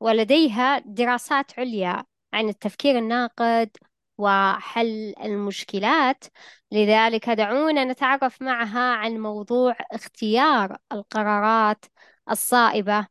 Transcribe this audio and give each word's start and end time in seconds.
ولديها 0.00 0.78
دراسات 0.78 1.58
عليا 1.58 2.04
عن 2.32 2.48
التفكير 2.48 2.98
الناقد 2.98 3.70
وحل 4.18 5.14
المشكلات 5.24 6.24
لذلك 6.72 7.30
دعونا 7.30 7.84
نتعرف 7.84 8.42
معها 8.42 8.94
عن 8.94 9.18
موضوع 9.18 9.76
اختيار 9.92 10.78
القرارات 10.92 11.84
الصائبة. 12.30 13.06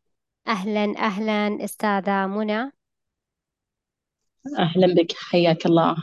أهلا 0.47 0.97
أهلا 0.97 1.63
أستاذة 1.63 2.27
منى. 2.27 2.71
أهلا 4.59 4.93
بك 4.93 5.11
حياك 5.17 5.65
الله 5.65 5.95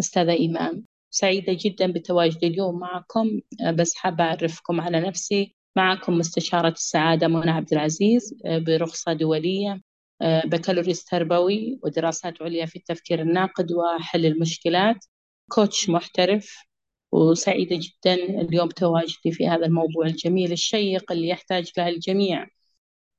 أستاذة 0.00 0.32
إيمان. 0.32 0.82
سعيدة 1.10 1.56
جدا 1.60 1.92
بتواجدي 1.92 2.46
اليوم 2.46 2.78
معكم 2.78 3.40
بس 3.74 3.94
حابة 3.94 4.24
أعرفكم 4.24 4.80
على 4.80 5.00
نفسي. 5.00 5.56
معكم 5.76 6.18
مستشارة 6.18 6.68
السعادة 6.68 7.28
منى 7.28 7.50
عبد 7.50 7.72
العزيز 7.72 8.34
برخصة 8.44 9.12
دولية. 9.12 9.80
بكالوريوس 10.22 11.04
تربوي 11.04 11.78
ودراسات 11.82 12.42
عليا 12.42 12.66
في 12.66 12.76
التفكير 12.76 13.20
الناقد 13.20 13.72
وحل 13.72 14.26
المشكلات. 14.26 15.04
كوتش 15.50 15.90
محترف 15.90 16.64
وسعيدة 17.12 17.76
جدا 17.76 18.14
اليوم 18.14 18.68
تواجدي 18.68 19.32
في 19.32 19.48
هذا 19.48 19.66
الموضوع 19.66 20.06
الجميل 20.06 20.52
الشيق 20.52 21.12
اللي 21.12 21.28
يحتاج 21.28 21.72
له 21.78 21.88
الجميع. 21.88 22.46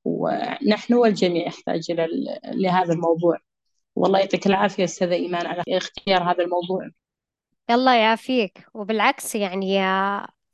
ونحن 0.06 0.94
والجميع 0.94 1.48
يحتاج 1.48 1.92
لهذا 2.46 2.94
الموضوع. 2.94 3.38
والله 3.96 4.20
يعطيك 4.20 4.48
العافية 4.48 4.84
أستاذة 4.84 5.14
إيمان 5.14 5.46
على 5.46 5.64
اختيار 5.70 6.24
هذا 6.24 6.44
الموضوع. 6.44 6.90
الله 7.70 7.96
يعافيك. 7.96 8.66
وبالعكس 8.74 9.36
يعني 9.36 9.82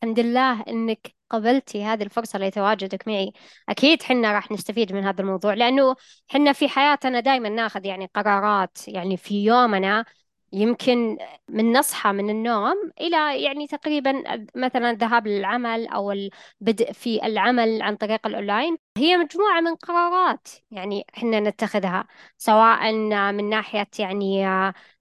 الحمد 0.04 0.20
لله 0.20 0.62
إنك 0.68 1.16
قبلتي 1.30 1.84
هذه 1.84 2.04
الفرصة 2.04 2.40
لتواجدك 2.40 3.08
معي. 3.08 3.34
أكيد 3.70 4.04
حنا 4.04 4.32
راح 4.34 4.52
نستفيد 4.52 4.94
من 4.94 5.04
هذا 5.04 5.22
الموضوع 5.22 5.54
لأنه 5.54 5.96
حنا 6.28 6.54
في 6.54 6.70
حياتنا 6.70 7.20
دائما 7.20 7.50
ناخذ 7.50 7.86
يعني 7.86 8.10
قرارات 8.16 8.88
يعني 8.88 9.18
في 9.18 9.44
يومنا 9.46 10.06
يمكن 10.54 11.18
من 11.50 11.72
نصحى 11.74 12.12
من 12.12 12.30
النوم 12.30 12.92
إلى 13.02 13.44
يعني 13.44 13.68
تقريبا 13.68 14.24
مثلا 14.56 14.92
الذهاب 14.92 15.28
للعمل 15.28 15.88
أو 15.88 16.12
البدء 16.12 16.92
في 16.92 17.26
العمل 17.26 17.82
عن 17.82 17.96
طريق 17.96 18.28
الأونلاين. 18.28 18.78
هي 18.98 19.18
مجموعة 19.18 19.62
من 19.62 19.76
قرارات 19.76 20.48
يعني 20.72 21.06
إحنا 21.18 21.40
نتخذها 21.40 22.08
سواء 22.38 22.92
من 23.32 23.50
ناحية 23.50 23.88
يعني 24.00 24.48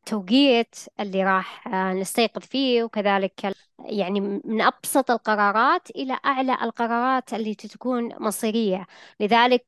توقيت 0.06 0.76
اللي 1.00 1.24
راح 1.24 1.68
نستيقظ 1.94 2.42
فيه 2.42 2.84
وكذلك 2.84 3.52
يعني 3.78 4.20
من 4.20 4.60
أبسط 4.62 5.10
القرارات 5.10 5.90
إلى 5.90 6.18
أعلى 6.24 6.54
القرارات 6.62 7.34
اللي 7.34 7.54
تكون 7.54 8.22
مصيرية. 8.22 8.86
لذلك 9.20 9.66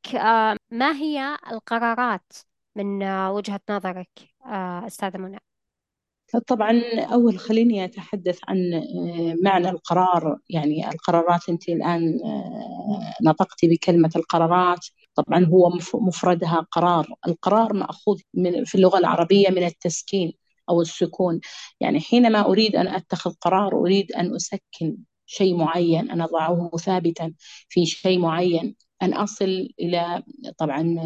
ما 0.71 0.93
هي 0.97 1.39
القرارات 1.53 2.33
من 2.77 3.03
وجهة 3.29 3.61
نظرك 3.71 4.11
أستاذة 4.87 5.19
منى؟ 5.19 5.41
طبعا 6.47 6.81
أول 7.13 7.39
خليني 7.39 7.85
أتحدث 7.85 8.39
عن 8.49 8.57
آه، 8.75 9.35
معنى 9.43 9.71
القرار. 9.71 10.39
يعني 10.51 10.89
القرارات 10.89 11.49
أنت 11.49 11.69
الآن 11.69 12.19
آه، 12.25 13.15
نطقتي 13.23 13.69
بكلمة 13.69 14.11
القرارات. 14.17 14.87
طبعا 15.19 15.45
هو 15.45 15.71
مفردها 15.95 16.67
قرار. 16.71 17.07
القرار 17.27 17.73
مأخوذ 17.73 18.21
من 18.35 18.65
في 18.65 18.75
اللغة 18.75 18.99
العربية 18.99 19.49
من 19.51 19.65
التسكين 19.65 20.33
أو 20.71 20.81
السكون. 20.81 21.41
يعني 21.81 22.01
حينما 22.01 22.41
أريد 22.47 22.77
أن 22.77 22.89
أتخذ 22.89 23.33
قرار 23.41 23.73
أريد 23.73 24.13
أن 24.13 24.35
أسكن 24.35 24.97
شيء 25.27 25.57
معين 25.57 26.11
أن 26.11 26.21
أضعه 26.21 26.71
ثابتا 26.77 27.35
في 27.69 27.87
شيء 27.87 28.19
معين 28.19 28.75
أن 29.03 29.15
أصل 29.15 29.69
إلى 29.81 30.23
طبعا 30.59 30.97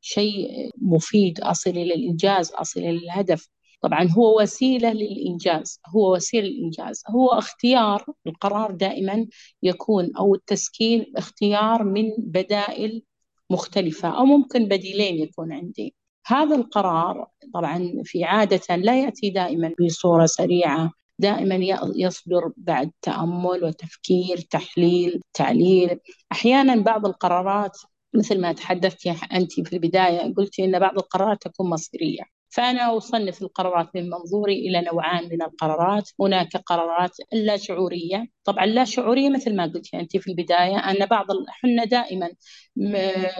شيء 0.00 0.70
مفيد 0.82 1.40
أصل 1.40 1.70
إلى 1.70 1.94
الإنجاز 1.94 2.52
أصل 2.52 2.80
إلى 2.80 2.90
الهدف. 2.90 3.48
طبعا 3.80 4.08
هو 4.18 4.40
وسيلة 4.42 4.92
للإنجاز 4.92 5.80
هو 5.88 6.14
وسيلة 6.14 6.48
للإنجاز. 6.48 7.02
هو 7.08 7.28
اختيار 7.28 8.04
القرار 8.26 8.70
دائما 8.70 9.26
يكون 9.62 10.16
أو 10.16 10.34
التسكين 10.34 11.06
اختيار 11.16 11.84
من 11.84 12.10
بدائل 12.18 13.02
مختلفة 13.50 14.08
أو 14.18 14.24
ممكن 14.24 14.64
بديلين 14.68 15.18
يكون 15.18 15.52
عندي. 15.52 15.94
هذا 16.26 16.56
القرار 16.56 17.28
طبعا 17.54 17.92
في 18.04 18.24
عادة 18.24 18.76
لا 18.76 19.02
يأتي 19.02 19.30
دائما 19.30 19.72
بصورة 19.80 20.26
سريعة. 20.26 20.92
دائما 21.18 21.54
يصدر 21.96 22.52
بعد 22.56 22.90
تأمل 23.02 23.64
وتفكير 23.64 24.38
تحليل 24.50 25.20
تعليل. 25.34 26.00
أحيانا 26.32 26.82
بعض 26.82 27.06
القرارات 27.06 27.78
مثل 28.14 28.40
ما 28.40 28.52
تحدثت 28.52 29.06
أنت 29.32 29.52
في 29.60 29.72
البداية 29.72 30.34
قلت 30.34 30.60
أن 30.60 30.78
بعض 30.78 30.98
القرارات 30.98 31.42
تكون 31.42 31.70
مصيرية. 31.70 32.35
فأنا 32.48 32.96
أصنف 32.96 33.42
القرارات 33.42 33.88
من 33.94 34.10
منظوري 34.10 34.54
إلى 34.68 34.82
نوعان 34.92 35.24
من 35.24 35.42
القرارات. 35.42 36.10
هناك 36.20 36.56
قرارات 36.56 37.10
لا 37.32 37.56
شعورية. 37.56 38.26
طبعا 38.44 38.66
لا 38.66 38.84
شعورية 38.84 39.28
مثل 39.30 39.56
ما 39.56 39.64
قلت 39.64 39.94
أنت 39.94 40.16
في 40.16 40.30
البداية 40.30 40.76
أن 40.78 41.06
بعض 41.06 41.26
حنا 41.48 41.84
دائما 41.84 42.30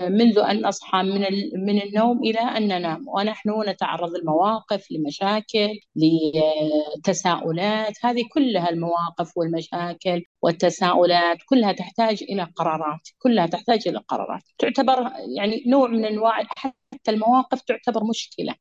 منذ 0.08 0.38
أن 0.38 0.66
نصحى 0.66 1.02
من 1.02 1.20
من 1.66 1.82
النوم 1.82 2.18
إلى 2.18 2.38
أن 2.38 2.68
ننام. 2.68 3.04
ونحن 3.08 3.50
نتعرض 3.68 4.10
لمواقف 4.16 4.86
لمشاكل 4.90 5.68
لتساؤلات. 6.96 7.92
هذه 8.04 8.22
كلها 8.34 8.70
المواقف 8.70 9.36
والمشاكل 9.36 10.22
والتساؤلات 10.42 11.38
كلها 11.48 11.72
تحتاج 11.72 12.22
إلى 12.22 12.42
قرارات. 12.56 13.00
كلها 13.18 13.46
تحتاج 13.46 13.88
إلى 13.88 13.98
قرارات. 14.08 14.42
تعتبر 14.58 15.10
يعني 15.36 15.64
نوع 15.66 15.88
من 15.88 16.04
أنواع 16.04 16.42
حتى 16.56 17.10
المواقف 17.10 17.60
تعتبر 17.62 18.04
مشكلة. 18.04 18.54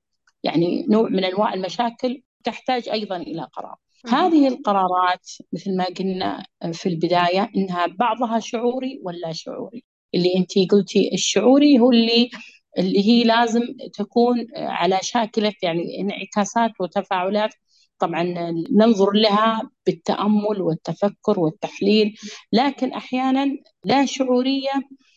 يعني 0.45 0.85
نوع 0.89 1.09
من 1.09 1.23
أنواع 1.23 1.53
المشاكل 1.53 2.21
تحتاج 2.43 2.89
أيضا 2.89 3.17
إلى 3.17 3.47
قرار. 3.53 3.75
هذه 4.09 4.47
القرارات 4.47 5.29
مثل 5.53 5.77
ما 5.77 5.85
قلنا 5.85 6.45
في 6.73 6.89
البداية 6.89 7.51
إنها 7.55 7.85
بعضها 7.87 8.39
شعوري 8.39 8.99
ولا 9.03 9.31
شعوري. 9.31 9.83
اللي 10.15 10.35
أنت 10.37 10.51
قلتي 10.71 11.09
الشعوري 11.13 11.79
هو 11.79 11.91
اللي 11.91 12.29
اللي 12.77 12.99
هي 13.07 13.23
لازم 13.23 13.61
تكون 13.93 14.47
على 14.55 14.99
شاكله 15.01 15.53
يعني 15.63 16.01
انعكاسات 16.01 16.71
وتفاعلات 16.79 17.53
طبعا 17.99 18.23
ننظر 18.71 19.11
لها 19.11 19.69
بالتأمل 19.85 20.61
والتفكر 20.61 21.39
والتحليل 21.39 22.15
لكن 22.53 22.93
أحيانا 22.93 23.57
لا 23.85 24.05
شعورية 24.05 24.71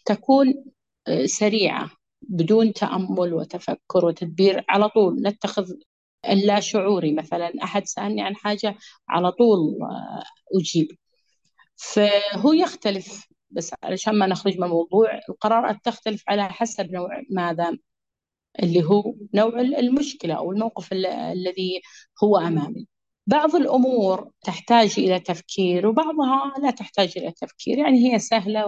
تكون 0.04 0.54
سريعة 1.24 1.90
بدون 2.28 2.72
تأمل 2.72 3.34
وتفكر 3.34 4.04
وتدبير 4.06 4.64
على 4.68 4.88
طول 4.88 5.22
نتخذ 5.22 5.72
اللا 6.28 6.60
شعوري 6.60 7.12
مثلا 7.12 7.52
أحد 7.64 7.86
سألني 7.86 8.22
عن 8.22 8.36
حاجة 8.36 8.76
على 9.08 9.32
طول 9.32 9.78
أجيب. 10.54 10.88
فهو 11.76 12.52
يختلف 12.52 13.28
بس 13.50 13.74
علشان 13.82 14.18
ما 14.18 14.26
نخرج 14.26 14.58
من 14.58 14.64
الموضوع 14.64 15.20
القرارات 15.28 15.76
تختلف 15.84 16.24
على 16.28 16.48
حسب 16.48 16.92
نوع 16.92 17.22
ماذا 17.30 17.78
اللي 18.62 18.84
هو 18.84 19.14
نوع 19.34 19.60
المشكلة 19.60 20.34
أو 20.34 20.52
الموقف 20.52 20.92
الذي 20.92 21.80
هو 22.24 22.36
أمامي. 22.38 22.86
بعض 23.26 23.56
الأمور 23.56 24.30
تحتاج 24.44 24.94
إلى 24.98 25.20
تفكير 25.20 25.86
وبعضها 25.86 26.54
لا 26.62 26.70
تحتاج 26.70 27.12
إلى 27.18 27.32
تفكير 27.32 27.78
يعني 27.78 28.12
هي 28.14 28.18
سهلة 28.18 28.66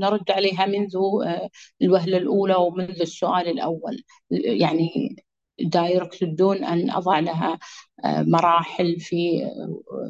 ونرد 0.00 0.30
عليها 0.30 0.66
منذ 0.66 0.96
آه، 1.26 1.50
الوهلة 1.82 2.16
الأولى 2.16 2.54
ومنذ 2.54 3.00
السؤال 3.00 3.48
الأول. 3.48 4.02
يعني 4.30 5.16
دايركت 5.60 6.24
دون 6.24 6.64
أن 6.64 6.90
أضع 6.90 7.18
لها 7.18 7.58
آه، 8.04 8.22
مراحل 8.22 9.00
في 9.00 9.42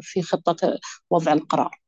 في 0.03 0.23
خطة 0.23 0.79
وضع 1.11 1.33
القرار. 1.33 1.81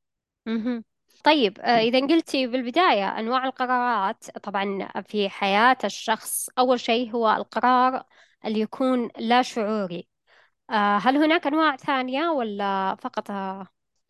طيب 1.25 1.59
آه، 1.61 1.79
إذا 1.79 2.01
قلتي 2.01 2.47
بالبداية 2.47 3.19
أنواع 3.19 3.45
القرارات 3.47 4.39
طبعا 4.39 4.89
في 5.09 5.29
حياة 5.29 5.79
الشخص 5.85 6.49
أول 6.59 6.81
شيء 6.81 7.11
هو 7.15 7.31
القرار 7.31 8.05
اللي 8.45 8.61
يكون 8.61 9.09
لا 9.19 9.43
شعوري. 9.43 10.09
هل 10.71 11.17
هناك 11.17 11.47
أنواع 11.47 11.77
ثانية 11.77 12.29
ولا 12.29 12.97
فقط 13.01 13.31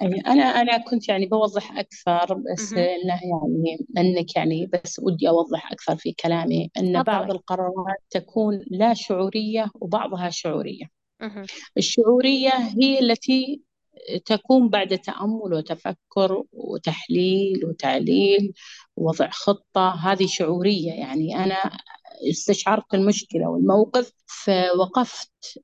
أنا 0.02 0.43
أنا 0.43 0.78
كنت 0.78 1.08
يعني 1.08 1.26
بوضح 1.26 1.78
أكثر 1.78 2.34
بس 2.34 2.72
إنه 2.72 3.20
يعني 3.22 3.87
أنك 3.99 4.37
يعني 4.37 4.66
بس 4.66 5.00
ودي 5.02 5.28
أوضح 5.28 5.72
أكثر 5.72 5.96
في 5.96 6.12
كلامي 6.12 6.70
أن 6.78 7.02
بعض 7.02 7.31
القرارات 7.31 7.96
تكون 8.10 8.64
لا 8.70 8.94
شعورية 8.94 9.70
وبعضها 9.75 10.31
شعورية. 10.31 10.84
الشعورية 11.78 12.52
هي 12.81 12.99
التي 13.00 13.62
تكون 14.25 14.69
بعد 14.69 14.99
تأمل 14.99 15.54
وتفكر 15.54 16.43
وتحليل 16.52 17.66
وتعليل 17.66 18.52
ووضع 18.96 19.28
خطة 19.31 19.90
هذه 19.90 20.26
شعورية. 20.26 20.93
يعني 20.93 21.37
أنا 21.44 21.56
استشعرت 22.31 22.94
المشكلة 22.94 23.49
والموقف 23.49 24.12
فوقفت 24.26 25.58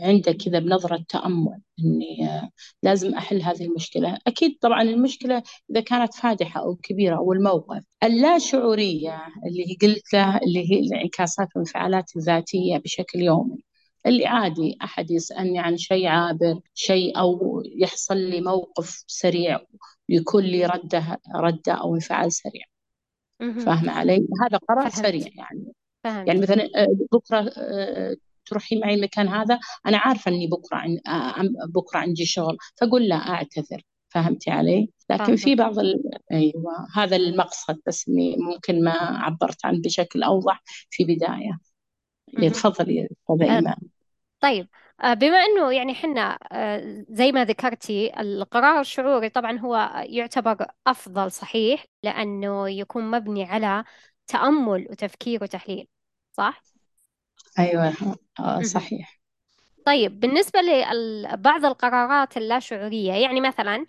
عنده 0.00 0.32
كذا 0.32 0.58
بنظرة 0.58 1.04
تأمل 1.08 1.60
إني 1.80 2.28
آه، 2.28 2.50
لازم 2.82 3.14
أحل 3.14 3.42
هذه 3.42 3.64
المشكلة 3.64 4.18
أكيد 4.26 4.58
طبعا 4.60 4.82
المشكلة 4.82 5.42
إذا 5.70 5.80
كانت 5.80 6.14
فادحة 6.14 6.60
أو 6.60 6.76
كبيرة 6.76 7.16
أو 7.16 7.32
الموقف 7.32 7.84
اللا 8.02 8.38
شعورية 8.38 9.22
اللي 9.46 9.76
قلت 9.82 10.12
له 10.12 10.38
اللي 10.38 10.72
هي 10.72 10.80
الانعكاسات 10.80 11.48
والانفعالات 11.56 12.16
الذاتية 12.16 12.78
بشكل 12.78 13.18
يومي 13.18 13.58
اللي 14.06 14.26
عادي 14.26 14.78
أحد 14.82 15.10
يسألني 15.10 15.58
عن 15.58 15.76
شيء 15.76 16.06
عابر 16.06 16.60
شيء 16.74 17.18
أو 17.18 17.62
يحصل 17.64 18.16
لي 18.16 18.40
موقف 18.40 19.04
سريع 19.06 19.60
يكون 20.08 20.44
لي 20.44 20.66
ردة 20.66 21.20
ردة 21.36 21.72
أو 21.72 21.94
انفعال 21.94 22.32
سريع 22.32 22.64
فاهمة 23.40 23.92
علي؟ 23.92 24.26
هذا 24.42 24.58
قرار 24.58 24.90
فهمت. 24.90 25.06
سريع 25.06 25.26
يعني 25.34 25.72
فهمت. 26.04 26.28
يعني 26.28 26.40
مثلا 26.40 26.68
آه، 26.76 26.96
بكرة 27.12 27.52
تروحي 28.46 28.76
معي 28.76 28.94
المكان 28.94 29.28
هذا 29.28 29.58
أنا 29.86 29.98
عارفة 29.98 30.30
إني 30.30 30.46
بكرة 30.46 30.76
عن... 31.06 31.48
بكرة 31.68 31.98
عندي 31.98 32.26
شغل 32.26 32.56
فاقول 32.80 33.08
لا 33.08 33.16
أعتذر. 33.16 33.82
فهمتي 34.08 34.50
علي؟ 34.50 34.88
لكن 35.10 35.36
في 35.36 35.54
بعض 35.54 35.78
ال... 35.78 36.10
أيوه 36.32 36.86
هذا 36.94 37.16
المقصد 37.16 37.80
بس 37.86 38.08
إني 38.08 38.36
ممكن 38.36 38.84
ما 38.84 38.92
عبرت 39.00 39.66
عنه 39.66 39.80
بشكل 39.80 40.22
أوضح 40.22 40.62
في 40.90 41.04
بداية. 41.04 41.58
تفضلي 42.50 43.08
أستاذة 43.30 43.52
آه، 43.52 43.56
إيمان. 43.56 43.76
طيب. 44.40 44.68
آه، 45.02 45.14
بما 45.14 45.36
إنه 45.36 45.72
يعني 45.72 45.94
حنا 45.94 46.38
آه، 46.52 47.04
زي 47.08 47.32
ما 47.32 47.44
ذكرتي 47.44 48.20
القرار 48.20 48.80
الشعوري 48.80 49.28
طبعا 49.28 49.58
هو 49.58 50.04
يعتبر 50.08 50.66
أفضل 50.86 51.32
صحيح 51.32 51.84
لأنه 52.02 52.68
يكون 52.70 53.10
مبني 53.10 53.44
على 53.44 53.84
تأمل 54.26 54.86
وتفكير 54.90 55.42
وتحليل 55.42 55.88
صح؟ 56.32 56.62
أيوه. 57.58 57.92
آه 58.40 58.62
صحيح. 58.62 59.20
طيب 59.86 60.20
بالنسبة 60.20 60.60
لبعض 60.60 61.64
القرارات 61.64 62.36
اللاشعورية 62.36 63.12
يعني 63.12 63.40
مثلا 63.40 63.86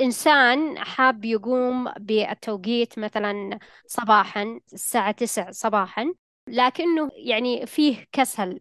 إنسان 0.00 0.78
حاب 0.78 1.24
يقوم 1.24 1.92
بالتوقيت 1.92 2.98
مثلا 2.98 3.58
صباحا 3.86 4.60
الساعة 4.72 5.12
9 5.12 5.50
صباحا 5.52 6.14
لكنه 6.48 7.10
يعني 7.16 7.66
فيه 7.66 8.06
كسل. 8.12 8.60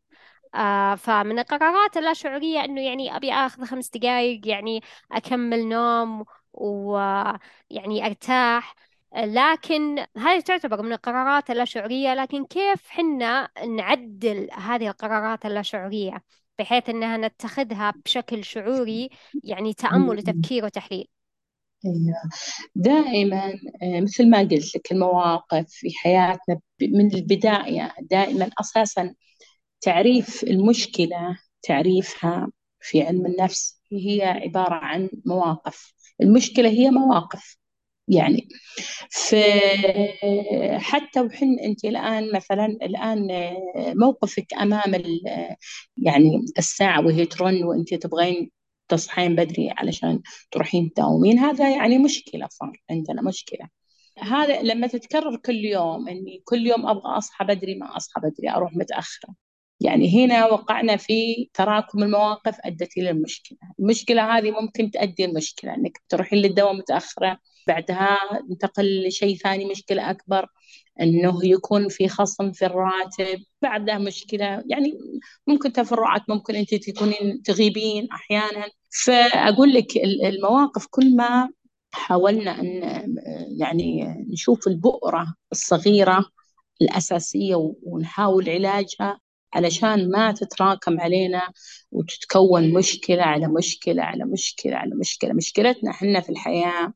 آه 0.56 0.96
فمن 0.96 1.40
القرارات 1.40 1.98
اللاشعورية 1.98 2.66
إنه 2.66 2.82
يعني 2.82 3.16
أبي 3.18 3.34
آخذ 3.34 3.66
خمس 3.66 3.90
دقايق 3.90 4.48
يعني 4.48 4.82
أكمل 5.12 5.68
نوم 5.70 6.26
ويعني 6.54 8.06
أرتاح. 8.06 8.76
لكن 9.16 10.06
هذه 10.18 10.40
تعتبر 10.40 10.82
من 10.82 10.92
القرارات 10.94 11.50
اللاشعورية 11.50 12.14
لكن 12.14 12.46
كيف 12.46 12.90
حنا 12.90 13.50
نعدل 13.78 14.50
هذه 14.52 14.88
القرارات 14.88 15.46
اللاشعورية 15.46 16.24
بحيث 16.60 16.90
أنها 16.90 17.18
نتخذها 17.18 17.94
بشكل 18.06 18.44
شعوري 18.44 19.10
يعني 19.44 19.74
تأمل 19.74 20.18
وتفكير 20.18 20.66
وتحليل؟ 20.66 21.08
أيوة. 21.86 22.16
دائما 22.76 23.54
آه، 23.84 24.00
مثل 24.02 24.30
ما 24.30 24.40
قلت 24.40 24.76
لك 24.76 24.92
المواقف 24.92 25.66
في 25.70 25.88
حياتنا 25.96 26.60
من 26.82 27.16
البداية 27.16 27.96
دائما 28.02 28.50
أساسا 28.60 29.14
تعريف 29.82 30.44
المشكلة 30.44 31.38
تعريفها 31.62 32.48
في 32.80 33.02
علم 33.02 33.26
النفس 33.26 33.82
هي 33.92 34.22
عبارة 34.24 34.74
عن 34.74 35.10
مواقف. 35.26 35.94
المشكلة 36.22 36.70
هي 36.70 36.90
مواقف. 36.90 37.58
يعني. 38.08 38.48
فحتى 39.12 39.52
وحن 41.22 41.60
أنت 41.60 41.86
الآن 41.86 42.32
مثلا 42.36 42.66
الآن 42.66 43.28
موقفك 43.76 44.54
أمام 44.54 44.94
يعني 45.98 46.46
الساعة 46.58 47.06
وهي 47.06 47.26
ترن 47.26 47.64
وأنت 47.64 47.94
تبغين 47.94 48.52
تصحين 48.88 49.36
بدري 49.36 49.70
علشان 49.78 50.22
تروحين 50.52 50.94
تداومين 50.94 51.40
هذا 51.40 51.70
يعني 51.76 51.98
مشكلة 51.98 52.48
صار 52.52 52.82
عندنا 52.90 53.22
مشكلة. 53.22 53.68
هذا 54.20 54.62
لما 54.62 54.88
تتكرر 54.88 55.38
كل 55.38 55.56
يوم 55.56 56.10
إني 56.10 56.42
كل 56.46 56.68
يوم 56.68 56.88
أبغى 56.88 57.18
أصحى 57.18 57.46
بدري 57.46 57.76
ما 57.76 57.98
أصحى 57.98 58.22
بدري 58.22 58.50
أروح 58.50 58.76
متأخرة. 58.76 59.34
يعني 59.80 60.26
هنا 60.26 60.46
وقعنا 60.46 60.98
في 60.98 61.50
تراكم 61.54 62.04
المواقف 62.04 62.58
أدت 62.60 62.98
إلى 62.98 63.10
المشكلة، 63.10 63.58
المشكلة 63.80 64.38
هذه 64.38 64.52
ممكن 64.52 64.92
تؤدي 64.92 65.26
المشكلة 65.26 65.76
إنك 65.76 66.02
تروحين 66.10 66.40
للدوام 66.40 66.78
متأخرة 66.78 67.40
بعدها 67.68 68.18
انتقل 68.52 69.08
لشيء 69.08 69.36
ثاني 69.38 69.66
مشكلة 69.66 70.10
أكبر 70.10 70.48
إنه 71.02 71.46
يكون 71.46 71.90
في 71.90 72.08
خصم 72.08 72.52
في 72.52 72.66
الراتب 72.66 73.44
بعدها 73.62 73.98
مشكلة. 73.98 74.64
يعني 74.70 74.94
ممكن 75.48 75.74
تفرعات 75.74 76.22
ممكن 76.30 76.56
أنت 76.56 76.76
تكونين 76.76 77.42
تغيبين 77.46 78.08
أحيانا. 78.12 78.66
فأقول 79.06 79.74
لك 79.74 79.98
المواقف 80.24 80.88
كل 80.90 81.16
ما 81.16 81.50
حاولنا 81.94 82.60
إن 82.62 83.06
يعني 83.60 84.04
نشوف 84.30 84.68
البؤرة 84.68 85.36
الصغيرة 85.52 86.26
الأساسية 86.82 87.56
ونحاول 87.84 88.50
علاجها 88.50 89.20
علشان 89.54 90.10
ما 90.12 90.32
تتراكم 90.32 91.00
علينا 91.00 91.42
وتتكون 91.92 92.74
مشكلة 92.74 93.24
على 93.24 93.48
مشكلة 93.48 94.04
على 94.04 94.26
مشكلة 94.26 94.76
على 94.76 94.96
مشكلة. 94.96 95.34
مشكلتنا 95.34 95.92
إحنا 95.92 96.20
في 96.22 96.30
الحياة 96.30 96.94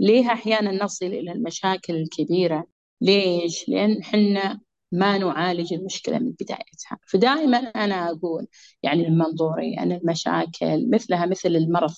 ليه 0.00 0.32
أحيانا 0.32 0.84
نصل 0.84 1.06
إلى 1.06 1.32
المشاكل 1.32 1.94
الكبيرة 1.96 2.66
ليش؟ 3.00 3.68
لأن 3.68 3.98
إحنا 4.00 4.60
ما 4.92 5.18
نعالج 5.18 5.72
المشكلة 5.74 6.18
من 6.18 6.30
بدايتها 6.32 6.98
فدائما 7.08 7.58
أنا 7.58 8.10
أقول 8.10 8.46
يعني 8.82 9.02
من 9.10 9.18
منظوري 9.18 9.78
أن 9.78 9.92
المشاكل 9.92 10.90
مثلها 10.90 11.26
مثل 11.26 11.48
المرض 11.48 11.94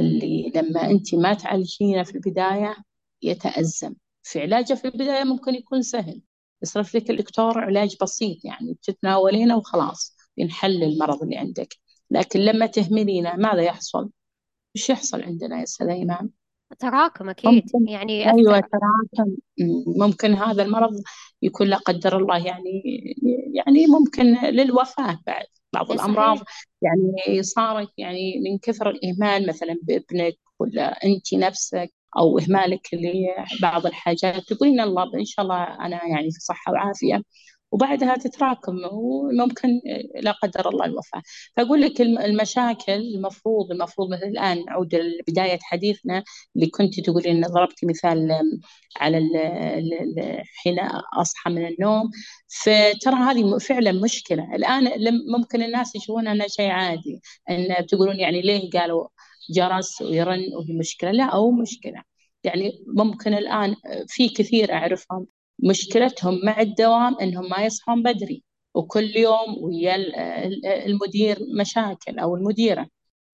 اللي 0.00 0.52
لما 0.54 0.90
أنت 0.90 1.14
ما 1.14 1.34
تعالجينه 1.34 2.02
في 2.02 2.14
البداية 2.14 2.76
يتأزم 3.22 3.94
في 4.22 4.40
علاجه 4.40 4.74
في 4.74 4.84
البداية 4.84 5.24
ممكن 5.24 5.54
يكون 5.54 5.82
سهل 5.82 6.20
يصرف 6.62 6.94
لك 6.96 7.10
الدكتور 7.10 7.58
علاج 7.58 7.96
بسيط 8.02 8.44
يعني 8.44 8.78
تتناولينه 8.82 9.56
وخلاص 9.56 10.16
ينحل 10.36 10.82
المرض 10.82 11.22
اللي 11.22 11.36
عندك 11.38 11.76
لكن 12.10 12.40
لما 12.40 12.66
تهملينه 12.66 13.36
ماذا 13.36 13.62
يحصل؟ 13.62 14.10
إيش 14.76 14.90
يحصل 14.90 15.22
عندنا 15.22 15.60
يا 15.60 15.64
سليمان؟ 15.64 16.30
تراكم 16.78 17.30
أكيد. 17.30 17.50
ممكن. 17.50 17.88
يعني 17.88 18.30
أيوة 18.32 18.60
تراكم. 18.60 19.36
ممكن 19.86 20.34
هذا 20.34 20.62
المرض 20.62 20.92
يكون 21.42 21.66
لا 21.66 21.76
قدر 21.76 22.16
الله 22.16 22.46
يعني 22.46 22.82
يعني 23.54 23.86
ممكن 23.86 24.24
للوفاة 24.44 25.20
بعد 25.26 25.46
بعض 25.72 25.92
الأمراض. 25.92 26.38
يعني 26.82 27.42
صارت 27.42 27.88
يعني 27.98 28.40
من 28.44 28.58
كثر 28.58 28.90
الإهمال 28.90 29.48
مثلا 29.48 29.78
بابنك 29.82 30.34
ولا 30.58 31.04
أنت 31.04 31.34
نفسك 31.34 31.92
أو 32.18 32.38
إهمالك 32.38 32.88
لبعض 32.92 33.86
الحاجات 33.86 34.42
تقولين 34.48 34.80
الله 34.80 35.10
إن 35.14 35.24
شاء 35.24 35.44
الله 35.44 35.64
أنا 35.64 36.06
يعني 36.06 36.30
في 36.30 36.40
صحة 36.40 36.72
وعافية. 36.72 37.22
وبعدها 37.74 38.16
تتراكم 38.16 38.78
وممكن 38.92 39.68
لا 40.20 40.32
قدر 40.32 40.68
الله 40.68 40.84
الوفاة 40.84 41.22
فأقول 41.56 41.80
لك 41.82 42.00
المشاكل 42.00 42.92
المفروض 42.92 43.70
المفروض 43.72 44.10
مثل 44.12 44.22
الآن 44.22 44.64
نعود 44.64 44.94
لبداية 44.94 45.58
حديثنا 45.62 46.24
اللي 46.56 46.66
كنت 46.66 47.00
تقولين 47.00 47.40
ضربتي 47.40 47.86
مثال 47.86 48.28
على 48.96 49.20
حين 50.62 50.78
أصحى 51.20 51.50
من 51.50 51.66
النوم. 51.66 52.10
فترى 52.62 53.14
هذه 53.14 53.58
فعلا 53.58 53.92
مشكلة. 53.92 54.54
الآن 54.54 54.90
ممكن 55.38 55.62
الناس 55.62 55.96
يشوفونها 55.96 56.32
أنها 56.32 56.48
شيء 56.48 56.70
عادي 56.70 57.20
أن 57.50 57.86
تقولون 57.86 58.20
يعني 58.20 58.42
ليه 58.42 58.70
قالوا 58.70 59.08
جرس 59.50 60.02
ويرن 60.02 60.40
وهي 60.54 60.78
مشكلة؟ 60.78 61.10
لا 61.10 61.24
أو 61.24 61.50
مشكلة. 61.50 62.02
يعني 62.44 62.84
ممكن 62.86 63.34
الآن 63.34 63.76
في 64.08 64.28
كثير 64.28 64.72
أعرفهم. 64.72 65.26
مشكلتهم 65.58 66.40
مع 66.44 66.60
الدوام 66.60 67.16
إنهم 67.20 67.48
ما 67.50 67.64
يصحون 67.64 68.02
بدري 68.02 68.44
وكل 68.74 69.16
يوم 69.16 69.58
ويا 69.62 69.96
المدير 70.86 71.38
مشاكل 71.60 72.18
أو 72.18 72.36
المديرة. 72.36 72.88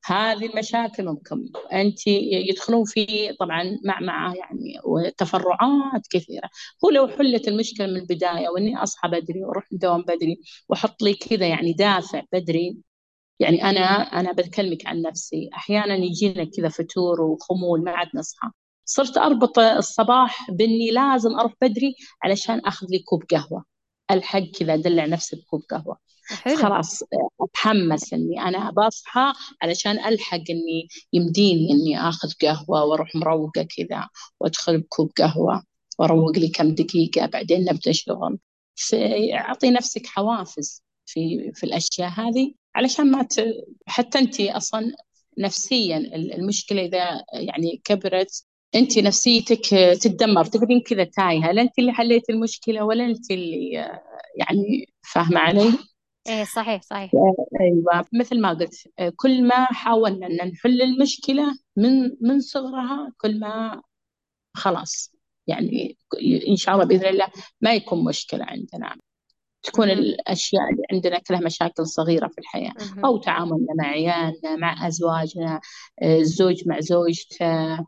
هذه 0.05 0.47
المشاكل 0.47 1.05
ممكن 1.05 1.37
انت 1.73 2.07
يدخلون 2.07 2.85
في 2.85 3.33
طبعا 3.41 3.79
مع 3.85 4.01
مع 4.01 4.35
يعني 4.37 4.75
وتفرعات 4.85 6.07
كثيرة. 6.11 6.51
هو 6.85 6.91
لو 6.91 7.09
حلت 7.09 7.49
المشكلة 7.49 7.87
من 7.87 7.97
البداية 7.97 8.49
وإني 8.49 8.77
أصحى 8.83 9.09
بدري 9.09 9.45
وأروح 9.45 9.65
الدوام 9.73 10.03
بدري 10.03 10.41
وأحط 10.69 11.03
لي 11.03 11.15
كذا 11.15 11.49
يعني 11.49 11.73
دافع 11.73 12.23
بدري 12.33 12.77
يعني 13.41 13.65
أنا 13.65 13.81
أنا 14.21 14.33
بكلمك 14.33 14.87
عن 14.87 15.03
نفسي. 15.03 15.51
أحيانا 15.55 15.95
يجينا 15.97 16.45
كذا 16.45 16.69
فتور 16.69 17.21
وخمول 17.23 17.85
ما 17.85 17.91
عاد 17.91 18.09
نصحى. 18.15 18.51
صرت 18.91 19.19
أربط 19.19 19.59
الصباح 19.59 20.51
بإني 20.51 20.91
لازم 20.91 21.39
أروح 21.39 21.53
بدري 21.63 21.95
علشان 22.23 22.61
أخذ 22.67 22.87
لي 22.91 22.99
كوب 22.99 23.23
قهوة. 23.31 23.65
ألحق 24.11 24.39
كذا 24.59 24.75
أدلع 24.75 25.07
نفسي 25.07 25.37
بكوب 25.37 25.63
قهوة. 25.71 25.97
حلو. 26.29 26.57
خلاص 26.57 27.03
أتحمس 27.41 28.13
إني 28.13 28.41
أنا 28.41 28.71
بصحى 28.71 29.33
علشان 29.63 30.05
ألحق 30.05 30.37
إني 30.51 30.89
يمديني 31.13 31.73
إني 31.73 32.09
أخذ 32.09 32.33
قهوة 32.43 32.85
وأروح 32.85 33.15
مروقة 33.15 33.63
كذا 33.77 34.09
وأدخل 34.41 34.79
بكوب 34.79 35.13
قهوة 35.19 35.63
وأروق 35.99 36.39
لي 36.39 36.49
كم 36.49 36.75
دقيقة 36.75 37.27
بعدين 37.27 37.65
نبدأ 37.65 37.93
شغل. 37.93 38.39
أعطي 39.35 39.71
نفسك 39.71 40.07
حوافز 40.07 40.83
في 41.07 41.53
في 41.55 41.65
الأشياء 41.65 42.09
هذه 42.11 42.53
علشان 42.75 43.11
ما 43.11 43.23
ت... 43.23 43.41
حتى 43.87 44.19
انت 44.19 44.41
أصلا 44.41 44.93
نفسيا 45.39 45.97
المشكلة 46.15 46.85
إذا 46.85 47.25
يعني 47.33 47.81
كبرت 47.85 48.50
انت 48.75 48.99
نفسيتك 48.99 49.67
تتدمر 50.01 50.45
تقعدين 50.45 50.81
كذا 50.81 51.05
تايهة 51.05 51.53
لا 51.53 51.63
انت 51.63 51.79
اللي 51.79 51.93
حليتي 51.93 52.33
المشكلة 52.33 52.85
ولا 52.85 53.05
انت 53.05 53.31
اللي 53.31 53.71
يعني 54.37 54.93
فاهمة 55.03 55.41
علي؟ 55.41 55.73
إيه 56.29 56.45
صحيح 56.45 56.83
صحيح. 56.83 57.11
أيوه. 57.61 58.05
مثل 58.13 58.41
ما 58.41 58.49
قلت 58.51 58.75
كل 59.17 59.45
ما 59.45 59.65
حاولنا 59.65 60.27
أن 60.27 60.49
نحل 60.49 60.83
المشكلة 60.83 61.59
من 61.77 62.11
من 62.21 62.41
صغرها 62.41 63.13
كل 63.19 63.41
ما 63.41 63.83
خلاص 64.55 65.15
يعني 65.47 65.97
إن 66.49 66.57
شاء 66.57 66.75
الله 66.75 66.87
بإذن 66.87 67.07
الله 67.07 67.27
ما 67.61 67.75
يكون 67.75 68.05
مشكلة 68.05 68.45
عندنا. 68.45 68.97
تكون 69.63 69.91
الأشياء 69.91 70.63
اللي 70.71 70.83
عندنا 70.93 71.19
كلها 71.19 71.41
مشاكل 71.41 71.87
صغيرة 71.87 72.29
في 72.29 72.39
الحياة. 72.39 72.73
أو 73.05 73.17
تعاملنا 73.19 73.75
مع 73.79 73.87
عيالنا 73.87 74.57
مع 74.57 74.87
أزواجنا 74.89 75.61
الزوج 76.03 76.69
مع 76.69 76.81
زوجته 76.81 77.79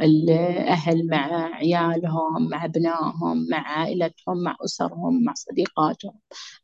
الأهل 0.00 1.06
مع 1.06 1.54
عيالهم 1.54 2.48
مع 2.48 2.64
أبنائهم 2.64 3.46
مع 3.50 3.58
عائلتهم 3.58 4.42
مع 4.42 4.56
أسرهم 4.64 5.24
مع 5.24 5.34
صديقاتهم 5.34 6.14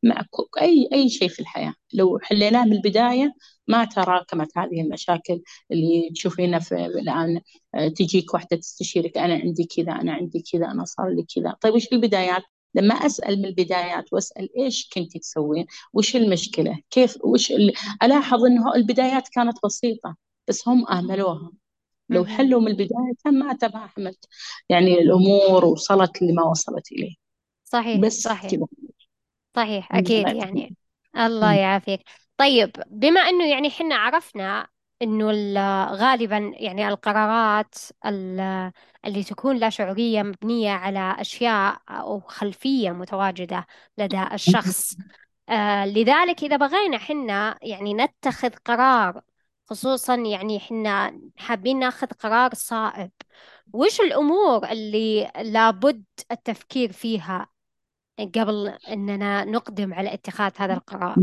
مع 0.02 0.24
أي 0.60 0.88
أي 0.92 1.08
شيء 1.08 1.28
في 1.28 1.40
الحياة. 1.40 1.74
لو 1.94 2.18
حليناه 2.22 2.64
من 2.64 2.72
البداية 2.72 3.34
ما 3.68 3.84
تراكمت 3.84 4.58
هذه 4.58 4.80
المشاكل 4.80 5.42
اللي 5.72 6.10
تشوفينها 6.14 6.58
في 6.58 6.86
الآن. 6.86 7.40
تجيك 7.96 8.34
واحدة 8.34 8.56
تستشيرك 8.56 9.18
أنا 9.18 9.34
عندي 9.34 9.64
كذا 9.76 9.92
أنا 9.92 10.12
عندي 10.12 10.44
كذا 10.52 10.66
أنا 10.66 10.84
صار 10.84 11.08
لي 11.08 11.26
كذا. 11.36 11.54
طيب 11.60 11.74
وش 11.74 11.86
البدايات؟ 11.92 12.42
لما 12.74 12.94
أسأل 12.94 13.38
من 13.38 13.44
البدايات 13.44 14.12
وأسأل 14.12 14.48
إيش 14.58 14.88
كنت 14.94 15.16
تسوين؟ 15.16 15.66
وش 15.92 16.16
المشكلة؟ 16.16 16.78
كيف 16.90 17.18
وش 17.24 17.52
ألاحظ 18.02 18.44
إنه 18.44 18.74
البدايات 18.74 19.28
كانت 19.28 19.58
بسيطة 19.64 20.16
بس 20.48 20.68
هم 20.68 20.86
اهملوها 20.88 21.52
لو 22.10 22.24
حلوا 22.24 22.60
من 22.60 22.68
البداية 22.68 23.32
ما 23.32 23.52
تفاهمت 23.52 24.26
يعني 24.68 24.94
الأمور 24.98 25.64
وصلت 25.64 26.22
لما 26.22 26.42
وصلت 26.42 26.92
إليه. 26.92 27.14
صحيح 27.64 28.00
بس 28.00 28.22
صحيح. 28.22 28.50
كذا 28.50 28.66
صحيح 29.56 29.92
أكيد 29.92 30.28
يعني. 30.28 30.76
الله 31.16 31.52
يعافيك. 31.54 32.00
طيب 32.36 32.70
بما 32.86 33.20
أنه 33.20 33.50
يعني 33.50 33.70
حنا 33.70 33.94
عرفنا 33.94 34.68
إنه 35.02 35.26
غالبا 35.92 36.52
يعني 36.56 36.88
القرارات 36.88 37.74
اللي 39.04 39.22
تكون 39.28 39.56
لا 39.56 39.70
شعورية 39.70 40.22
مبنية 40.22 40.70
على 40.70 41.16
أشياء 41.18 41.80
أو 41.88 42.20
خلفية 42.20 42.90
متواجدة 42.90 43.66
لدى 43.98 44.22
الشخص 44.32 44.96
آه 45.48 45.86
لذلك 45.86 46.44
إذا 46.44 46.56
بغينا 46.56 46.98
حنا 46.98 47.58
يعني 47.62 47.94
نتخذ 47.94 48.50
قرار 48.50 49.20
خصوصا 49.70 50.14
يعني 50.16 50.56
إحنا 50.56 51.20
حابين 51.36 51.78
ناخذ 51.78 52.06
قرار 52.06 52.54
صائب. 52.54 53.10
وش 53.72 54.00
الأمور 54.00 54.70
اللي 54.70 55.30
لابد 55.42 56.04
التفكير 56.30 56.92
فيها 56.92 57.46
قبل 58.18 58.68
أننا 58.88 59.44
نقدم 59.44 59.94
على 59.94 60.14
اتخاذ 60.14 60.52
هذا 60.56 60.74
القرار؟ 60.74 61.16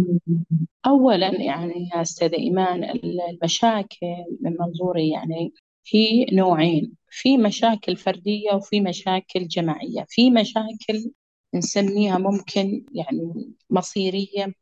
أولا 0.86 1.42
يعني 1.42 1.90
يا 1.96 2.02
أستاذ 2.02 2.34
إيمان 2.34 2.84
المشاكل 2.84 4.08
من 4.42 4.56
منظوري 4.60 5.10
يعني 5.10 5.54
في 5.84 6.26
نوعين. 6.34 6.94
في 7.10 7.38
مشاكل 7.38 7.96
فردية 7.96 8.52
وفي 8.54 8.82
مشاكل 8.82 9.48
جماعية. 9.48 10.06
في 10.10 10.32
مشاكل 10.32 11.12
نسميها 11.54 12.18
ممكن 12.18 12.86
يعني 12.94 13.54
مصيرية 13.70 14.54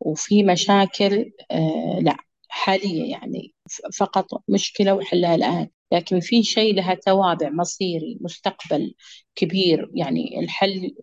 وفي 0.00 0.42
مشاكل 0.42 1.32
آه 1.50 1.98
لا. 2.02 2.16
حالية 2.58 3.10
يعني 3.10 3.54
فقط 3.98 4.26
مشكلة 4.48 4.94
وحلها 4.94 5.34
الآن. 5.34 5.68
لكن 5.92 6.20
في 6.20 6.42
شيء 6.42 6.74
لها 6.74 6.94
توابع 6.94 7.50
مصيري 7.50 8.18
مستقبل 8.20 8.94
كبير. 9.34 9.90
يعني 9.94 10.40
الحل 10.40 10.94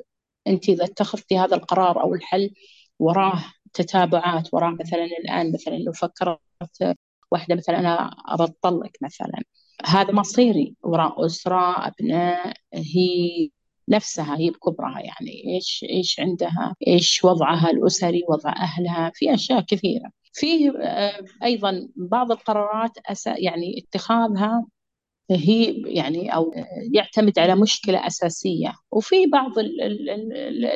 أنت 0.47 0.69
إذا 0.69 0.85
اتخذتي 0.85 1.37
هذا 1.37 1.55
القرار 1.55 2.01
أو 2.03 2.15
الحل 2.15 2.51
وراه 2.99 3.43
تتابعات 3.73 4.53
وراه 4.53 4.77
مثلا 4.79 5.05
الآن 5.05 5.51
مثلا 5.53 5.75
لو 5.75 5.91
فكرت 5.91 6.39
واحدة 7.31 7.55
مثلا 7.55 7.79
أنا 7.79 8.11
أبطلق 8.27 8.91
مثلا. 9.01 9.43
هذا 9.85 10.11
مصيري 10.13 10.75
وراء 10.83 11.25
أسرة 11.25 11.87
أبناء 11.87 12.53
هي 12.73 13.49
نفسها 13.89 14.37
هي 14.39 14.49
بكبرها 14.49 14.99
يعني 14.99 15.55
إيش 15.55 15.85
إيش 15.89 16.19
عندها 16.19 16.75
إيش 16.87 17.23
وضعها 17.25 17.69
الأسري 17.71 18.23
وضع 18.29 18.51
أهلها 18.51 19.11
في 19.15 19.33
أشياء 19.33 19.61
كثيرة. 19.61 20.11
في 20.35 20.69
آه، 20.83 21.25
أيضا 21.43 21.89
بعض 21.95 22.31
القرارات 22.31 22.91
يعني 23.37 23.79
اتخاذها 23.87 24.65
هي 25.31 25.81
يعني 25.95 26.35
أو 26.35 26.53
يعتمد 26.93 27.39
على 27.39 27.55
مشكلة 27.55 28.07
أساسية. 28.07 28.75
وفي 28.91 29.27
بعض 29.27 29.51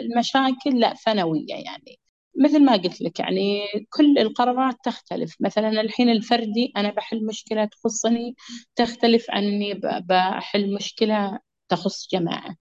المشاكل 0.04 0.80
لا 0.80 0.94
ثانويه 0.94 1.48
يعني. 1.56 2.00
مثل 2.42 2.66
ما 2.66 2.74
قلت 2.78 3.02
لك 3.02 3.20
يعني 3.20 3.62
كل 3.90 4.18
القرارات 4.20 4.76
تختلف. 4.86 5.36
مثلا 5.40 5.82
الحين 5.82 6.10
الفردي 6.10 6.74
أنا 6.78 6.92
بحل 6.92 7.26
مشكلة 7.26 7.66
تخصني 7.66 8.36
تختلف 8.76 9.26
عن 9.32 9.44
اني 9.44 9.74
بحل 10.10 10.74
مشكلة 10.76 11.40
تخص 11.70 12.10
جماعة. 12.14 12.56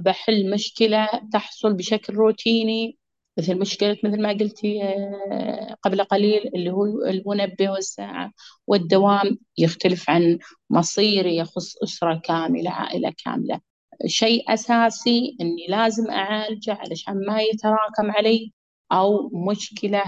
بحل 0.00 0.50
مشكلة 0.50 1.08
تحصل 1.32 1.74
بشكل 1.74 2.14
روتيني 2.14 2.98
مثل 3.38 3.58
مشكلة 3.58 3.96
مثل 4.04 4.22
ما 4.22 4.28
قلتي 4.32 4.82
آه، 4.84 5.76
قبل 5.82 6.04
قليل 6.04 6.50
اللي 6.54 6.70
هو 6.70 6.84
المنبه 6.86 7.70
والساعة 7.70 8.32
والدوام 8.66 9.38
يختلف 9.58 10.10
عن 10.10 10.38
مصيري 10.70 11.36
يخص 11.36 11.76
أسرة 11.82 12.20
كاملة 12.24 12.70
عائلة 12.70 13.12
كاملة. 13.24 13.60
شيء 14.06 14.54
أساسي 14.54 15.36
أني 15.40 15.66
لازم 15.68 16.10
أعالجه 16.10 16.72
علشان 16.74 17.26
ما 17.26 17.40
يتراكم 17.42 18.10
علي 18.10 18.52
أو 18.92 19.30
مشكلة 19.50 20.02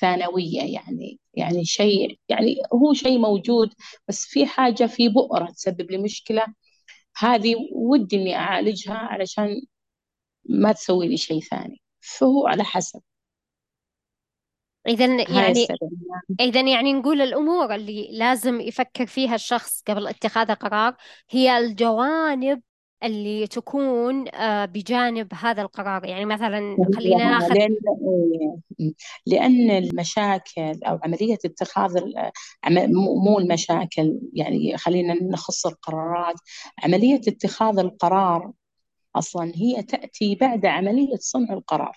ثانوية 0.00 0.60
يعني 0.74 1.20
يعني 1.34 1.64
شيء 1.64 2.18
يعني 2.28 2.56
هو 2.74 2.92
شيء 2.94 3.18
موجود 3.18 3.74
بس 4.08 4.24
في 4.26 4.46
حاجة 4.46 4.84
في 4.86 5.08
بؤرة 5.08 5.46
تسبب 5.50 5.90
لي 5.90 5.98
مشكلة. 5.98 6.44
هذه 7.18 7.56
ودي 7.72 8.16
إني 8.16 8.36
أعالجها 8.36 8.94
علشان 8.94 9.62
ما 10.50 10.72
تسوي 10.72 11.08
لي 11.08 11.16
شيء 11.16 11.40
ثاني. 11.42 11.82
فهو 12.04 12.46
على 12.46 12.64
حسب. 12.64 13.00
إذا 14.88 15.06
يعني 15.06 15.66
إذا 16.40 16.60
يعني 16.60 16.92
نقول 16.92 17.22
الأمور 17.22 17.74
اللي 17.74 18.08
لازم 18.12 18.60
يفكر 18.60 19.06
فيها 19.06 19.34
الشخص 19.34 19.82
قبل 19.82 20.06
اتخاذ 20.06 20.54
قرار 20.54 20.96
هي 21.30 21.58
الجوانب 21.58 22.62
اللي 23.04 23.46
تكون 23.46 24.34
آه، 24.34 24.64
بجانب 24.64 25.34
هذا 25.34 25.62
القرار. 25.62 26.04
يعني 26.04 26.24
مثلا 26.24 26.76
خلينا 26.94 27.24
ناخذ 27.24 27.54
لأن 27.54 27.76
لأن 29.26 29.70
المشاكل 29.70 30.84
أو 30.84 30.98
عملية 31.04 31.38
اتخاذ 31.44 32.00
مو 33.24 33.38
المشاكل 33.38 34.20
يعني 34.32 34.76
خلينا 34.76 35.14
نخص 35.14 35.66
القرارات. 35.66 36.36
عملية 36.84 37.20
اتخاذ 37.28 37.78
القرار 37.78 38.52
أصلا 39.16 39.52
هي 39.56 39.82
تأتي 39.82 40.34
بعد 40.34 40.66
عملية 40.66 41.16
صنع 41.16 41.54
القرار 41.54 41.96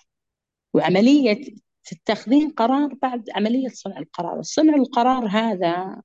وعملية 0.74 1.54
تتخذين 1.84 2.50
قرار 2.50 2.94
بعد 3.02 3.30
عملية 3.34 3.68
صنع 3.68 3.98
القرار. 3.98 4.42
صنع 4.42 4.74
القرار 4.74 5.26
هذا 5.26 6.02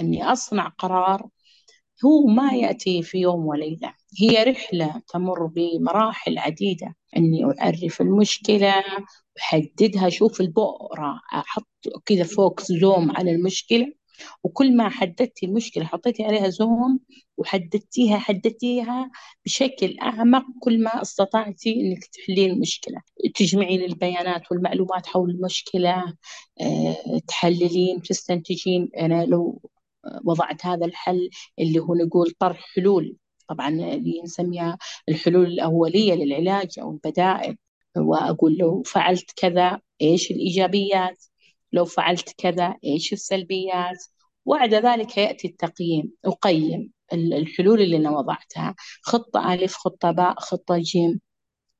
أني 0.00 0.24
أصنع 0.32 0.68
قرار 0.68 1.28
هو 2.04 2.26
ما 2.26 2.52
يأتي 2.52 3.02
في 3.02 3.18
يوم 3.18 3.46
وليلة. 3.46 3.94
هي 4.20 4.44
رحلة 4.44 5.02
تمر 5.08 5.46
بمراحل 5.46 6.38
عديدة. 6.38 6.96
أني 7.16 7.44
أعرف 7.60 8.00
المشكلة 8.00 8.74
أحددها 9.38 10.06
أشوف 10.08 10.40
البؤرة 10.40 11.20
أحط 11.34 11.68
كذا 12.06 12.24
فوق 12.24 12.60
زوم 12.62 13.16
على 13.16 13.30
المشكلة. 13.30 13.92
وكل 14.44 14.76
ما 14.76 14.88
حددتي 14.88 15.46
المشكلة 15.46 15.84
حطيتي 15.84 16.24
عليها 16.24 16.48
زوم 16.48 17.00
وحددتيها 17.36 18.18
حددتيها 18.18 19.10
بشكل 19.44 19.96
أعمق 20.02 20.44
كل 20.60 20.82
ما 20.82 21.02
استطعتي 21.02 21.80
إنك 21.80 22.04
تحلين 22.04 22.50
المشكلة. 22.50 23.02
تجمعين 23.34 23.82
البيانات 23.82 24.42
والمعلومات 24.52 25.06
حول 25.06 25.30
المشكلة 25.30 26.14
أه، 26.60 26.96
تحللين 27.28 28.02
تستنتجين. 28.02 28.88
أنا 28.98 29.24
لو 29.24 29.60
وضعت 30.24 30.66
هذا 30.66 30.86
الحل 30.86 31.30
اللي 31.58 31.78
هو 31.78 31.94
نقول 31.94 32.30
طرح 32.38 32.60
حلول 32.74 33.16
طبعا 33.48 33.68
اللي 33.68 34.22
نسميها 34.24 34.78
الحلول 35.08 35.46
الأولية 35.46 36.14
للعلاج 36.14 36.78
أو 36.78 36.90
البدائل. 36.90 37.56
وأقول 37.96 38.56
لو 38.56 38.82
فعلت 38.82 39.30
كذا 39.36 39.80
إيش 40.02 40.30
الإيجابيات؟ 40.30 41.24
لو 41.72 41.84
فعلت 41.84 42.34
كذا 42.38 42.74
إيش 42.84 43.12
السلبيات؟ 43.12 44.04
وبعد 44.44 44.74
ذلك 44.74 45.18
يأتي 45.18 45.48
التقييم 45.48 46.12
أقيم 46.24 46.92
الحلول 47.12 47.80
اللي 47.82 47.96
أنا 47.96 48.10
وضعتها. 48.10 48.74
خطة 49.02 49.54
ألف 49.54 49.74
خطة 49.74 50.10
باء 50.10 50.34
خطة 50.40 50.76
جيم. 50.78 51.20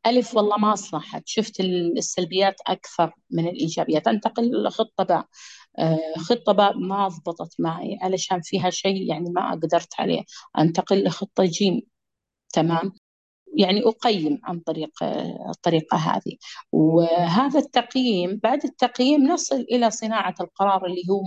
ألف 0.07 0.37
والله 0.37 0.57
ما 0.59 0.75
صلحت 0.75 1.23
شفت 1.27 1.61
السلبيات 1.61 2.57
أكثر 2.67 3.13
من 3.31 3.49
الإيجابيات. 3.49 4.09
أنتقل 4.09 4.63
لخطة 4.67 5.05
باء. 5.05 5.27
آه، 5.79 5.99
خطة 6.19 6.53
باء 6.53 6.79
ما 6.79 7.09
ضبطت 7.09 7.55
معي 7.61 7.99
علشان 8.03 8.41
فيها 8.43 8.71
شيء 8.71 9.11
يعني 9.11 9.31
ما 9.31 9.51
قدرت 9.53 9.89
عليه. 10.01 10.23
أنتقل 10.59 11.05
لخطة 11.05 11.45
جيم. 11.45 11.83
تمام؟ 12.53 12.93
يعني 13.57 13.83
أقيم 13.85 14.39
عن 14.45 14.61
طريق 14.61 14.91
الطريقة 15.51 15.97
هذه. 15.97 16.37
وهذا 16.73 17.59
التقييم 17.59 18.41
بعد 18.43 18.65
التقييم 18.65 19.23
نصل 19.33 19.61
إلى 19.61 19.91
صناعة 19.91 20.35
القرار 20.41 20.87
اللي 20.87 21.03
هو 21.11 21.23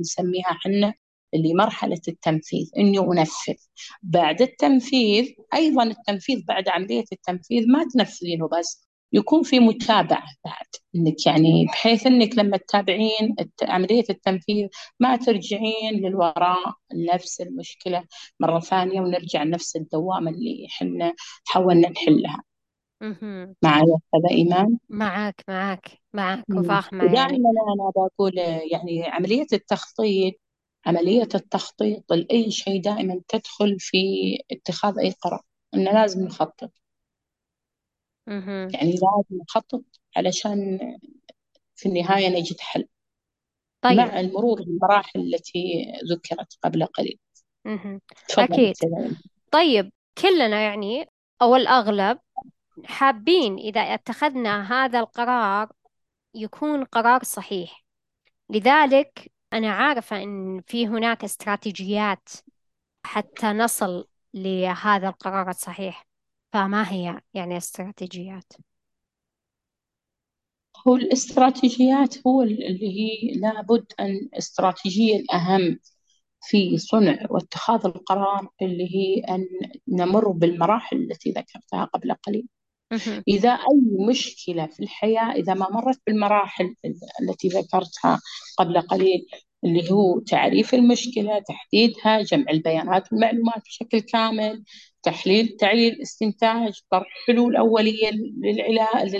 نسميها 0.00 0.46
حنا 0.64 0.94
اللي 1.34 1.54
مرحلة 1.54 2.00
التنفيذ 2.08 2.70
إني 2.78 2.98
أنفذ. 2.98 3.54
بعد 4.02 4.42
التنفيذ 4.42 5.26
أيضا 5.54 5.82
التنفيذ 5.82 6.44
بعد 6.48 6.68
عملية 6.68 7.04
التنفيذ 7.12 7.64
ما 7.68 7.84
تنفذينه 7.94 8.48
بس 8.58 8.89
يكون 9.12 9.42
في 9.42 9.60
متابعة 9.60 10.28
بعد. 10.44 10.66
إنك 10.96 11.26
يعني 11.26 11.64
بحيث 11.66 12.06
إنك 12.06 12.38
لما 12.38 12.56
تتابعين 12.56 13.36
عملية 13.62 14.04
التنفيذ 14.10 14.68
ما 15.00 15.16
ترجعين 15.16 15.92
للوراء 15.92 16.74
نفس 17.12 17.40
المشكلة 17.40 18.04
مرة 18.40 18.60
ثانية 18.60 19.00
ونرجع 19.00 19.42
لنفس 19.42 19.76
الدوامة 19.76 20.30
اللي 20.30 20.66
إحنا 20.66 21.14
حاولنا 21.46 21.88
نحلها. 21.88 22.42
معي 23.62 23.82
هذا 24.14 24.30
إيمان؟ 24.30 24.78
معك 24.88 25.44
معك 25.48 26.00
معك 26.12 26.44
وفاهمة 26.50 27.04
يعني. 27.04 27.16
دائما 27.16 27.50
أنا 27.50 27.92
بقول 27.96 28.38
يعني 28.72 29.04
عملية 29.06 29.46
التخطيط 29.52 30.34
عملية 30.86 31.28
التخطيط 31.34 32.12
لأي 32.12 32.50
شيء 32.50 32.82
دائما 32.82 33.20
تدخل 33.28 33.76
في 33.78 33.98
اتخاذ 34.52 34.98
أي 34.98 35.10
قرار. 35.10 35.40
إنه 35.74 35.92
لازم 35.92 36.24
نخطط. 36.24 36.72
يعني 38.74 38.92
لازم 38.92 39.42
نخطط 39.42 39.84
علشان 40.16 40.78
في 41.74 41.88
النهاية 41.88 42.28
نجد 42.28 42.60
حل 42.60 42.88
طيب. 43.80 43.96
مع 43.96 44.20
المرور 44.20 44.62
بالمراحل 44.62 45.20
التي 45.20 45.92
ذكرت 46.10 46.58
قبل 46.62 46.86
قليل. 46.86 47.18
أكيد. 48.38 48.74
طيب 49.50 49.92
كلنا 50.22 50.60
يعني 50.60 51.06
أو 51.42 51.56
الأغلب 51.56 52.18
حابين 52.84 53.58
إذا 53.58 53.80
اتخذنا 53.80 54.72
هذا 54.72 55.00
القرار 55.00 55.72
يكون 56.34 56.84
قرار 56.84 57.24
صحيح. 57.24 57.84
لذلك 58.50 59.32
أنا 59.52 59.72
عارفة 59.72 60.22
أن 60.22 60.60
في 60.66 60.86
هناك 60.86 61.24
استراتيجيات 61.24 62.28
حتى 63.06 63.46
نصل 63.46 64.06
لهذا 64.34 65.08
القرار 65.08 65.50
الصحيح. 65.50 66.09
فما 66.52 66.92
هي 66.92 67.20
يعني 67.34 67.56
استراتيجيات؟ 67.56 68.52
هو 70.88 70.96
الاستراتيجيات 70.96 72.26
هو 72.26 72.42
اللي 72.42 72.88
هي 73.00 73.34
لابد 73.40 73.92
أن 74.00 74.10
الاستراتيجية 74.16 75.16
الأهم 75.16 75.78
في 76.42 76.78
صنع 76.78 77.18
واتخاذ 77.30 77.86
القرار 77.86 78.48
اللي 78.62 78.84
هي 78.96 79.20
أن 79.34 79.46
نمر 79.88 80.28
بالمراحل 80.28 80.96
التي 80.96 81.30
ذكرتها 81.30 81.84
قبل 81.84 82.12
قليل. 82.14 82.48
إذا 83.28 83.50
أي 83.50 84.06
مشكلة 84.10 84.66
في 84.66 84.80
الحياة 84.82 85.32
إذا 85.32 85.54
ما 85.54 85.70
مرت 85.70 86.00
بالمراحل 86.06 86.74
التي 87.22 87.48
ذكرتها 87.48 88.20
قبل 88.58 88.80
قليل 88.80 89.26
اللي 89.64 89.90
هو 89.92 90.20
تعريف 90.20 90.74
المشكلة 90.74 91.38
تحديدها 91.48 92.22
جمع 92.22 92.50
البيانات 92.50 93.12
والمعلومات 93.12 93.62
بشكل 93.66 94.00
كامل 94.00 94.64
تحليل 95.02 95.56
تعليل 95.56 96.02
استنتاج 96.02 96.80
طرح 96.90 97.06
حلول 97.26 97.56
أولية 97.56 98.10
للعلاج 98.42 99.16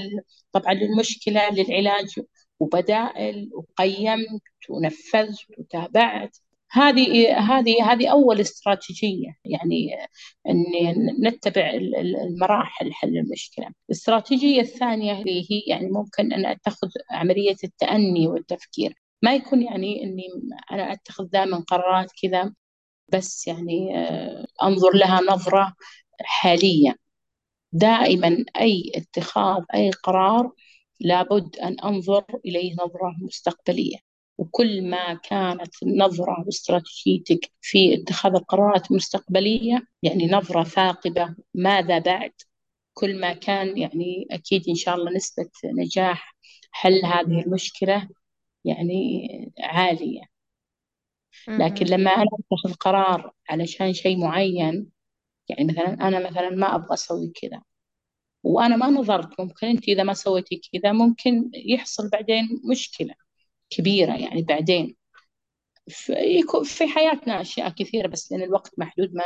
طبعا 0.53 0.75
للمشكلة 0.75 1.51
للعلاج 1.51 2.21
وبدائل 2.61 3.51
وقيمت 3.55 4.43
ونفذت 4.71 5.38
وتابعت 5.59 6.37
هذه 6.73 7.37
هذه 7.38 7.93
هذه 7.93 8.09
أول 8.09 8.40
استراتيجية 8.40 9.37
يعني 9.45 9.95
إن 10.49 10.64
نتبع 11.29 11.71
المراحل 12.27 12.93
حل 12.93 13.16
المشكلة. 13.19 13.66
الاستراتيجية 13.90 14.61
الثانية 14.61 15.12
اللي 15.23 15.40
هي 15.51 15.61
يعني 15.66 15.88
ممكن 15.90 16.33
أن 16.33 16.47
أتخذ 16.47 16.88
عملية 17.11 17.57
التأني 17.64 18.29
والتفكير، 18.29 18.95
ما 19.23 19.35
يكون 19.35 19.62
يعني 19.62 20.03
إني 20.05 20.25
أنا 20.73 20.93
أتخذ 20.93 21.25
دائما 21.25 21.59
قرارات 21.59 22.11
كذا 22.23 22.55
بس 23.12 23.46
يعني 23.49 23.99
آه، 23.99 24.46
أنظر 24.62 24.90
لها 24.96 25.20
نظرة 25.31 25.75
حالية. 26.25 26.96
دائما 27.73 28.44
أي 28.61 28.92
اتخاذ 28.96 29.64
أي 29.75 29.90
قرار 29.90 30.53
لابد 31.01 31.57
أن 31.57 31.81
أنظر 31.81 32.25
إليه 32.46 32.73
نظرة 32.75 33.16
مستقبلية. 33.23 33.96
وكل 34.38 34.83
ما 34.90 35.14
كانت 35.14 35.83
النظرة 35.83 36.44
واستراتيجيتك 36.46 37.53
في 37.61 37.94
اتخاذ 38.03 38.35
القرارات 38.35 38.90
المستقبلية 38.90 39.87
يعني 40.03 40.27
نظرة 40.27 40.64
ثاقبة 40.64 41.35
ماذا 41.55 41.99
بعد 41.99 42.33
كل 42.94 43.20
ما 43.20 43.33
كان 43.33 43.79
يعني 43.79 44.27
أكيد 44.31 44.68
إن 44.68 44.75
شاء 44.75 44.94
الله 44.96 45.12
نسبة 45.12 45.51
نجاح 45.64 46.37
حل 46.73 47.05
هذه 47.05 47.40
المشكلة 47.42 48.09
يعني 48.64 49.29
عالية 49.61 50.23
لكن 51.48 51.87
لما 51.87 52.11
أنا 52.11 52.26
أتخذ 52.53 52.74
قرار 52.74 53.33
علشان 53.50 53.92
شيء 53.92 54.18
معين 54.18 54.90
يعني 55.48 55.64
مثلا 55.64 56.09
أنا 56.09 56.31
مثلا 56.31 56.50
ما 56.50 56.74
أبغى 56.74 56.94
أسوي 56.94 57.33
كذا 57.42 57.62
وأنا 58.42 58.76
ما 58.76 58.87
نظرت 58.87 59.40
ممكن 59.40 59.66
أنت 59.66 59.88
إذا 59.88 60.03
ما 60.03 60.14
سويتي 60.14 60.61
كذا 60.72 60.92
ممكن 60.92 61.50
يحصل 61.55 62.11
بعدين 62.11 62.48
مشكلة 62.70 63.14
كبيرة 63.70 64.16
يعني 64.16 64.42
بعدين. 64.42 64.96
في 66.64 66.87
حياتنا 66.87 67.40
أشياء 67.40 67.68
كثيرة 67.68 68.09
بس 68.09 68.33
لأن 68.33 68.42
الوقت 68.42 68.70
محدود 68.79 69.14
ما 69.14 69.24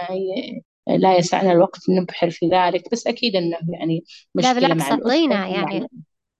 لا 0.96 1.16
يسعنا 1.16 1.52
الوقت 1.52 1.80
نبحر 1.90 2.30
في 2.30 2.46
ذلك 2.48 2.90
بس 2.92 3.06
أكيد 3.06 3.36
أنه 3.36 3.58
يعني 3.68 4.04
مشكلة 4.34 4.52
لا 4.52 4.60
بالعكس 4.60 4.92
مع 4.92 4.92
أعطينا 4.92 5.48
يعني. 5.48 5.88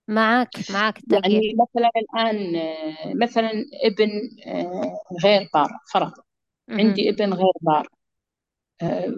معك 0.08 0.70
معك 0.70 0.98
التغيير 0.98 1.42
يعني 1.42 1.54
مثلا 1.54 1.90
الآن 1.96 2.62
مثلا 3.20 3.50
ابن 3.84 4.10
غير 5.24 5.48
بار 5.54 5.70
فرضا 5.92 6.22
عندي 6.70 7.08
ابن 7.10 7.32
غير 7.34 7.52
بار 7.60 7.88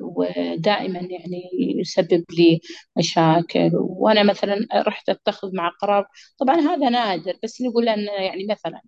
ودائما 0.01 0.99
يعني 0.99 1.51
يسبب 1.81 2.25
لي 2.39 2.61
مشاكل. 2.99 3.71
وأنا 3.75 4.23
مثلا 4.23 4.67
رحت 4.75 5.09
أتخذ 5.09 5.57
مع 5.57 5.69
قرار 5.83 6.07
طبعا 6.39 6.57
هذا 6.61 6.89
نادر 6.89 7.39
بس 7.43 7.63
نقول 7.63 7.89
أن 7.89 8.01
يعني 8.01 8.47
مثلا 8.51 8.81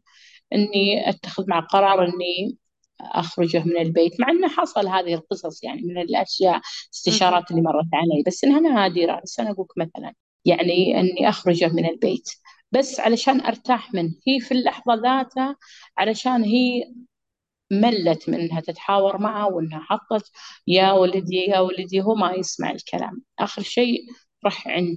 إني 0.53 1.11
أتخذ 1.11 1.45
مع 1.49 1.61
قرار 1.61 2.05
إني 2.05 2.57
أخرجه 3.01 3.65
من 3.65 3.77
البيت 3.79 4.21
مع 4.21 4.31
إنه 4.31 4.49
حصل 4.49 4.89
هذه 4.89 5.15
القصص 5.15 5.65
يعني 5.65 5.83
من 5.83 5.99
الأشياء 6.03 6.61
استشارات 6.95 7.51
اللي 7.51 7.63
مرت 7.63 7.87
علي 7.95 8.23
بس 8.27 8.45
إنها 8.45 8.61
نادرة. 8.61 9.21
بس 9.25 9.41
أنا 9.41 9.51
أقول 9.51 9.67
مثلا 9.77 10.15
يعني 10.45 11.01
أني 11.01 11.29
أخرجه 11.29 11.69
من 11.69 11.87
البيت. 11.89 12.31
بس 12.73 13.01
علشان 13.01 13.41
أرتاح 13.41 13.95
منه. 13.95 14.15
هي 14.29 14.41
في 14.41 14.53
اللحظة 14.53 14.95
ذاتها 14.95 15.57
علشان 15.99 16.45
هي 16.45 16.85
ملت 17.71 18.29
من 18.29 18.35
انها 18.41 18.61
تتحاور 18.61 19.19
معه 19.19 19.55
وإنها 19.55 19.81
حطت 19.81 20.31
يا 20.67 20.93
ولدي 20.93 21.37
يا 21.37 21.61
ولدي 21.61 22.01
هو 22.03 22.15
ما 22.15 22.33
يسمع 22.33 22.71
الكلام. 22.71 23.23
آخر 23.39 23.63
شيء 23.63 24.01
رح 24.47 24.69
عند 24.69 24.97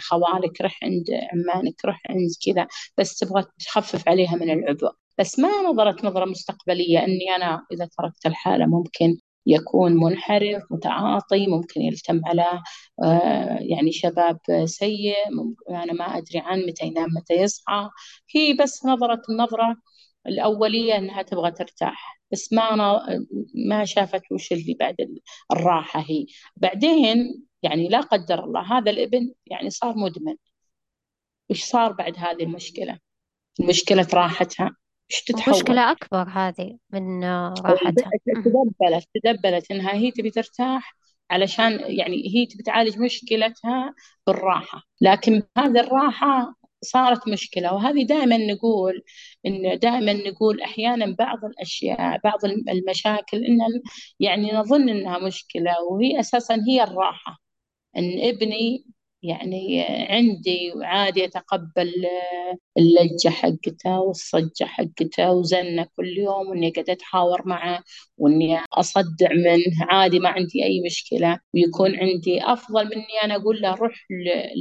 خوالك 0.00 0.60
رح 0.60 0.78
عند 0.84 1.04
عمانك 1.32 1.84
رح 1.84 2.02
عند 2.10 2.30
كذا. 2.46 2.66
بس 2.98 3.18
تبغى 3.18 3.44
تخفف 3.66 4.08
عليها 4.08 4.36
من 4.36 4.50
العبء 4.50 4.90
بس 5.18 5.38
ما 5.38 5.48
نظرت 5.70 6.04
نظرة 6.04 6.24
مستقبلية 6.24 6.98
أني 7.04 7.36
أنا 7.36 7.66
إذا 7.72 7.88
تركت 7.98 8.26
الحالة 8.26 8.66
ممكن 8.66 9.16
يكون 9.46 9.92
منحرف 9.96 10.62
متعاطي 10.70 11.46
ممكن 11.46 11.80
يلتم 11.80 12.20
على 12.26 12.62
آه، 13.04 13.58
يعني 13.60 13.92
شباب 13.92 14.38
سيء 14.64 15.14
أنا 15.70 15.92
ما 15.92 16.04
أدري 16.18 16.38
عن 16.38 16.60
متى 16.66 16.86
ينام 16.86 17.08
متى 17.16 17.34
يصحى. 17.34 17.90
هي 18.36 18.52
بس 18.54 18.84
نظرة 18.86 19.22
النظرة 19.30 19.76
الأولية 20.26 20.96
إنها 20.96 21.22
تبغى 21.22 21.50
ترتاح. 21.50 22.20
بس 22.32 22.52
ما 22.52 23.00
ما 23.68 23.84
شافت 23.84 24.22
وش 24.32 24.52
اللي 24.52 24.74
بعد 24.80 24.96
الراحة 25.52 26.00
هي. 26.00 26.26
بعدين 26.56 27.44
يعني 27.62 27.88
لا 27.88 28.00
قدر 28.00 28.44
الله 28.44 28.78
هذا 28.78 28.90
الابن 28.90 29.32
يعني 29.46 29.70
صار 29.70 29.96
مدمن. 29.98 30.36
وش 31.50 31.64
صار 31.64 31.92
بعد 31.92 32.14
هذه 32.18 32.42
المشكلة؟ 32.42 32.98
مشكلة 33.60 34.08
راحتها. 34.14 34.76
تتحول؟ 35.08 35.54
مشكلة 35.54 35.90
أكبر 35.90 36.28
هذه 36.28 36.78
من 36.92 37.24
راحتها. 37.24 38.10
تدبلت 38.44 39.08
تدبلت 39.14 39.70
إنها 39.70 39.94
هي 39.94 40.10
تبي 40.10 40.30
ترتاح 40.30 40.96
علشان 41.30 41.72
يعني 41.72 42.16
هي 42.34 42.46
تبي 42.46 42.62
تعالج 42.62 42.98
مشكلتها 42.98 43.94
بالراحة. 44.26 44.82
لكن 45.00 45.42
هذه 45.58 45.80
الراحة 45.80 46.54
صارت 46.82 47.28
مشكلة. 47.28 47.74
وهذه 47.74 48.06
دائما 48.06 48.36
نقول 48.36 49.02
إن 49.46 49.78
دائما 49.78 50.12
نقول 50.12 50.60
أحيانا 50.60 51.14
بعض 51.18 51.44
الأشياء 51.44 52.20
بعض 52.24 52.44
المشاكل 52.44 53.44
إن 53.44 53.58
يعني 54.20 54.52
نظن 54.52 54.88
إنها 54.88 55.18
مشكلة 55.18 55.72
وهي 55.90 56.20
أساسا 56.20 56.54
هي 56.68 56.82
الراحة. 56.82 57.38
إن 57.96 58.28
ابني 58.28 58.84
يعني 59.24 59.82
عندي 60.10 60.72
عادي 60.82 61.20
يتقبل 61.20 61.92
اللجة 62.78 63.28
حقته 63.28 64.00
والصجة 64.00 64.64
حقته 64.64 65.32
وزنه 65.32 65.86
كل 65.96 66.08
يوم 66.18 66.48
وإني 66.48 66.70
قاعدة 66.70 66.92
أتحاور 66.92 67.48
معه 67.48 67.82
وإني 68.18 68.58
أصدع 68.72 69.32
منه. 69.32 69.86
عادي 69.90 70.18
ما 70.18 70.28
عندي 70.28 70.64
أي 70.64 70.82
مشكلة. 70.86 71.38
ويكون 71.54 71.96
عندي 71.96 72.42
أفضل 72.44 72.84
مني 72.86 73.06
أنا 73.24 73.36
أقول 73.36 73.60
له 73.60 73.74
روح 73.74 74.06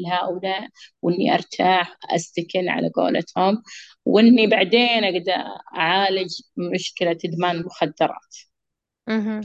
لهؤلاء 0.05 0.67
وإني 1.01 1.33
أرتاح 1.33 1.97
أستكن 2.15 2.69
على 2.69 2.89
قولتهم 2.95 3.63
وإني 4.05 4.47
بعدين 4.47 5.03
أقدر 5.03 5.33
أعالج 5.77 6.31
مشكلة 6.57 7.17
إدمان 7.25 7.55
المخدرات 7.55 8.35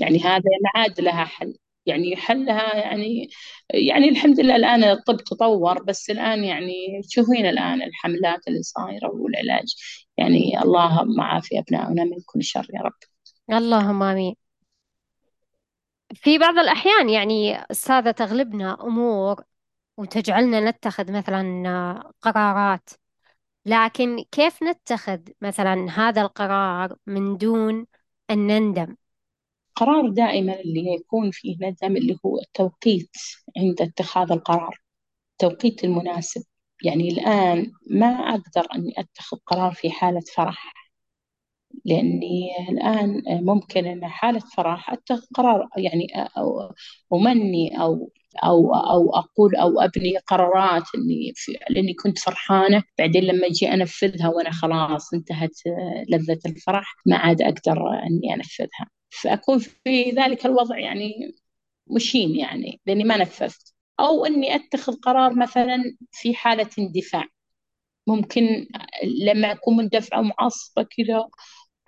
يعني 0.01 0.19
هذا 0.21 0.43
ما 0.63 0.71
عاد 0.83 1.01
لها 1.01 1.25
حل. 1.25 1.55
يعني 1.89 2.17
حلها 2.17 2.77
يعني 2.77 3.29
يعني 3.71 4.09
الحمد 4.09 4.41
لله 4.41 4.57
الآن 4.57 4.85
الطب 4.85 5.17
تطور 5.17 5.83
بس 5.83 6.11
الآن 6.11 6.45
يعني 6.45 7.03
تشوفين 7.09 7.47
الآن 7.47 7.83
الحملات 7.83 8.49
اللي 8.49 8.63
صايرة 8.63 9.11
والعلاج؟ 9.15 9.75
يعني 10.17 10.63
اللهم 10.63 11.21
عافي 11.21 11.59
أبنائنا 11.59 12.05
من 12.05 12.17
كل 12.27 12.45
شر 12.45 12.67
يا 12.75 12.81
رب. 12.83 12.93
اللهم 13.51 14.03
آمين. 14.03 14.35
في 16.15 16.39
بعض 16.39 16.59
الأحيان 16.59 17.09
يعني 17.11 17.57
أستاذة 17.71 18.11
تغلبنا 18.11 18.83
أمور 18.87 19.43
وتجعلنا 19.97 20.71
نتخذ 20.71 21.13
مثلا 21.13 22.13
قرارات 22.23 22.91
لكن 23.67 24.25
كيف 24.33 24.63
نتخذ 24.63 25.21
مثلا 25.41 25.89
هذا 25.97 26.23
القرار 26.23 26.97
من 27.07 27.37
دون 27.37 27.87
أن 28.31 28.47
نندم؟ 28.47 28.97
القرار 29.79 30.09
دائما 30.09 30.61
اللي 30.61 30.95
يكون 30.95 31.31
فيه 31.31 31.57
ندم 31.61 31.97
اللي 31.97 32.17
هو 32.27 32.39
التوقيت 32.39 33.11
عند 33.57 33.83
اتخاذ 33.83 34.33
القرار 34.33 34.81
التوقيت 35.33 35.85
المناسب. 35.85 36.43
يعني 36.85 37.09
الآن 37.09 37.73
ما 37.91 38.07
أقدر 38.07 38.67
أني 38.75 38.95
أتخذ 38.99 39.37
قرار 39.47 39.73
في 39.75 39.91
حالة 39.91 40.21
فرح 40.35 40.75
لأني 41.85 42.51
الآن 42.69 43.23
ممكن 43.45 43.87
أن 43.87 44.07
حالة 44.09 44.39
فرح 44.57 44.93
أتخذ 44.93 45.27
قرار 45.35 45.69
يعني 45.77 46.07
أو 46.39 46.75
أمني 47.13 47.83
أو 47.83 48.13
أو 48.45 48.75
أو 48.75 49.11
أقول 49.11 49.57
أو 49.57 49.81
أبني 49.81 50.19
قرارات 50.27 50.83
إني 50.95 51.33
في 51.37 51.53
لأني 51.71 51.95
كنت 51.95 52.19
فرحانة. 52.19 52.83
بعدين 52.99 53.25
لما 53.25 53.47
أجي 53.47 53.75
أنفذها 53.75 54.29
وأنا 54.29 54.51
خلاص 54.53 55.15
انتهت 55.15 55.57
لذة 56.09 56.39
الفرح 56.47 56.95
ما 57.07 57.17
عاد 57.17 57.43
أقدر 57.43 57.79
إني 58.07 58.35
أنفذها. 58.35 58.91
فأكون 59.11 59.59
في 59.59 60.11
ذلك 60.11 60.47
الوضع 60.47 60.79
يعني 60.79 61.35
مشين 61.87 62.37
يعني 62.37 62.81
لأني 62.87 63.05
ما 63.05 63.17
نفذت. 63.17 63.75
أو 64.01 64.27
إني 64.27 64.55
أتخذ 64.55 64.97
قرار 65.01 65.35
مثلا 65.35 65.97
في 66.13 66.35
حالة 66.35 66.71
اندفاع. 66.79 67.25
ممكن 68.07 68.67
لما 69.05 69.53
أكون 69.53 69.77
مندفعة 69.77 70.21
ومعصبة 70.21 70.83
كذا 70.83 71.29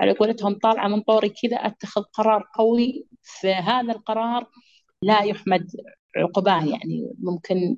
على 0.00 0.12
قولتهم 0.12 0.54
طالعة 0.58 0.88
من 0.88 1.00
طوري 1.00 1.28
كذا 1.28 1.56
أتخذ 1.56 2.02
قرار 2.02 2.48
قوي. 2.54 3.06
فهذا 3.42 3.92
القرار 3.92 4.46
لا 5.02 5.22
يحمد 5.24 5.66
عقباه 6.16 6.64
يعني 6.64 7.12
ممكن 7.18 7.76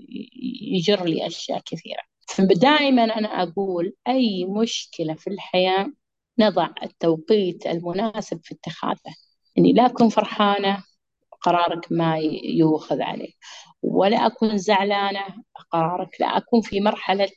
يجر 0.72 1.04
لي 1.04 1.26
أشياء 1.26 1.60
كثيرة. 1.66 2.02
فدائما 2.28 3.04
أنا 3.04 3.28
أقول 3.42 3.94
أي 4.08 4.44
مشكلة 4.44 5.14
في 5.14 5.30
الحياة 5.30 5.92
نضع 6.38 6.68
التوقيت 6.82 7.66
المناسب 7.66 8.40
في 8.44 8.54
اتخاذه. 8.54 9.14
إني 9.58 9.72
لا 9.72 9.86
أكون 9.86 10.08
فرحانة 10.08 10.84
قرارك 11.42 11.92
ما 11.92 12.18
يؤخذ 12.44 13.02
عليه 13.02 13.32
ولا 13.82 14.26
أكون 14.26 14.58
زعلانة 14.58 15.24
قرارك 15.70 16.20
لا. 16.20 16.26
أكون 16.36 16.60
في 16.60 16.80
مرحلة 16.80 17.28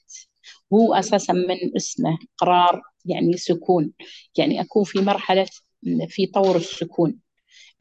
هو 0.74 0.94
أساسا 0.94 1.34
من 1.34 1.76
اسمه 1.76 2.18
قرار 2.38 2.82
يعني 3.06 3.38
سكون. 3.38 3.94
يعني 4.38 4.62
أكون 4.62 4.84
في 4.84 5.00
مرحلة 5.00 5.48
في 6.08 6.26
طور 6.28 6.56
السكون. 6.56 7.20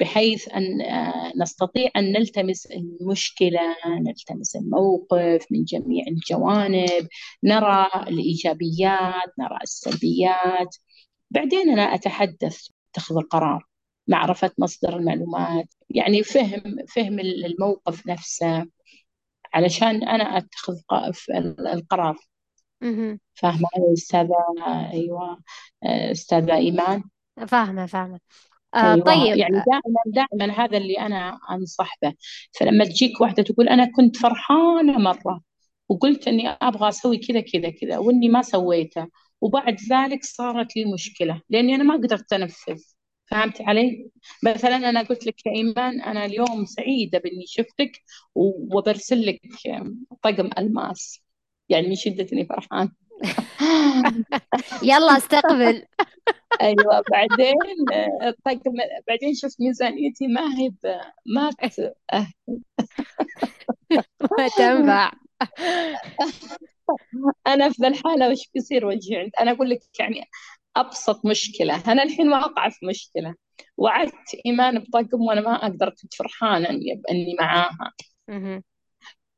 بحيث 0.01 0.49
أن 0.49 0.79
نستطيع 1.37 1.91
أن 1.97 2.13
نلتمس 2.13 2.67
المشكلة 2.67 3.77
نلتمس 4.01 4.57
الموقف 4.57 5.47
من 5.51 5.65
جميع 5.65 6.05
الجوانب 6.09 7.09
نرى 7.45 7.87
الإيجابيات 8.09 9.33
نرى 9.39 9.59
السلبيات. 9.63 10.77
بعدين 11.31 11.71
أنا 11.71 11.95
أتحدث 11.95 12.69
اتخذ 12.91 13.17
القرار 13.17 13.67
معرفة 14.09 14.51
مصدر 14.59 14.97
المعلومات 14.97 15.75
يعني 15.91 16.23
فهم 16.23 16.77
فهم 16.95 17.21
الموقف 17.21 18.07
نفسه 18.07 18.67
علشان 19.55 20.09
أنا 20.09 20.39
أتخذ 20.39 20.77
القرار. 21.73 22.17
فاهمة 23.35 23.69
أستاذة؟ 23.93 24.35
أيوة 24.93 25.43
أستاذة 25.85 26.55
إيمان؟ 26.55 27.03
فاهمة 27.49 27.87
فاهمة. 27.87 28.21
آه 28.75 28.95
أيوة. 28.95 29.05
طيب. 29.05 29.37
يعني 29.37 29.63
دائما 29.67 30.27
دائما 30.29 30.65
هذا 30.65 30.77
اللي 30.79 30.95
أنا 30.99 31.39
أنصح 31.51 31.99
به 32.03 32.15
فلما 32.61 32.85
تجيك 32.85 33.21
واحدة 33.21 33.43
تقول 33.43 33.69
أنا 33.69 33.85
كنت 33.97 34.17
فرحانة 34.17 34.99
مرة 34.99 35.41
وقلت 35.89 36.29
إني 36.29 36.49
أبغى 36.49 36.89
أسوي 36.89 37.19
كذا 37.19 37.41
كذا 37.41 37.71
كذا 37.71 37.99
وإني 37.99 38.29
ما 38.29 38.43
سويته 38.43 39.07
وبعد 39.41 39.77
ذلك 39.91 40.25
صارت 40.25 40.77
لي 40.77 40.85
مشكلة 40.95 41.41
لأني 41.51 41.75
أنا 41.75 41.85
ما 41.85 41.95
قدرت 41.95 42.33
أنفذ. 42.33 42.83
فهمت 43.31 43.63
علي؟ 43.63 44.11
مثلا 44.43 44.77
أنا 44.77 45.03
قلت 45.03 45.27
لك 45.27 45.47
يا 45.47 45.53
إيمان 45.53 46.01
أنا 46.03 46.25
اليوم 46.25 46.65
سعيدة 46.65 47.19
بإني 47.19 47.45
شفتك 47.47 47.93
وبرسل 48.35 49.27
لك 49.27 49.41
طقم 50.23 50.51
ألماس. 50.59 51.21
يعني 51.69 51.89
من 51.89 51.95
شدة 51.95 52.27
إني 52.33 52.47
فرحان 52.47 52.89
يلا 54.83 55.17
استقبل. 55.17 55.83
أيوه 56.61 57.05
بعدين 57.11 57.55
الطقم 58.23 58.73
بعدين 59.09 59.35
شفت 59.35 59.61
ميزانيتي 59.61 60.27
ما 60.27 60.59
هي 60.59 60.71
ما 61.27 61.51
ما 64.39 64.49
تنفع. 64.59 65.13
أنا 67.47 67.71
في 67.71 67.83
ذا 67.83 67.89
الحالة 67.89 68.31
وش 68.31 68.51
بيصير 68.55 68.87
وجهي 68.87 69.31
أنا 69.41 69.51
أقول 69.51 69.71
لك 69.71 69.81
يعني 70.01 70.25
أبسط 70.77 71.27
مشكلة. 71.27 71.93
أنا 71.93 72.03
الحين 72.03 72.29
واقعة 72.33 72.71
في 72.71 72.87
مشكلة. 72.87 73.35
وعدت 73.77 74.15
إيمان 74.47 74.79
بطقم 74.79 75.21
وأنا 75.21 75.41
ما 75.41 75.55
أقدر 75.55 75.91
كنت 75.91 76.15
فرحانة 76.15 76.71
اني 76.71 77.03
إني 77.11 77.37
معاها. 77.41 77.93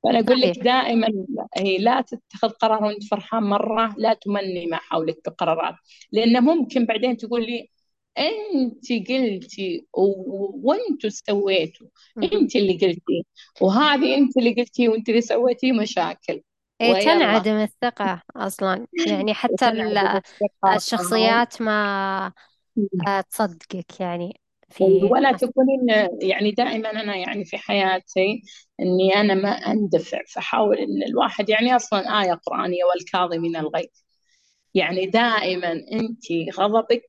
فأنا 0.07 0.21
أقول 0.21 0.41
لك 0.41 0.59
دائما 0.59 1.09
هي 1.57 1.79
لا 1.79 2.01
تتخذ 2.01 2.49
قرار 2.49 2.85
وأنت 2.85 3.05
فرحان 3.05 3.43
مرة 3.43 3.95
لا 3.99 4.15
تمني 4.15 4.67
ما 4.67 4.77
حولك 4.77 5.17
بقرارات. 5.27 5.75
لأنه 6.13 6.41
ممكن 6.41 6.87
بعدين 6.87 7.17
تقول 7.17 7.47
لي 7.47 7.69
أنت 8.19 9.09
قلتي 9.11 9.87
وانتوا 9.93 11.11
سويتوا 11.11 11.87
أنت 12.23 12.57
اللي 12.57 12.73
قلتي 12.73 13.27
وهذه 13.61 14.15
أنت 14.15 14.37
اللي 14.37 14.55
قلتي 14.55 14.89
وأنت 14.89 15.09
اللي 15.09 15.21
سويتي 15.21 15.73
مشاكل. 15.73 16.43
إيه 16.81 17.01
تنعدم 17.05 17.53
الثقة 17.53 18.23
أصلا. 18.37 18.87
يعني 19.09 19.35
حتى 19.35 19.73
الشخصيات 20.77 21.63
ما 21.63 22.33
آه، 23.09 23.21
تصدقك 23.21 24.01
يعني. 24.01 24.41
في 24.71 24.85
ولا 24.85 25.33
تكونين 25.33 26.09
يعني 26.23 26.51
دائما 26.51 26.91
أنا 26.91 27.17
يعني 27.17 27.45
في 27.45 27.59
حياتي 27.59 28.43
إني 28.81 29.15
أنا 29.17 29.35
ما 29.35 29.49
أندفع 29.51 30.23
فحاول 30.35 30.79
إن 30.79 31.03
الواحد 31.09 31.49
يعني 31.51 31.77
أصلا 31.77 32.23
آية 32.23 32.33
قرآنية 32.35 32.85
والكاظمين 32.85 33.57
الغيظ. 33.57 33.89
يعني 34.75 35.07
دائما 35.07 35.73
أنت 35.73 36.57
غضبك 36.59 37.07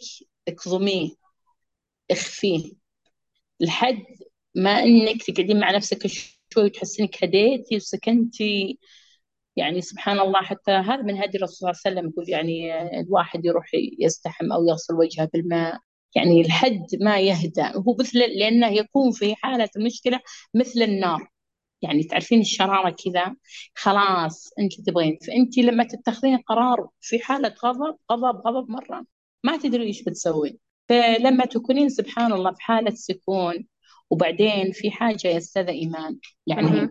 اكظميه 0.48 1.10
اخفيه. 2.12 2.72
لحد 3.60 4.04
ما 4.56 4.84
إنك 4.84 5.24
تقعدين 5.24 5.60
مع 5.60 5.72
نفسك 5.72 6.08
شوي 6.54 6.64
وتحسين 6.66 7.06
إنك 7.06 7.24
هديتي 7.24 7.76
وسكنتي. 7.76 8.80
يعني 9.56 9.82
سبحان 9.82 10.20
الله 10.20 10.42
حتى 10.42 10.72
هذا 10.72 11.02
من 11.02 11.18
هدي 11.18 11.38
الرسول 11.38 11.58
صلى 11.58 11.70
الله 11.70 11.82
عليه 11.86 11.98
وسلم 12.00 12.10
يقول 12.12 12.30
يعني 12.30 12.82
الواحد 13.02 13.46
يروح 13.46 13.68
يستحم 14.00 14.52
أو 14.52 14.66
يغسل 14.68 14.94
وجهه 14.96 15.30
بالماء. 15.34 15.80
يعني 16.16 16.42
الحد 16.42 16.86
ما 17.02 17.20
يهدأ 17.20 17.78
هو 17.78 17.96
مثل 18.00 18.20
لأنه 18.20 18.68
يكون 18.68 19.12
في 19.12 19.36
حالة 19.36 19.70
المشكلة 19.78 20.20
مثل 20.54 20.82
النار. 20.82 21.30
يعني 21.82 22.04
تعرفين 22.04 22.40
الشرارة 22.42 22.90
كذا؟ 23.06 23.36
خلاص 23.76 24.50
أنت 24.60 24.82
تبغين 24.82 25.18
فأنت 25.28 25.58
لما 25.58 25.84
تتخذين 25.84 26.38
قرار 26.38 26.90
في 27.02 27.20
حالة 27.20 27.56
غضب 27.66 27.98
غضب 28.12 28.48
غضب 28.48 28.70
مرة 28.72 29.06
ما 29.44 29.58
تدري 29.58 29.84
إيش 29.84 30.04
بتسوي 30.04 30.60
فلما 30.90 31.46
تكونين 31.46 31.90
سبحان 31.90 32.34
الله 32.34 32.52
في 32.54 32.62
حالة 32.62 32.92
سكون 32.96 33.68
وبعدين 34.10 34.72
في 34.72 34.92
حاجة 34.92 35.28
يا 35.28 35.38
أستاذة 35.38 35.70
إيمان 35.72 36.20
يعني 36.48 36.90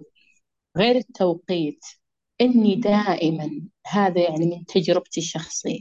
غير 0.78 0.96
التوقيت 0.96 1.84
إني 2.40 2.74
دائما 2.74 3.50
هذا 3.86 4.20
يعني 4.22 4.46
من 4.46 4.66
تجربتي 4.66 5.20
الشخصية. 5.20 5.80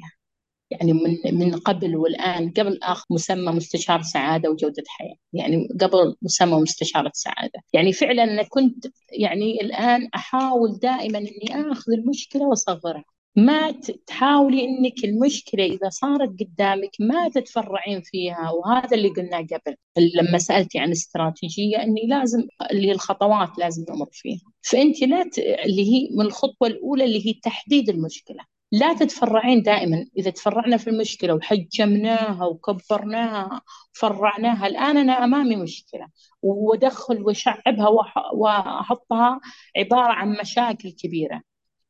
يعني 0.72 0.94
من 0.94 1.18
من 1.38 1.56
قبل 1.60 1.96
والآن 1.96 2.52
قبل 2.52 2.80
آخذ 2.84 3.06
مسمى 3.12 3.52
مستشار 3.52 4.02
سعادة 4.02 4.50
وجودة 4.52 4.84
حياة. 4.88 5.16
يعني 5.34 5.68
قبل 5.82 6.16
مسمى 6.22 6.62
مستشارة 6.62 7.12
سعادة. 7.14 7.60
يعني 7.74 7.94
فعلا 7.94 8.24
أنا 8.24 8.44
كنت 8.44 8.88
يعني 9.12 9.62
الآن 9.62 10.10
أحاول 10.16 10.80
دائما 10.80 11.18
إني 11.18 11.72
آخذ 11.72 11.92
المشكلة 11.92 12.48
وأصغرها. 12.48 13.04
ما 13.38 13.72
تحاولي 14.08 14.64
إنك 14.66 15.04
المشكلة 15.06 15.66
إذا 15.66 15.90
صارت 15.90 16.30
قدامك 16.40 16.90
ما 17.00 17.30
تتفرعين 17.30 18.02
فيها 18.02 18.52
وهذا 18.52 18.98
اللي 18.98 19.10
قلناه 19.10 19.40
قبل. 19.40 19.76
لما 20.16 20.38
سألتي 20.38 20.80
عن 20.80 20.92
استراتيجية 20.92 21.84
إني 21.84 22.08
لازم 22.08 22.48
اللي 22.72 22.92
الخطوات 22.92 23.50
لازم 23.60 23.86
نمر 23.90 24.10
فيها. 24.12 24.42
فأنت 24.62 25.02
لا 25.04 25.24
ت... 25.24 25.40
اللي 25.40 25.84
هي 25.94 26.10
من 26.12 26.26
الخطوة 26.26 26.68
الأولى 26.68 27.06
اللي 27.06 27.28
هي 27.28 27.34
تحديد 27.34 27.90
المشكلة. 27.90 28.55
لا 28.72 28.94
تتفرعين 28.94 29.62
دائما. 29.62 30.06
إذا 30.18 30.30
تفرعنا 30.32 30.78
في 30.78 30.90
المشكلة 30.90 31.34
وحجمناها 31.34 32.46
وكبرناها 32.46 33.62
وفرعناها 33.96 34.68
الآن 34.68 34.98
أنا 34.98 35.24
أمامي 35.24 35.56
مشكلة 35.56 36.08
وأدخل 36.42 37.22
وأشعبها 37.24 37.88
وأحطها 38.34 39.40
عبارة 39.78 40.14
عن 40.14 40.38
مشاكل 40.42 40.92
كبيرة. 40.92 41.42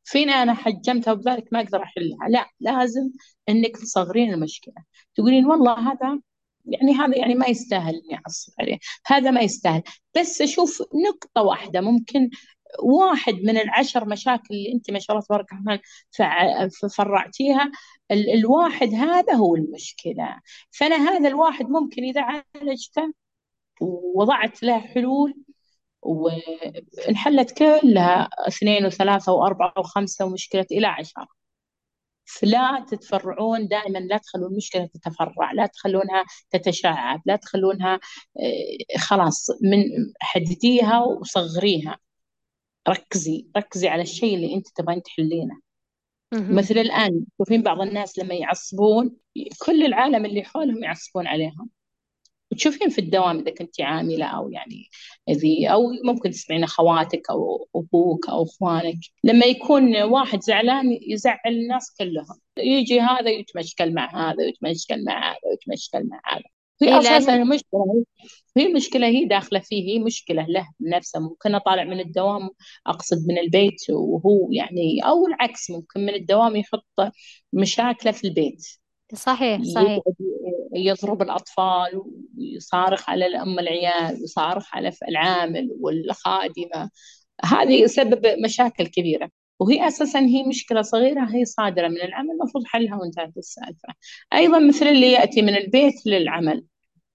فينا 0.04 0.34
أنا 0.34 0.54
حجمتها 0.54 1.12
وبذلك 1.12 1.48
ما 1.52 1.62
أقدر 1.62 1.84
أحلها؟ 1.84 2.30
لا 2.30 2.46
لازم 2.60 3.10
إنك 3.50 3.78
تصغرين 3.78 4.34
المشكلة. 4.34 4.76
تقولين 5.16 5.46
والله 5.46 5.92
هذا 5.92 6.20
يعني 6.66 6.94
هذا 6.94 7.18
يعني 7.18 7.36
ما 7.36 7.48
يستاهل 7.48 7.94
إني 7.96 8.20
اعصب 8.26 8.54
عليه. 8.60 8.78
هذا 9.06 9.32
ما 9.32 9.42
يستاهل. 9.42 9.84
بس 10.18 10.42
أشوف 10.42 10.82
نقطة 11.10 11.42
واحدة 11.42 11.82
ممكن 11.82 12.30
واحد 12.84 13.34
من 13.34 13.58
العشر 13.58 14.06
مشاكل 14.06 14.56
اللي 14.56 14.74
أنت 14.74 14.92
ما 14.92 15.00
شاء 15.00 15.16
الله 15.16 15.26
تبارك 15.28 15.46
الرحمن 15.52 15.80
فرعتيها 16.98 17.72
الواحد 18.12 18.94
هذا 18.94 19.34
هو 19.34 19.56
المشكلة. 19.56 20.40
فأنا 20.72 20.96
هذا 20.96 21.28
الواحد 21.28 21.66
ممكن 21.70 22.04
إذا 22.04 22.22
عالجته 22.22 23.14
ووضعت 23.82 24.64
له 24.64 24.80
حلول 24.80 25.36
وانحلت 26.02 27.52
كلها 27.58 28.30
اثنين 28.48 28.86
وثلاثة 28.86 29.34
وأربعة 29.34 29.74
وخمسة 29.78 30.26
ومشكلة 30.26 30.66
إلى 30.72 30.88
عشرة. 30.88 31.28
فلا 32.26 32.86
تتفرعون 32.90 33.68
دائما 33.68 34.00
لا 34.00 34.18
تخلون 34.18 34.52
المشكلة 34.52 34.86
تتفرع 34.86 35.52
لا 35.52 35.66
تخلونها 35.66 36.24
تتشعب 36.52 37.22
لا 37.26 37.36
تخلونها 37.36 38.00
آه، 38.40 38.98
خلاص 38.98 39.50
من 39.62 39.84
حدديها 40.22 41.00
وصغريها. 41.00 41.98
ركزي 42.90 43.48
ركزي 43.58 43.88
على 43.88 44.02
الشيء 44.02 44.36
اللي 44.36 44.56
أنت 44.56 44.68
تبغين 44.76 45.02
تحلينه. 45.04 45.60
مثل 46.34 46.78
الآن 46.78 47.26
تشوفين 47.36 47.64
بعض 47.64 47.82
الناس 47.82 48.20
لما 48.20 48.34
يعصبون 48.36 49.18
كل 49.66 49.86
العالم 49.86 50.26
اللي 50.26 50.44
حولهم 50.44 50.84
يعصبون 50.84 51.28
عليهم 51.28 51.70
وتشوفين 52.52 52.90
في 52.90 53.00
الدوام 53.02 53.40
إذا 53.40 53.52
كنت 53.52 53.82
عاملة 53.82 54.26
أو 54.26 54.50
يعني 54.50 54.90
ذي 55.32 55.68
أو 55.72 55.82
ممكن 56.04 56.30
تسمعين 56.32 56.64
أخواتك 56.64 57.30
أو 57.30 57.68
أبوك 57.76 58.30
أو 58.30 58.44
أخوانك. 58.44 59.00
لما 59.24 59.46
يكون 59.46 60.02
واحد 60.04 60.42
زعلان 60.42 60.98
يزعل 61.02 61.40
الناس 61.48 61.96
كلهم. 62.00 62.40
يجي 62.58 63.02
هذا 63.02 63.30
يتمشكل 63.30 63.94
مع 63.94 64.32
هذا 64.32 64.44
ويتمشكل 64.44 65.04
مع 65.06 65.30
هذا 65.32 65.40
ويتمشكل 65.52 66.08
مع 66.10 66.22
هذا. 66.26 66.55
هي 66.82 66.88
إيه 66.88 67.00
أساسا 67.00 67.36
المشكلة 67.36 68.06
هي 68.58 68.68
مشكلة 68.74 69.08
هي 69.08 69.26
داخلة 69.26 69.60
فيه 69.60 69.94
هي 69.94 70.00
مشكلة 70.00 70.46
له 70.50 70.68
نفسه. 70.82 71.20
ممكن 71.20 71.58
طالع 71.58 71.84
من 71.84 72.00
الدوام 72.00 72.50
أقصد 72.88 73.28
من 73.28 73.38
البيت 73.38 73.90
وهو 73.90 74.52
يعني 74.52 75.00
أو 75.06 75.28
العكس 75.28 75.72
ممكن 75.72 76.00
من 76.00 76.14
الدوام 76.14 76.56
يحط 76.56 76.86
مشاكله 77.54 78.12
في 78.12 78.28
البيت. 78.28 78.68
صحيح 79.14 79.62
صحيح. 79.64 80.00
يضرب 80.76 81.22
الأطفال 81.22 82.02
ويصارخ 82.38 83.10
على 83.10 83.26
الأم 83.26 83.60
العيال 83.60 84.22
ويصارخ 84.22 84.76
على 84.76 84.92
العامل 85.10 85.70
والخادمة. 85.80 86.90
هذه 87.46 87.82
يسبب 87.84 88.40
مشاكل 88.40 88.88
كبيرة. 88.88 89.30
وهي 89.60 89.88
أساسا 89.88 90.20
هي 90.20 90.44
مشكلة 90.44 90.82
صغيرة 90.82 91.26
هي 91.36 91.46
صادرة 91.46 91.88
من 91.88 92.02
العمل 92.02 92.32
المفروض 92.32 92.66
حلها 92.66 92.96
وانتهت 92.98 93.38
السالفة 93.38 93.94
أيضا 94.34 94.60
مثل 94.60 94.86
اللي 94.88 95.12
يأتي 95.12 95.42
من 95.42 95.56
البيت 95.56 95.96
للعمل 96.06 96.66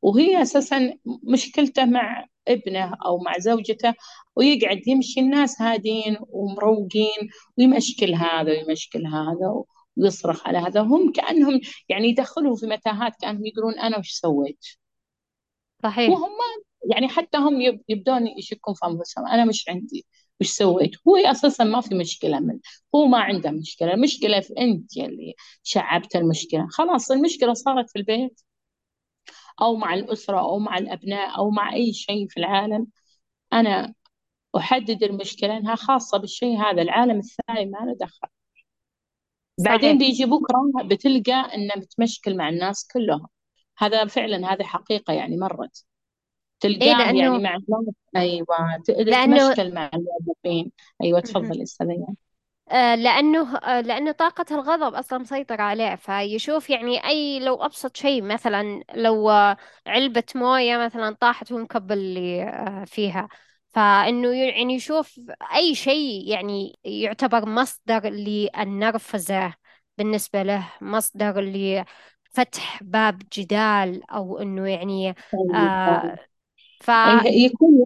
وهي 0.03 0.43
أساسا 0.43 0.95
مشكلته 1.25 1.85
مع 1.85 2.27
ابنه 2.49 2.97
أو 3.07 3.19
مع 3.19 3.39
زوجته 3.39 3.95
ويقعد 4.37 4.89
يمشي 4.89 5.21
الناس 5.21 5.63
هادين 5.63 6.17
ومروقين 6.29 7.31
ويمشكل 7.59 8.15
هذا 8.15 8.53
ويمشكل 8.53 9.07
هذا 9.07 9.65
ويصرخ 9.97 10.47
على 10.49 10.59
هذا. 10.59 10.81
هم 10.81 11.13
كأنهم 11.13 11.61
يعني 11.89 12.09
يدخلوا 12.09 12.57
في 12.57 12.67
متاهات 12.67 13.13
كأنهم 13.21 13.47
يقولون 13.47 13.79
أنا 13.79 13.99
وش 13.99 14.11
سويت؟ 14.11 14.65
صحيح. 15.83 16.11
وهم 16.11 16.31
يعني 16.91 17.09
حتى 17.09 17.39
هم 17.39 17.61
يبدون 17.89 18.27
يشكون 18.27 18.75
في 18.75 18.87
أنفسهم 18.87 19.27
أنا 19.27 19.45
مش 19.45 19.69
عندي. 19.69 20.07
وش 20.41 20.49
سويت؟ 20.49 20.91
هو 21.09 21.17
أساسا 21.17 21.65
ما 21.65 21.81
في 21.81 21.95
مشكلة 21.95 22.41
من 22.41 22.59
هو 22.95 23.07
ما 23.07 23.19
عنده 23.19 23.51
مشكلة. 23.51 23.95
المشكلة 23.95 24.41
في 24.41 24.55
أنت 24.59 24.97
اللي 24.97 25.35
شعبت 25.63 26.17
المشكلة. 26.17 26.67
خلاص 26.71 27.11
المشكلة 27.11 27.55
صارت 27.55 27.91
في 27.91 27.99
البيت 27.99 28.41
أو 29.63 29.77
مع 29.77 29.95
الأسرة 29.95 30.39
أو 30.41 30.59
مع 30.59 30.79
الأبناء 30.79 31.39
أو 31.39 31.51
مع 31.51 31.75
أي 31.75 31.93
شيء 31.93 32.29
في 32.29 32.37
العالم. 32.41 32.87
أنا 33.53 33.95
أحدد 34.57 35.03
المشكلة 35.03 35.57
أنها 35.57 35.75
خاصة 35.75 36.19
بالشيء 36.19 36.59
هذا. 36.59 36.83
العالم 36.83 37.19
الثاني 37.19 37.67
ما 37.67 37.79
له 37.79 37.97
دخل. 38.01 38.29
بعدين 39.65 39.99
بيجي 39.99 40.25
بكرة 40.25 40.85
بتلقى 40.85 41.33
إنه 41.33 41.75
متمشكل 41.77 42.37
مع 42.37 42.49
الناس 42.49 42.87
كلهم. 42.95 43.27
هذا 43.79 44.07
فعلا 44.07 44.53
هذه 44.55 44.63
حقيقة 44.63 45.13
يعني 45.13 45.37
مرت. 45.37 45.85
تلقاه 46.61 46.87
إيه 46.87 46.95
لأنه... 46.95 47.21
يعني 47.21 47.39
مع 47.39 47.59
أيوه 48.17 48.57
لأنه... 49.07 49.57
تمشكل 49.57 49.75
مع 49.75 49.91
الموظفين 49.95 50.73
أيوه 51.03 51.21
تفضلي 51.21 51.63
أستاذة 51.63 52.17
آه، 52.71 52.95
لأنه 52.95 53.57
آه، 53.59 53.81
لأنه 53.81 54.13
طاقة 54.13 54.45
الغضب 54.55 54.95
أصلا 54.95 55.19
مسيطرة 55.19 55.63
عليه 55.63 55.95
فيشوف 55.97 56.71
يعني 56.71 57.05
أي 57.07 57.41
لو 57.41 57.55
أبسط 57.65 57.97
شيء 57.97 58.23
مثلا 58.23 58.85
لو 58.95 59.31
علبة 59.87 60.25
موية 60.35 60.77
مثلا 60.79 61.15
طاحت 61.21 61.53
ومكب 61.53 61.93
اللي 61.93 62.85
فيها. 62.87 63.29
فإنه 63.71 64.29
يعني 64.35 64.75
يشوف 64.75 65.21
أي 65.55 65.75
شيء 65.75 66.29
يعني 66.31 66.79
يعتبر 66.85 67.47
مصدر 67.47 68.09
للنرفزة 68.09 69.55
بالنسبة 69.99 70.43
له 70.43 70.73
مصدر 70.81 71.41
لفتح 71.41 72.83
باب 72.83 73.23
جدال 73.33 74.11
أو 74.11 74.39
إنه 74.39 74.69
يعني 74.69 75.15
آه 75.55 76.19
ف 76.81 76.89
يكون 77.27 77.85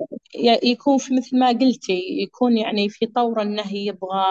يكون 0.62 0.98
في 0.98 1.14
مثل 1.14 1.38
ما 1.38 1.48
قلتي 1.48 2.00
يكون 2.22 2.56
يعني 2.58 2.88
في 2.88 3.06
طور 3.06 3.42
إنه 3.42 3.74
يبغى 3.74 4.24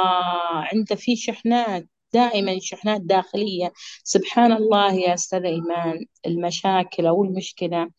عنده 0.53 0.95
في 0.95 1.15
شحنات 1.15 1.87
دائما 2.13 2.59
شحنات 2.59 3.01
داخلية. 3.01 3.73
سبحان 4.03 4.51
الله 4.51 4.93
يا 4.93 5.13
أستاذ 5.13 5.45
إيمان 5.45 6.05
المشاكل 6.25 7.05
أو 7.05 7.23
المشكلة 7.23 7.89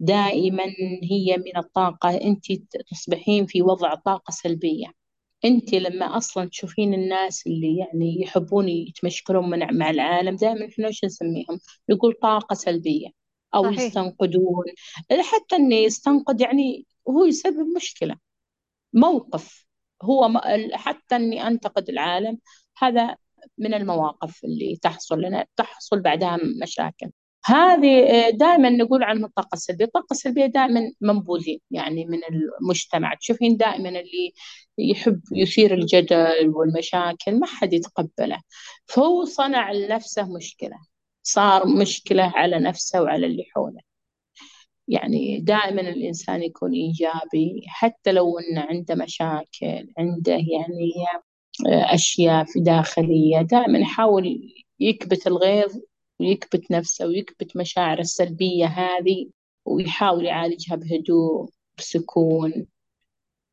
دائما 0.00 0.64
هي 1.10 1.36
من 1.36 1.56
الطاقة. 1.56 2.10
أنت 2.16 2.44
تصبحين 2.90 3.46
في 3.46 3.62
وضع 3.62 3.94
طاقة 3.94 4.30
سلبية. 4.30 4.86
أنت 5.44 5.74
لما 5.74 6.16
أصلا 6.16 6.48
تشوفين 6.48 6.94
الناس 6.94 7.46
اللي 7.46 7.76
يعني 7.78 8.22
يحبون 8.22 8.68
يتمشكلون 8.68 9.76
مع 9.78 9.90
العالم 9.90 10.36
دائما 10.36 10.66
إحنا 10.68 10.88
وش 10.88 11.04
نسميهم؟ 11.04 11.60
نقول 11.90 12.14
طاقة 12.22 12.54
سلبية. 12.54 13.23
أو 13.54 13.64
صحيح. 13.64 13.80
يستنقدون. 13.80 14.64
حتى 15.10 15.56
إنه 15.56 15.74
يستنقد 15.76 16.40
يعني 16.40 16.86
هو 17.08 17.24
يسبب 17.24 17.66
مشكلة. 17.76 18.16
موقف. 18.92 19.66
هو 20.02 20.40
حتى 20.72 21.16
إني 21.16 21.46
أنتقد 21.46 21.88
العالم 21.88 22.38
هذا 22.78 23.16
من 23.58 23.74
المواقف 23.74 24.44
اللي 24.44 24.78
تحصل 24.82 25.20
لنا 25.20 25.46
تحصل 25.56 26.00
بعدها 26.00 26.38
مشاكل. 26.62 27.10
هذه 27.46 28.30
دائما 28.30 28.70
نقول 28.70 29.02
عنهم 29.02 29.24
الطاقة 29.24 29.54
السلبية 29.54 29.84
الطاقة 29.84 30.06
السلبية 30.10 30.46
دائما 30.46 30.92
منبوذين 31.00 31.60
يعني 31.70 32.04
من 32.04 32.18
المجتمع. 32.60 33.14
تشوفين 33.14 33.56
دائما 33.56 33.88
اللي 33.88 34.32
يحب 34.78 35.20
يثير 35.32 35.74
الجدل 35.74 36.48
والمشاكل 36.48 37.38
ما 37.40 37.46
حد 37.46 37.72
يتقبله. 37.72 38.40
فهو 38.86 39.24
صنع 39.24 39.72
لنفسه 39.72 40.36
مشكلة. 40.36 40.76
صار 41.24 41.66
مشكلة 41.66 42.22
على 42.24 42.58
نفسه 42.58 43.02
وعلى 43.02 43.26
اللي 43.26 43.44
حوله. 43.54 43.80
يعني 44.88 45.40
دائما 45.40 45.80
الإنسان 45.80 46.42
يكون 46.42 46.72
إيجابي 46.72 47.62
حتى 47.66 48.12
لو 48.12 48.38
أنه 48.38 48.60
عنده 48.60 48.94
مشاكل 48.94 49.92
عنده 49.98 50.32
يعني 50.32 50.92
أشياء 51.66 52.44
في 52.44 52.60
داخلية 52.60 53.42
دائما 53.42 53.78
يحاول 53.78 54.52
يكبت 54.80 55.26
الغيظ 55.26 55.76
ويكبت 56.20 56.70
نفسه 56.70 57.06
ويكبت 57.06 57.56
مشاعره 57.56 58.00
السلبية 58.00 58.66
هذه 58.66 59.30
ويحاول 59.64 60.24
يعالجها 60.26 60.76
بهدوء 60.76 61.50
بسكون. 61.78 62.66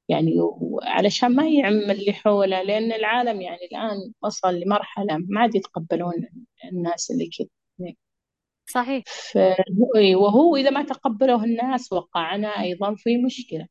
يعني 0.09 0.35
علشان 0.83 1.35
ما 1.35 1.49
يعم 1.49 1.91
اللي 1.91 2.13
حوله 2.13 2.61
لأن 2.63 2.91
العالم 2.93 3.41
يعني 3.41 3.65
الآن 3.71 4.13
وصل 4.23 4.55
لمرحلة 4.55 5.17
ما 5.17 5.41
عاد 5.41 5.55
يتقبلون 5.55 6.13
الناس 6.71 7.11
اللي 7.11 7.29
كذا. 7.37 7.60
صحيح. 8.65 9.03
وهو 10.15 10.55
إذا 10.55 10.69
ما 10.69 10.83
تقبله 10.83 11.43
الناس 11.43 11.93
وقعنا 11.93 12.61
أيضا 12.61 12.95
في 12.95 13.17
مشكلة. 13.17 13.67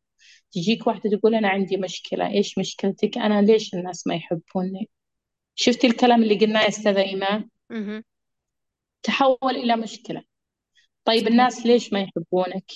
تجيك 0.52 0.86
واحدة 0.86 1.10
تقول 1.18 1.34
أنا 1.34 1.48
عندي 1.48 1.76
مشكلة 1.76 2.26
إيش 2.26 2.58
مشكلتك؟ 2.58 3.18
أنا 3.18 3.42
ليش 3.42 3.74
الناس 3.74 4.06
ما 4.06 4.14
يحبوني؟ 4.14 4.88
شفتي 5.54 5.86
الكلام 5.86 6.22
اللي 6.22 6.38
قلناه 6.38 6.62
يا 6.62 6.68
أستاذة 6.68 7.00
إيمان؟ 7.02 7.48
تحول 9.02 9.56
إلى 9.56 9.76
مشكلة. 9.76 10.22
طيب 11.04 11.26
الناس 11.28 11.66
ليش 11.66 11.92
ما 11.92 12.00
يحبونك؟ 12.00 12.72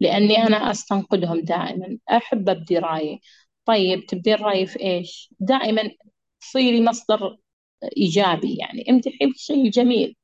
لأني 0.00 0.38
أنا 0.46 0.70
أستنقدهم 0.70 1.40
دائما. 1.40 1.98
أحب 2.10 2.48
أبدي 2.48 2.78
رأيي. 2.78 3.20
طيب 3.64 4.06
تبدين 4.06 4.34
رأيي 4.34 4.66
في 4.66 4.80
إيش؟ 4.80 5.34
دائما 5.40 5.90
تصيري 6.40 6.84
مصدر 6.84 7.36
إيجابي 7.96 8.56
يعني. 8.56 8.90
امدحي 8.90 9.32
في 9.32 9.38
شيء 9.38 9.70
جميل. 9.70 10.16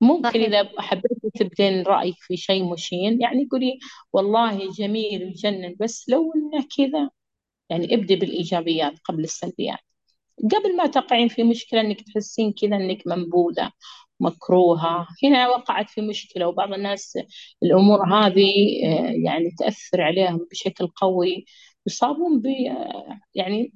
ممكن 0.00 0.28
صحيح. 0.30 0.46
إذا 0.48 0.70
حبيتي 0.78 1.30
تبدين 1.34 1.82
رأيك 1.82 2.16
في 2.20 2.36
شيء 2.36 2.64
مشين 2.72 3.20
يعني 3.22 3.48
قولي 3.52 3.78
والله 4.12 4.70
جميل 4.72 5.24
ويجنن 5.24 5.76
بس 5.80 6.08
لو 6.08 6.32
إنه 6.36 6.64
كذا 6.76 7.10
يعني 7.70 7.94
ابدي 7.94 8.16
بالإيجابيات 8.16 8.98
قبل 9.04 9.24
السلبيات. 9.24 9.78
قبل 10.54 10.76
ما 10.76 10.86
تقعين 10.86 11.28
في 11.28 11.42
مشكلة 11.44 11.80
إنك 11.80 12.00
تحسين 12.02 12.52
كذا 12.52 12.76
إنك 12.76 13.06
منبوذة 13.06 13.72
مكروهة. 14.20 15.06
هنا 15.24 15.48
وقعت 15.48 15.90
في 15.90 16.00
مشكلة 16.00 16.48
وبعض 16.48 16.72
الناس 16.72 17.18
الأمور 17.62 18.06
هذه 18.14 18.50
آه، 18.86 19.12
يعني 19.24 19.50
تأثر 19.58 20.02
عليهم 20.02 20.46
بشكل 20.50 20.86
قوي 20.86 21.44
يصابون 21.86 22.40
ب 22.42 22.46
آه، 22.46 23.20
يعني 23.34 23.72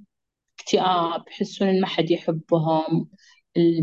اكتئاب 0.60 1.24
يحسون 1.28 1.68
إن 1.68 1.80
ما 1.80 1.86
حد 1.86 2.10
يحبهم 2.10 3.08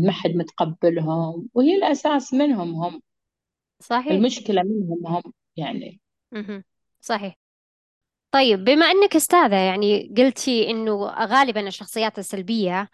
ما 0.00 0.12
حد 0.12 0.30
متقبلهم 0.30 1.48
وهي 1.54 1.76
الأساس 1.76 2.34
منهم 2.34 2.74
هم. 2.74 3.02
صحيح. 3.80 4.12
المشكلة 4.12 4.62
منهم 4.62 5.06
هم 5.06 5.22
يعني. 5.56 6.00
صحيح. 7.00 7.34
طيب 8.30 8.64
بما 8.64 8.86
أنك 8.86 9.16
أستاذة 9.16 9.54
يعني 9.56 10.14
قلتي 10.18 10.70
إنه 10.70 11.06
غالبا 11.06 11.68
الشخصيات 11.68 12.18
السلبية 12.18 12.90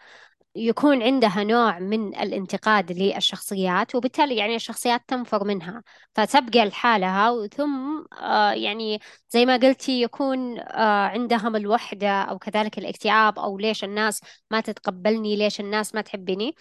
يكون 0.57 1.03
عندها 1.03 1.45
نوع 1.45 1.79
من 1.79 2.17
الانتقاد 2.17 2.93
للشخصيات 2.93 3.95
وبالتالي 3.95 4.37
يعني 4.37 4.57
الشخصيات 4.57 5.03
تنفر 5.09 5.45
منها 5.45 5.83
فتبقى 6.15 6.65
لحالها 6.65 7.47
ثم 7.47 8.05
آه 8.23 8.53
يعني 8.53 9.01
زي 9.31 9.47
ما 9.47 9.57
قلتي 9.57 10.03
يكون 10.03 10.59
آه 10.61 11.07
عندهم 11.09 11.57
الوحدة 11.57 12.23
أو 12.23 12.39
كذلك 12.39 12.79
الاكتئاب 12.79 13.39
أو 13.39 13.59
ليش 13.59 13.85
الناس 13.85 14.21
ما 14.51 14.61
تتقبلني 14.61 15.37
ليش 15.37 15.61
الناس 15.61 15.95
ما 15.95 16.01
تحبني. 16.01 16.55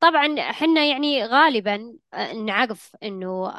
طبعا 0.00 0.40
حنا 0.40 0.84
يعني 0.84 1.24
غالبا 1.26 1.94
آه 2.14 2.32
نعرف 2.32 2.96
إنه 3.02 3.52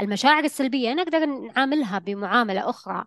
المشاعر 0.00 0.44
السلبية 0.44 0.92
نقدر 0.94 1.26
نعاملها 1.26 1.98
بمعاملة 1.98 2.70
أخرى 2.70 3.04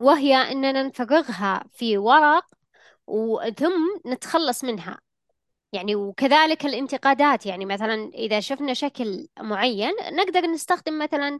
وهي 0.00 0.34
أننا 0.36 0.82
نفرغها 0.82 1.64
في 1.72 1.98
ورق 1.98 2.44
وثم 3.06 3.72
نتخلص 4.06 4.64
منها. 4.64 5.03
يعني 5.74 5.96
وكذلك 5.96 6.66
الانتقادات 6.66 7.46
يعني 7.46 7.66
مثلا 7.66 8.10
إذا 8.14 8.40
شفنا 8.40 8.74
شكل 8.74 9.28
معين 9.40 9.92
نقدر 10.12 10.40
نستخدم 10.46 10.98
مثلا 10.98 11.38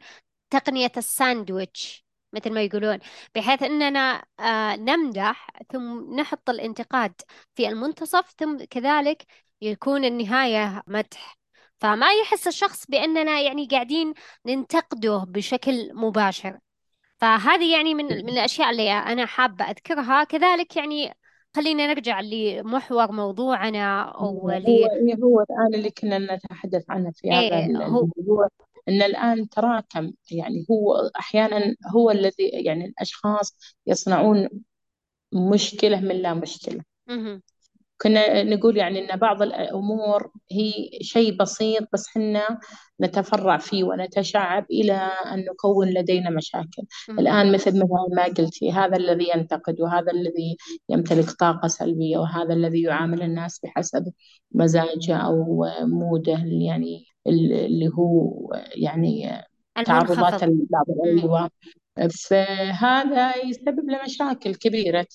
تقنية 0.50 0.92
الساندويتش 0.96 2.04
مثل 2.32 2.52
ما 2.52 2.62
يقولون 2.62 2.98
بحيث 3.34 3.62
أننا 3.62 4.24
آه، 4.40 4.76
نمدح 4.76 5.50
ثم 5.72 6.14
نحط 6.20 6.50
الانتقاد 6.50 7.12
في 7.54 7.68
المنتصف 7.68 8.34
ثم 8.38 8.64
كذلك 8.70 9.26
يكون 9.60 10.04
النهاية 10.04 10.82
مدح. 10.86 11.38
فما 11.80 12.12
يحس 12.12 12.46
الشخص 12.48 12.86
بأننا 12.86 13.40
يعني 13.40 13.66
قاعدين 13.66 14.14
ننتقده 14.46 15.24
بشكل 15.28 15.94
مباشر. 15.94 16.58
فهذه 17.18 17.72
يعني 17.76 17.94
من 17.94 18.04
من 18.04 18.28
الأشياء 18.28 18.70
اللي 18.70 18.92
أنا 18.92 19.26
حابة 19.26 19.64
أذكرها. 19.64 20.24
كذلك 20.24 20.76
يعني 20.76 21.14
خلينا 21.56 21.86
نرجع 21.86 22.20
لمحور 22.20 23.12
موضوعنا 23.12 24.02
أو 24.02 24.24
هو 24.26 24.50
إيه 24.50 25.14
هو 25.24 25.40
الآن 25.40 25.74
اللي 25.74 25.90
كنا 25.90 26.18
نتحدث 26.36 26.84
عنه 26.90 27.10
في 27.10 27.30
هذا 27.30 27.40
إيه 27.40 27.66
الموضوع 27.66 28.48
إن 28.88 29.02
الآن 29.02 29.48
تراكم 29.48 30.12
يعني 30.30 30.66
هو 30.70 31.10
أحيانا 31.18 31.74
هو 31.94 32.10
الذي 32.10 32.48
يعني 32.48 32.84
الأشخاص 32.84 33.56
يصنعون 33.86 34.48
مشكلة 35.32 36.00
من 36.00 36.16
لا 36.22 36.34
مشكلة. 36.34 36.82
كنا 38.04 38.42
نقول 38.42 38.76
يعني 38.76 38.98
إن 39.12 39.18
بعض 39.18 39.42
الأمور 39.42 40.30
هي 40.52 40.72
شيء 41.02 41.36
بسيط 41.36 41.88
بس 41.92 42.08
حنا 42.08 42.58
نتفرع 43.00 43.58
فيه 43.58 43.84
ونتشعب 43.84 44.66
إلى 44.70 44.92
أن 45.32 45.44
نكون 45.50 45.88
لدينا 45.88 46.30
مشاكل. 46.30 46.82
م- 47.08 47.18
الآن 47.20 47.52
مثل 47.52 47.70
مثلا 47.70 48.06
ما 48.16 48.24
قلتي 48.24 48.72
هذا 48.72 48.96
الذي 48.96 49.28
ينتقد 49.36 49.80
وهذا 49.80 50.12
الذي 50.12 50.56
يمتلك 50.88 51.30
طاقة 51.30 51.68
سلبية 51.68 52.18
وهذا 52.18 52.54
الذي 52.54 52.82
يعامل 52.82 53.22
الناس 53.22 53.60
بحسب 53.64 54.12
مزاجه 54.52 55.16
أو 55.16 55.66
موده 55.82 56.32
يعني 56.46 57.04
اللي 57.26 57.90
هو 57.98 58.32
يعني 58.76 59.40
تعرضات 59.84 60.40
بعض 60.70 60.86
أيوه 61.06 61.50
فهذا 62.28 63.36
يسبب 63.36 63.90
له 63.90 64.02
مشاكل 64.04 64.54
كبيرة 64.54 65.06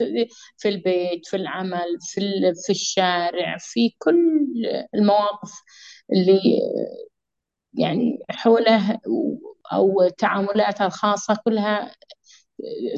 في 0.58 0.70
البيت 0.70 1.28
في 1.28 1.36
العمل 1.38 1.98
في 2.02 2.22
في 2.65 2.70
الشارع 2.70 3.58
في 3.60 3.96
كل 4.00 4.48
المواقف 4.96 5.52
اللي 6.13 6.39
يعني 7.74 8.20
حوله 8.30 9.00
أو 9.74 10.10
تعاملاته 10.18 10.86
الخاصة 10.86 11.38
كلها 11.46 11.96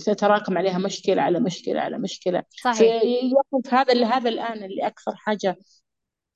تتراكم 0.06 0.58
عليها 0.58 0.78
مشكلة 0.78 1.22
على 1.22 1.40
مشكلة 1.40 1.80
على 1.80 1.98
مشكلة. 1.98 2.44
صحيح. 2.64 3.02
فيقف 3.02 3.74
هذا 3.74 4.06
هذا 4.06 4.30
الآن 4.30 4.64
اللي 4.64 4.88
أكثر 4.88 5.16
حاجة 5.16 5.58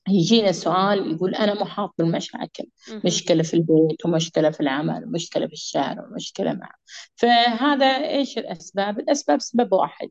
يجينا 0.09 0.51
سؤال 0.51 1.11
يقول 1.11 1.35
أنا 1.35 1.61
محاط 1.61 1.93
بالمشاكل 1.97 2.63
مشكلة 3.05 3.43
في 3.43 3.53
البيت 3.53 4.05
ومشكلة 4.05 4.49
في 4.49 4.59
العمل 4.59 5.03
ومشكلة 5.05 5.47
في 5.47 5.53
الشارع 5.53 6.07
ومشكلة 6.07 6.53
مع 6.53 6.71
فهذا 7.15 7.85
إيش 7.85 8.37
الأسباب؟ 8.37 8.99
الأسباب 8.99 9.41
سبب 9.41 9.73
واحد 9.73 10.09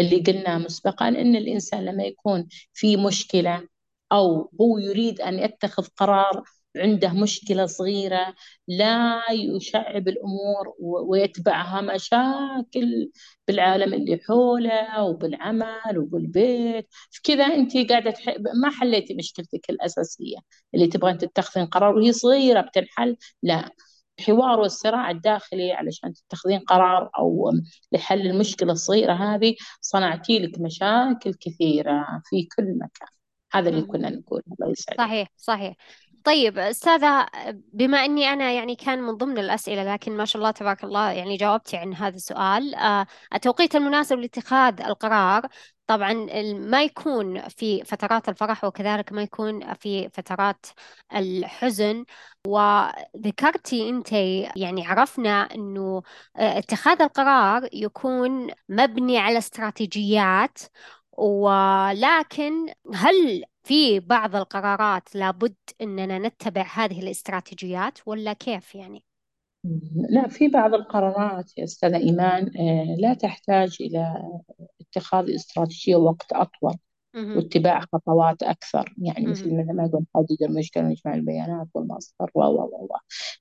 اللي 0.00 0.16
قلناه 0.16 0.58
مسبقا 0.58 1.08
إن 1.08 1.36
الإنسان 1.36 1.84
لما 1.84 2.04
يكون 2.04 2.46
في 2.72 2.96
مشكلة 2.96 3.68
أو 4.12 4.50
هو 4.60 4.78
يريد 4.78 5.20
أن 5.20 5.38
يتخذ 5.38 5.86
قرار 5.96 6.42
عنده 6.76 7.12
مشكلة 7.12 7.66
صغيرة 7.66 8.34
لا 8.68 9.22
يشعب 9.32 10.08
الأمور 10.08 10.74
ويتبعها 10.80 11.80
مشاكل 11.80 13.10
بالعالم 13.48 13.94
اللي 13.94 14.20
حوله 14.28 15.02
وبالعمل 15.02 15.98
وبالبيت. 15.98 16.88
كذا 17.24 17.44
أنت 17.44 17.90
قاعدة 17.90 18.10
تحب 18.10 18.42
ما 18.62 18.70
حليتي 18.70 19.14
مشكلتك 19.14 19.70
الأساسية 19.70 20.36
اللي 20.74 20.86
تبغين 20.86 21.18
تتخذين 21.18 21.66
قرار 21.66 21.96
وهي 21.96 22.12
صغيرة 22.12 22.60
بتنحل؟ 22.60 23.16
لا. 23.42 23.70
الحوار 24.18 24.60
والصراع 24.60 25.10
الداخلي 25.10 25.72
علشان 25.72 26.12
تتخذين 26.12 26.58
قرار 26.58 27.10
أو 27.18 27.52
لحل 27.92 28.26
المشكلة 28.26 28.72
الصغيرة 28.72 29.12
هذه 29.12 29.54
صنعتي 29.80 30.38
لك 30.38 30.60
مشاكل 30.60 31.34
كثيرة 31.34 32.22
في 32.24 32.48
كل 32.56 32.74
مكان. 32.74 33.08
هذا 33.52 33.68
اللي 33.68 33.82
كنا 33.82 34.10
نقول 34.10 34.42
الله 34.46 34.72
يسعدك. 34.72 34.98
صحيح 34.98 35.28
صحيح. 35.36 35.76
طيب 36.26 36.58
أستاذة 36.58 37.26
بما 37.72 38.04
أني 38.04 38.32
أنا 38.32 38.52
يعني 38.52 38.76
كان 38.76 39.02
من 39.02 39.12
ضمن 39.16 39.38
الأسئلة 39.38 39.92
لكن 39.94 40.16
ما 40.16 40.24
شاء 40.24 40.40
الله 40.40 40.50
تبارك 40.50 40.84
الله 40.84 41.10
يعني 41.10 41.36
جاوبتي 41.36 41.76
عن 41.76 41.94
هذا 41.94 42.16
السؤال 42.16 42.74
آه، 42.74 43.06
التوقيت 43.34 43.76
المناسب 43.76 44.18
لاتخاذ 44.18 44.80
القرار 44.80 45.42
طبعا 45.86 46.12
ما 46.52 46.82
يكون 46.82 47.48
في 47.48 47.84
فترات 47.84 48.28
الفرح 48.28 48.64
وكذلك 48.64 49.12
ما 49.12 49.22
يكون 49.22 49.74
في 49.74 50.08
فترات 50.08 50.66
الحزن. 51.14 52.04
وذكرتي 52.46 53.88
أنت 53.88 54.12
يعني 54.56 54.86
عرفنا 54.86 55.42
أنه 55.54 56.02
آه، 56.36 56.58
اتخاذ 56.58 57.02
القرار 57.02 57.68
يكون 57.72 58.48
مبني 58.68 59.18
على 59.18 59.38
استراتيجيات 59.38 60.58
ولكن 61.12 62.66
هل 62.94 63.44
في 63.66 64.00
بعض 64.00 64.36
القرارات 64.36 65.16
لابد 65.16 65.54
أننا 65.82 66.18
نتبع 66.18 66.66
هذه 66.74 67.02
الاستراتيجيات 67.02 67.98
ولا 68.06 68.32
كيف 68.32 68.74
يعني؟ 68.74 69.04
لا 70.10 70.28
في 70.28 70.48
بعض 70.48 70.74
القرارات 70.74 71.58
يا 71.58 71.64
أستاذة 71.64 71.96
إيمان 71.96 72.50
آه، 72.58 72.96
لا 72.98 73.14
تحتاج 73.14 73.76
إلى 73.80 74.22
اتخاذ 74.80 75.34
استراتيجية 75.34 75.96
وقت 75.96 76.32
أطول 76.32 76.74
واتباع 77.14 77.80
خطوات 77.80 78.42
أكثر. 78.42 78.94
يعني 78.98 79.26
مثل 79.26 79.54
ما 79.54 79.90
قلت 79.92 80.06
نحدد 80.14 80.42
المشكلة 80.42 80.82
ونجمع 80.84 81.14
البيانات 81.14 81.68
والمصدر 81.74 82.30
و 82.34 82.40
و 82.40 82.60
و 82.62 82.96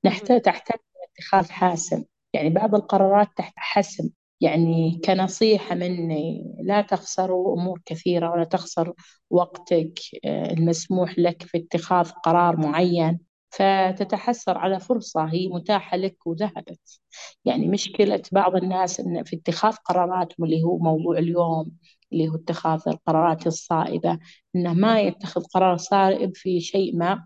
نحتاج 0.05 0.41
تحتاج 0.41 0.79
اتخاذ 1.03 1.49
حاسم. 1.49 2.03
يعني 2.33 2.49
بعض 2.49 2.75
القرارات 2.75 3.27
تحت 3.37 3.53
حسم 3.57 4.09
يعني 4.41 5.01
كنصيحة 5.05 5.75
مني 5.75 6.43
لا 6.63 6.81
تخسروا 6.81 7.55
أمور 7.57 7.81
كثيرة 7.85 8.31
ولا 8.31 8.43
تخسر 8.43 8.93
وقتك 9.29 9.99
آه، 10.25 10.53
المسموح 10.53 11.19
لك 11.19 11.43
في 11.43 11.57
اتخاذ 11.57 12.09
قرار 12.11 12.57
معين. 12.57 13.19
فتتحسر 13.49 14.57
على 14.57 14.79
فرصة 14.79 15.23
هي 15.25 15.47
متاحة 15.47 15.97
لك 15.97 16.27
وذهبت. 16.27 16.99
يعني 17.45 17.67
مشكلة 17.67 18.21
بعض 18.31 18.55
الناس 18.55 18.99
إن 18.99 19.23
في 19.23 19.35
اتخاذ 19.35 19.73
قراراتهم 19.75 20.45
اللي 20.45 20.63
هو 20.63 20.77
موضوع 20.77 21.17
اليوم 21.17 21.71
اللي 22.13 22.27
هو 22.29 22.35
اتخاذ 22.35 22.81
القرارات 22.87 23.47
الصائبة 23.47 24.19
إنه 24.55 24.73
ما 24.73 25.01
يتخذ 25.01 25.43
قرار 25.43 25.77
صائب 25.77 26.31
في 26.35 26.59
شيء 26.61 26.95
ما. 26.97 27.25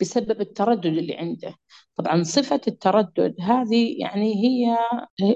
بسبب 0.00 0.40
التردد 0.40 0.86
اللي 0.86 1.14
عنده. 1.16 1.54
طبعا 1.96 2.22
صفة 2.22 2.60
التردد 2.68 3.34
هذه 3.40 3.96
يعني 4.00 4.34
هي 4.34 4.76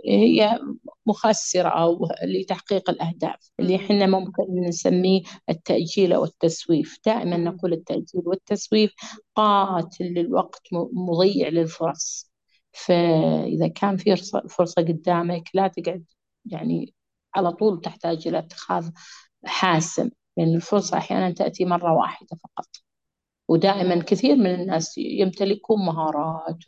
هي 0.06 0.58
مخسرة 1.06 1.68
أو 1.68 2.08
لتحقيق 2.24 2.90
الأهداف 2.90 3.50
اللي 3.60 3.76
إحنا 3.76 4.06
ممكن 4.06 4.42
نسميه 4.68 5.22
التأجيل 5.50 6.12
أو 6.12 6.24
التسويف. 6.24 6.98
دائما 7.06 7.36
نقول 7.36 7.72
التأجيل 7.72 8.22
والتسويف 8.26 8.92
قاتل 9.34 10.04
للوقت 10.04 10.62
مضيع 10.92 11.48
للفرص. 11.48 12.30
فإذا 12.72 13.68
كان 13.68 13.96
في 13.96 14.16
فرصة 14.50 14.82
قدامك 14.82 15.48
لا 15.54 15.68
تقعد 15.68 16.04
يعني 16.46 16.94
على 17.34 17.52
طول 17.52 17.80
تحتاج 17.80 18.28
إلى 18.28 18.38
اتخاذ 18.38 18.90
حاسم. 19.44 20.10
لأن 20.36 20.54
الفرصة 20.54 20.98
أحيانا 20.98 21.30
تأتي 21.30 21.64
مرة 21.64 21.92
واحدة 21.94 22.36
فقط. 22.44 22.87
ودائما 23.48 24.02
كثير 24.02 24.36
من 24.36 24.54
الناس 24.54 24.98
يمتلكون 24.98 25.86
مهارات 25.86 26.58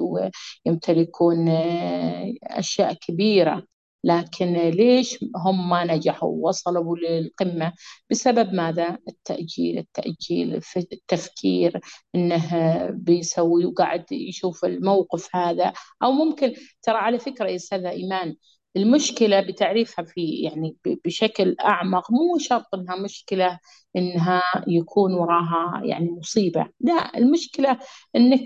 ويمتلكون 0.66 1.48
آه، 1.48 2.32
أشياء 2.44 2.94
كبيرة. 2.94 3.64
لكن 4.04 4.52
ليش 4.52 5.24
هم 5.36 5.68
ما 5.70 5.84
نجحوا 5.84 6.48
وصلوا 6.48 6.96
للقمة؟ 6.96 7.72
بسبب 8.10 8.52
ماذا؟ 8.54 8.98
التأجيل 9.08 9.78
التأجيل 9.78 10.60
التفكير 10.92 11.80
إنه 12.14 12.86
بيسوي 12.90 13.66
وقاعد 13.66 14.12
يشوف 14.12 14.64
الموقف 14.64 15.36
هذا. 15.36 15.72
أو 16.02 16.12
ممكن 16.12 16.54
ترى 16.82 16.96
على 16.96 17.18
فكرة 17.18 17.48
يا 17.48 17.56
أستاذة 17.56 17.90
إيمان 17.90 18.36
المشكلة 18.76 19.40
بتعريفها 19.40 20.04
في 20.04 20.26
يعني 20.42 20.76
بشكل 21.04 21.56
أعمق 21.64 22.10
مو 22.10 22.38
شرط 22.38 22.74
إنها 22.74 22.96
مشكلة 22.96 23.58
إنها 23.96 24.42
يكون 24.68 25.14
وراها 25.14 25.82
يعني 25.84 26.10
مصيبة. 26.10 26.66
لا 26.80 27.18
المشكلة 27.18 27.78
إنك 28.16 28.40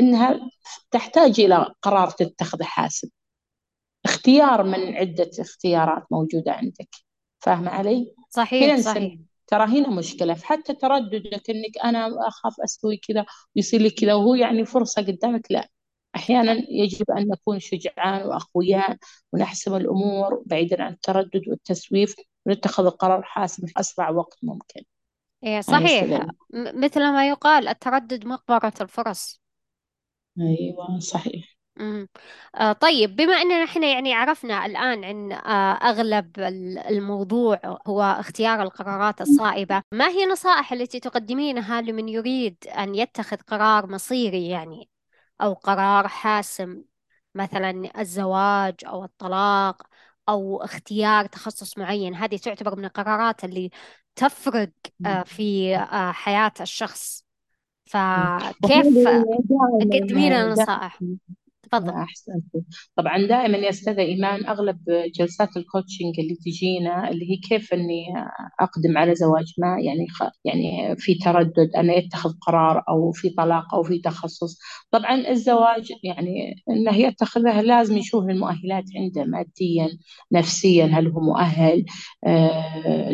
إنها 0.00 0.40
تحتاج 0.90 1.40
إلى 1.40 1.74
قرار 1.82 2.10
تتخذه 2.10 2.64
حاسم 2.64 3.08
اختيار 4.04 4.62
من 4.62 4.96
عدة 4.96 5.30
اختيارات 5.40 6.02
موجودة 6.10 6.52
عندك. 6.52 6.88
فاهمة 7.40 7.70
علي؟ 7.70 8.14
صحيح 8.30 8.76
صحيح. 8.76 9.18
ترى 9.46 9.64
هنا 9.64 9.90
مشكلة. 9.90 10.34
فحتى 10.34 10.74
ترددك 10.74 11.50
إنك 11.50 11.78
أنا 11.84 12.28
أخاف 12.28 12.54
أسوي 12.64 12.96
كذا 12.96 13.26
ويصير 13.56 13.80
لي 13.80 13.90
كذا 13.90 14.14
وهو 14.14 14.34
يعني 14.34 14.64
فرصة 14.64 15.02
قدامك 15.02 15.46
لا. 15.52 15.68
أحيانا 16.16 16.52
يجب 16.70 17.10
أن 17.10 17.28
نكون 17.28 17.60
شجعان 17.60 18.26
وأقوياء 18.26 18.96
ونحسم 19.32 19.74
الأمور 19.74 20.42
بعيدا 20.46 20.82
عن 20.82 20.92
التردد 20.92 21.48
والتسويف 21.48 22.14
ونتخذ 22.46 22.86
القرار 22.86 23.22
حاسم 23.22 23.66
في 23.66 23.72
أسرع 23.76 24.10
وقت 24.10 24.38
ممكن. 24.42 24.82
إيه 25.44 25.60
صحيح. 25.60 26.26
مثل 26.54 27.00
ما 27.00 27.28
يقال 27.28 27.68
التردد 27.68 28.26
مقبرة 28.26 28.72
الفرص. 28.80 29.40
أيوة 30.40 30.98
صحيح. 30.98 31.56
آه 32.54 32.72
طيب 32.72 33.16
بما 33.16 33.32
أننا 33.32 33.64
إحنا 33.64 33.86
يعني 33.86 34.14
عرفنا 34.14 34.66
الآن 34.66 35.04
عن 35.04 35.32
آه 35.32 35.72
أغلب 35.72 36.38
الموضوع 36.90 37.80
هو 37.86 38.02
اختيار 38.02 38.62
القرارات 38.62 39.20
الصائبة 39.20 39.82
ما 39.92 40.08
هي 40.08 40.24
النصائح 40.24 40.72
التي 40.72 41.00
تقدمينها 41.00 41.80
لمن 41.80 42.08
يريد 42.08 42.56
أن 42.66 42.94
يتخذ 42.94 43.36
قرار 43.36 43.86
مصيري 43.86 44.48
يعني؟ 44.48 44.88
أو 45.40 45.52
قرار 45.52 46.08
حاسم 46.08 46.82
مثلا 47.34 48.00
الزواج 48.00 48.74
أو 48.86 49.04
الطلاق 49.04 49.82
أو 50.28 50.62
اختيار 50.62 51.26
تخصص 51.26 51.78
معين. 51.78 52.14
هذه 52.14 52.36
تعتبر 52.36 52.76
من 52.76 52.84
القرارات 52.84 53.44
اللي 53.44 53.70
تفرق 54.16 54.70
آه، 55.06 55.22
في 55.22 55.76
آه، 55.76 56.12
حياة 56.12 56.52
الشخص. 56.60 57.26
فكيف 57.86 59.08
تقدمين 59.80 60.48
نصائح 60.48 61.00
تفضل. 61.72 61.90
أحسن 61.90 62.42
طبعا 62.96 63.26
دائما 63.26 63.58
يا 63.58 63.68
أستاذة 63.70 64.00
إيمان 64.00 64.46
أغلب 64.46 64.78
جلسات 65.14 65.56
الكوتشنج 65.56 66.20
اللي 66.20 66.34
تجينا 66.34 67.10
اللي 67.10 67.30
هي 67.30 67.36
كيف 67.36 67.72
إني 67.74 68.04
أقدم 68.60 68.98
على 68.98 69.14
زواج 69.14 69.54
ما 69.58 69.76
يعني 69.80 70.06
خ... 70.08 70.22
يعني 70.44 70.96
في 70.96 71.14
تردد 71.14 71.70
أنا 71.76 71.94
يتخذ 71.94 72.30
قرار 72.40 72.82
أو 72.88 73.12
في 73.12 73.30
طلاق 73.30 73.74
أو 73.74 73.82
في 73.82 73.98
تخصص. 73.98 74.58
طبعا 74.90 75.28
الزواج 75.30 75.92
يعني 76.04 76.54
إنه 76.70 76.96
يتخذه 76.96 77.60
لازم 77.60 77.96
يشوف 77.96 78.24
المؤهلات 78.24 78.84
عنده 78.96 79.24
ماديا 79.24 79.88
نفسيا 80.32 80.84
هل 80.86 81.08
هو 81.08 81.20
مؤهل؟ 81.20 81.84
آه 82.26 83.10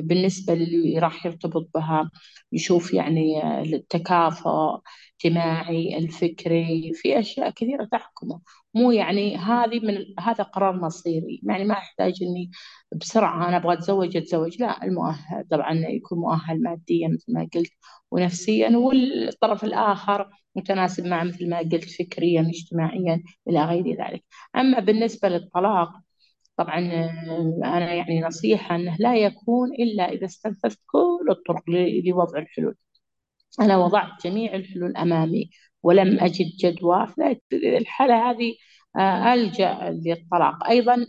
بالنسبة 0.00 0.54
للي 0.54 0.98
راح 0.98 1.26
يرتبط 1.26 1.70
بها 1.74 2.10
يشوف 2.52 2.94
يعني 2.94 3.42
التكافؤ. 3.62 4.80
الاجتماعي 5.24 5.98
الفكري 5.98 6.92
في 6.94 7.18
أشياء 7.20 7.50
كثيرة 7.50 7.84
تحكمه. 7.84 8.40
مو 8.74 8.90
يعني 8.90 9.36
هذه 9.36 9.80
من 9.80 10.04
هذا 10.20 10.44
قرار 10.44 10.76
مصيري. 10.76 11.40
يعني 11.42 11.64
ما 11.64 11.74
أحتاج 11.74 12.22
إني 12.22 12.50
بسرعة 12.96 13.48
أنا 13.48 13.56
أبغى 13.56 13.74
أتزوج 13.74 14.16
أتزوج. 14.16 14.62
لا 14.62 14.84
المؤهل. 14.84 15.44
طبعا 15.50 15.72
يكون 15.74 16.18
مؤهل 16.18 16.62
ماديا 16.62 17.08
مثل 17.08 17.32
ما 17.34 17.48
قلت 17.54 17.72
ونفسيا 18.10 18.76
والطرف 18.76 19.64
الآخر 19.64 20.30
متناسب 20.56 21.06
مع 21.06 21.24
مثل 21.24 21.50
ما 21.50 21.58
قلت 21.58 21.84
فكريا 21.84 22.40
اجتماعيا 22.40 23.22
إلى 23.48 23.64
غير 23.64 23.88
ذلك. 24.04 24.24
أما 24.56 24.80
بالنسبة 24.80 25.28
للطلاق 25.28 25.90
طبعا 26.56 26.78
أنا 27.64 27.94
يعني 27.94 28.20
نصيحة 28.22 28.74
أنه 28.76 28.96
لا 29.00 29.16
يكون 29.16 29.72
إلا 29.74 30.12
إذا 30.12 30.24
استنفذت 30.26 30.78
كل 30.86 31.30
الطرق 31.30 31.62
لوضع 32.06 32.38
الحلول 32.38 32.76
أنا 33.60 33.76
وضعت 33.78 34.26
جميع 34.26 34.54
الحلول 34.54 34.96
أمامي 34.96 35.50
ولم 35.82 36.20
أجد 36.20 36.46
جدوى 36.60 37.06
في 37.06 37.38
الحالة 37.78 38.30
هذه 38.30 38.54
آه، 38.98 39.34
ألجأ 39.34 40.00
للطلاق. 40.06 40.68
أيضا 40.68 41.06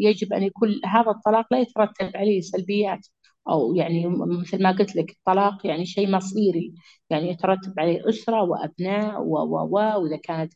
يجب 0.00 0.32
أن 0.32 0.42
يكون 0.42 0.80
هذا 0.84 1.10
الطلاق 1.10 1.46
لا 1.52 1.58
يترتب 1.60 2.10
عليه 2.16 2.40
سلبيات. 2.40 3.06
أو 3.50 3.74
يعني 3.74 4.06
مثل 4.08 4.62
ما 4.62 4.70
قلت 4.72 4.96
لك 4.96 5.10
الطلاق 5.10 5.66
يعني 5.66 5.86
شيء 5.86 6.10
مصيري 6.10 6.74
يعني 7.10 7.30
يترتب 7.30 7.74
عليه 7.80 8.08
أسرة 8.08 8.42
وأبناء 8.42 9.22
و 9.22 9.36
و 9.38 9.56
و 9.70 10.02
وإذا 10.02 10.16
كانت 10.16 10.52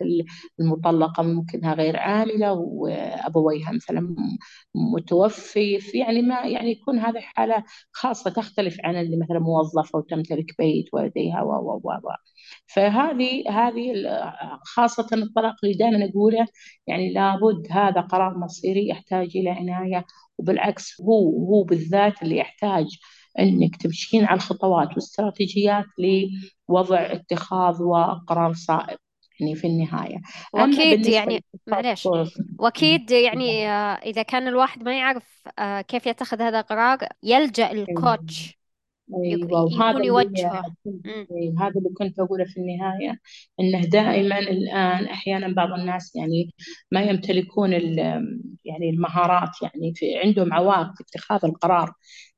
المطلقة 0.61 1.23
ممكنها 1.23 1.75
غير 1.75 1.97
عاملة 1.97 2.53
وأبويها 2.53 3.73
مثلا 3.73 4.17
متوفي 4.75 5.79
يعني 5.95 6.23
ما 6.23 6.41
يعني 6.47 6.71
يكون 6.71 6.99
هذه 6.99 7.21
حالة 7.21 7.65
خاصة 7.93 8.31
تختلف 8.31 8.77
عن 8.85 8.97
اللي 8.97 9.17
مثلا 9.17 9.39
موظفة 9.39 9.99
وتمتلك 9.99 10.47
بيت 10.59 10.87
ولديها 10.95 11.43
و 11.43 11.49
و 11.53 11.81
و. 12.05 12.11
فهذه 12.67 13.45
هذه 13.51 13.93
خاصة 14.65 15.09
الطلاق 15.13 15.55
اللي 15.65 15.75
دائما 15.75 16.05
أقوله 16.05 16.47
يعني 16.87 17.13
لابد 17.13 17.67
هذا 17.71 18.01
قرار 18.01 18.39
مصيري 18.39 18.89
يحتاج 18.89 19.37
إلى 19.37 19.51
عناية 19.51 20.05
وبالعكس 20.39 21.01
هو 21.01 21.47
هو 21.47 21.63
بالذات 21.63 22.23
اللي 22.23 22.37
يحتاج 22.37 22.87
إنك 23.39 23.77
تمشين 23.77 24.25
على 24.25 24.37
الخطوات 24.37 24.89
والاستراتيجيات 24.89 25.85
لوضع 26.69 27.13
اتخاذ 27.13 27.83
وقرار 27.83 28.53
صائب 28.53 28.99
يعني 29.41 29.55
في 29.55 29.67
النهاية. 29.67 30.21
وأكيد 30.53 30.91
بالنسبة 30.91 31.13
يعني 31.13 31.45
معلش 31.67 32.09
وأكيد 32.59 33.11
يعني 33.11 33.69
آه، 33.69 33.95
إذا 33.95 34.23
كان 34.23 34.49
الواحد 34.49 34.83
ما 34.83 34.99
يعرف 34.99 35.49
آه، 35.59 35.81
كيف 35.81 36.07
يتخذ 36.07 36.43
هذا 36.43 36.61
القرار 36.61 36.99
يلجأ 37.23 37.73
الكوتش 37.73 38.60
أيوه 39.15 39.53
وهذا 39.53 39.73
يكون 39.73 39.97
اللي 39.97 40.07
يوجهه. 40.07 40.75
إيه، 41.07 41.55
هذا 41.59 41.75
اللي 41.77 41.91
كنت 41.97 42.21
بقوله 42.21 42.45
في 42.45 42.61
النهاية 42.61 43.21
إنه 43.61 43.81
دائما 43.81 44.39
الآن 44.39 45.05
أحيانا 45.05 45.55
بعض 45.55 45.73
الناس 45.81 46.17
يعني 46.17 46.55
ما 46.93 47.03
يمتلكون 47.03 47.73
يعني 48.65 48.91
المهارات 48.91 49.51
يعني 49.63 49.95
في 49.95 50.19
عندهم 50.25 50.53
عوائق 50.53 50.95
في 50.97 51.03
اتخاذ 51.03 51.41
القرار 51.45 51.93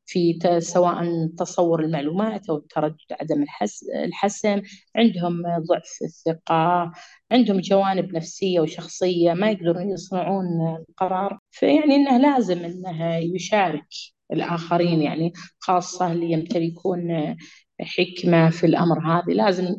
في 0.07 0.39
سواء 0.61 1.27
تصور 1.39 1.85
المعلومات 1.85 2.51
أو 2.51 2.57
التردد 2.57 2.97
عدم 3.21 3.43
الحس 3.43 3.85
الحسم 4.05 4.63
عندهم 4.97 5.43
ضعف 5.43 5.99
الثقة 6.03 6.93
عندهم 7.33 7.61
جوانب 7.61 8.17
نفسية 8.17 8.61
وشخصية 8.61 9.33
ما 9.33 9.51
يقدرون 9.51 9.91
يصنعون 9.91 10.77
القرار 10.89 11.39
فيعني 11.51 11.97
إنه 11.97 12.19
لازم 12.19 12.65
إنه 12.65 13.17
يشارك 13.17 13.89
الآخرين 14.33 15.03
يعني 15.03 15.33
خاصة 15.61 16.13
اللي 16.13 16.33
يمتلكون 16.33 17.37
حكمة 17.81 18.51
في 18.51 18.67
الأمر 18.67 19.01
هذا 19.07 19.33
لازم 19.35 19.77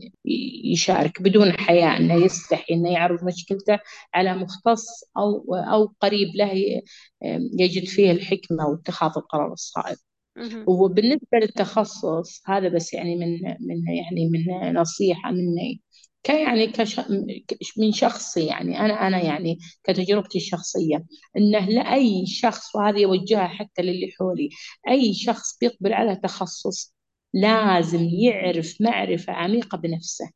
يشارك 0.71 1.21
بدون 1.21 1.51
حياء 1.51 1.97
أنه 1.97 2.13
يستحي 2.25 2.73
أنه 2.73 2.91
يعرض 2.93 3.23
مشكلته 3.23 3.79
على 4.13 4.35
مختص 4.35 4.85
أو 5.17 5.55
أو 5.55 5.93
قريب 6.01 6.27
له 6.35 6.81
يجد 7.59 7.85
فيه 7.87 8.11
الحكمة 8.11 8.67
واتخاذ 8.67 9.11
القرار 9.17 9.53
الصائب. 9.53 9.97
وبالنسبة 10.67 11.37
للتخصص 11.41 12.41
هذا 12.49 12.69
بس 12.69 12.93
يعني 12.93 13.15
من 13.15 13.31
من 13.43 13.87
يعني 13.95 14.29
من 14.29 14.73
نصيحة 14.81 15.31
مني 15.31 15.81
كيعني 16.23 16.67
كش 16.67 16.99
من 17.77 17.91
شخصي 17.91 18.45
يعني 18.45 18.79
أنا 18.79 19.07
أنا 19.07 19.21
يعني 19.23 19.57
كتجربتي 19.83 20.37
الشخصية 20.37 21.05
إنه 21.37 21.65
لأي 21.69 22.25
شخص 22.27 22.75
وهذه 22.75 22.99
يوجهها 22.99 23.47
حتى 23.47 23.81
للي 23.81 24.11
حولي 24.19 24.49
أي 24.89 25.13
شخص 25.13 25.57
بيقبل 25.61 25.93
على 25.93 26.15
تخصص 26.15 26.93
لازم 27.33 27.99
يعرف 28.19 28.75
معرفة 28.81 29.33
عميقة 29.33 29.77
بنفسه. 29.77 30.29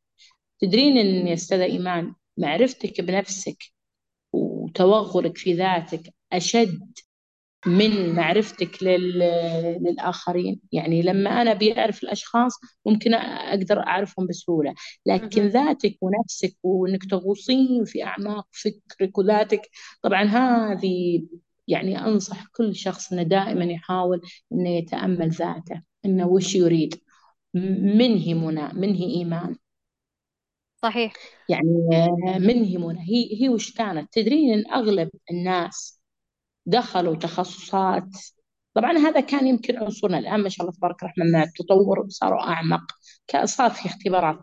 تدرين 0.62 0.98
إن 0.98 1.28
يا 1.28 1.34
أستاذة 1.34 1.64
إيمان 1.64 2.16
معرفتك 2.38 3.02
بنفسك 3.02 3.58
وتوغلك 4.34 5.38
في 5.38 5.54
ذاتك 5.54 6.14
أشد 6.34 6.80
من 7.68 8.15
معرفتك 8.15 8.84
لل... 8.84 9.20
للآخرين. 9.82 10.59
يعني 10.72 11.01
لما 11.01 11.41
أنا 11.41 11.53
بيعرف 11.53 12.03
الأشخاص 12.03 12.53
ممكن 12.86 13.13
أقدر 13.13 13.80
أعرفهم 13.80 14.28
بسهولة. 14.28 14.74
لكن. 15.05 15.47
ذاتك 15.47 15.97
ونفسك 16.01 16.57
وإنك 16.63 17.05
تغوصين 17.11 17.86
في 17.86 18.03
أعماق 18.03 18.47
فكرك 18.51 19.18
وذاتك 19.18 19.61
طبعا 20.01 20.24
هذه 20.24 21.24
يعني 21.68 21.99
أنصح 21.99 22.45
كل 22.51 22.76
شخص 22.76 23.13
إنه 23.13 23.24
دائما 23.24 23.65
يحاول 23.65 24.22
إنه 24.53 24.70
يتأمل 24.70 25.30
ذاته 25.30 25.82
إنه 26.05 26.28
وش 26.28 26.55
يريد. 26.55 26.95
من 27.53 28.18
هي 28.18 28.34
منى 28.34 28.74
من 28.74 28.95
هي 28.95 29.05
إيمان؟ 29.05 29.55
صحيح. 30.82 31.13
يعني 31.49 31.70
من 32.39 32.63
هي 32.63 32.78
منى 32.78 32.99
هي 32.99 33.41
هي 33.41 33.49
وش 33.49 33.72
كانت؟ 33.74 34.13
تدرين 34.13 34.53
إن 34.53 34.72
أغلب 34.74 35.09
الناس 35.32 35.97
دخلوا 36.68 37.15
تخصصات. 37.15 38.09
طبعا 38.74 38.97
هذا 38.97 39.20
كان 39.20 39.47
يمكن 39.47 39.78
عنصرنا 39.78 40.18
الآن 40.18 40.39
ما 40.39 40.49
شاء 40.49 40.65
الله 40.68 40.78
تبارك 40.78 41.03
الرحمن 41.03 41.32
مع 41.32 41.43
التطور 41.43 42.05
صاروا 42.09 42.41
أعمق 42.41 42.82
صار 43.43 43.70
في 43.70 43.86
اختبارات. 43.86 44.39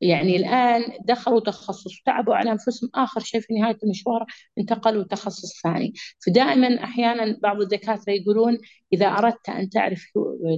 يعني 0.00 0.36
الآن 0.36 0.82
دخلوا 1.04 1.40
تخصص 1.40 2.02
تعبوا 2.06 2.34
على 2.34 2.52
أنفسهم 2.52 2.90
آخر 2.94 3.20
شيء 3.20 3.40
في 3.40 3.54
نهاية 3.54 3.78
المشوار 3.84 4.26
انتقلوا 4.58 5.04
تخصص 5.04 5.62
ثاني. 5.62 5.92
فدائما 6.26 6.84
أحيانا 6.84 7.38
بعض 7.42 7.60
الدكاترة 7.60 8.12
يقولون 8.12 8.58
إذا 8.92 9.06
أردت 9.06 9.48
أن 9.48 9.68
تعرف 9.68 10.04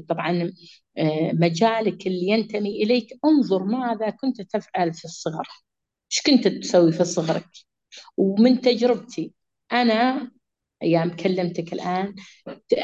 طبعا 0.09 0.53
مجالك 1.33 2.07
اللي 2.07 2.29
ينتمي 2.29 2.83
إليك 2.83 3.09
انظر 3.25 3.65
ماذا 3.65 4.11
كنت 4.11 4.43
تفعل 4.43 4.95
في 4.95 5.05
الصغر. 5.05 5.49
إيش 6.13 6.23
كنت 6.27 6.49
تسوي 6.49 6.93
في 6.93 7.05
صغرك؟ 7.05 7.49
ومن 8.17 8.61
تجربتي 8.61 9.33
أنا 9.73 10.31
أيام 10.83 11.11
كلمتك 11.17 11.73
الآن. 11.73 12.15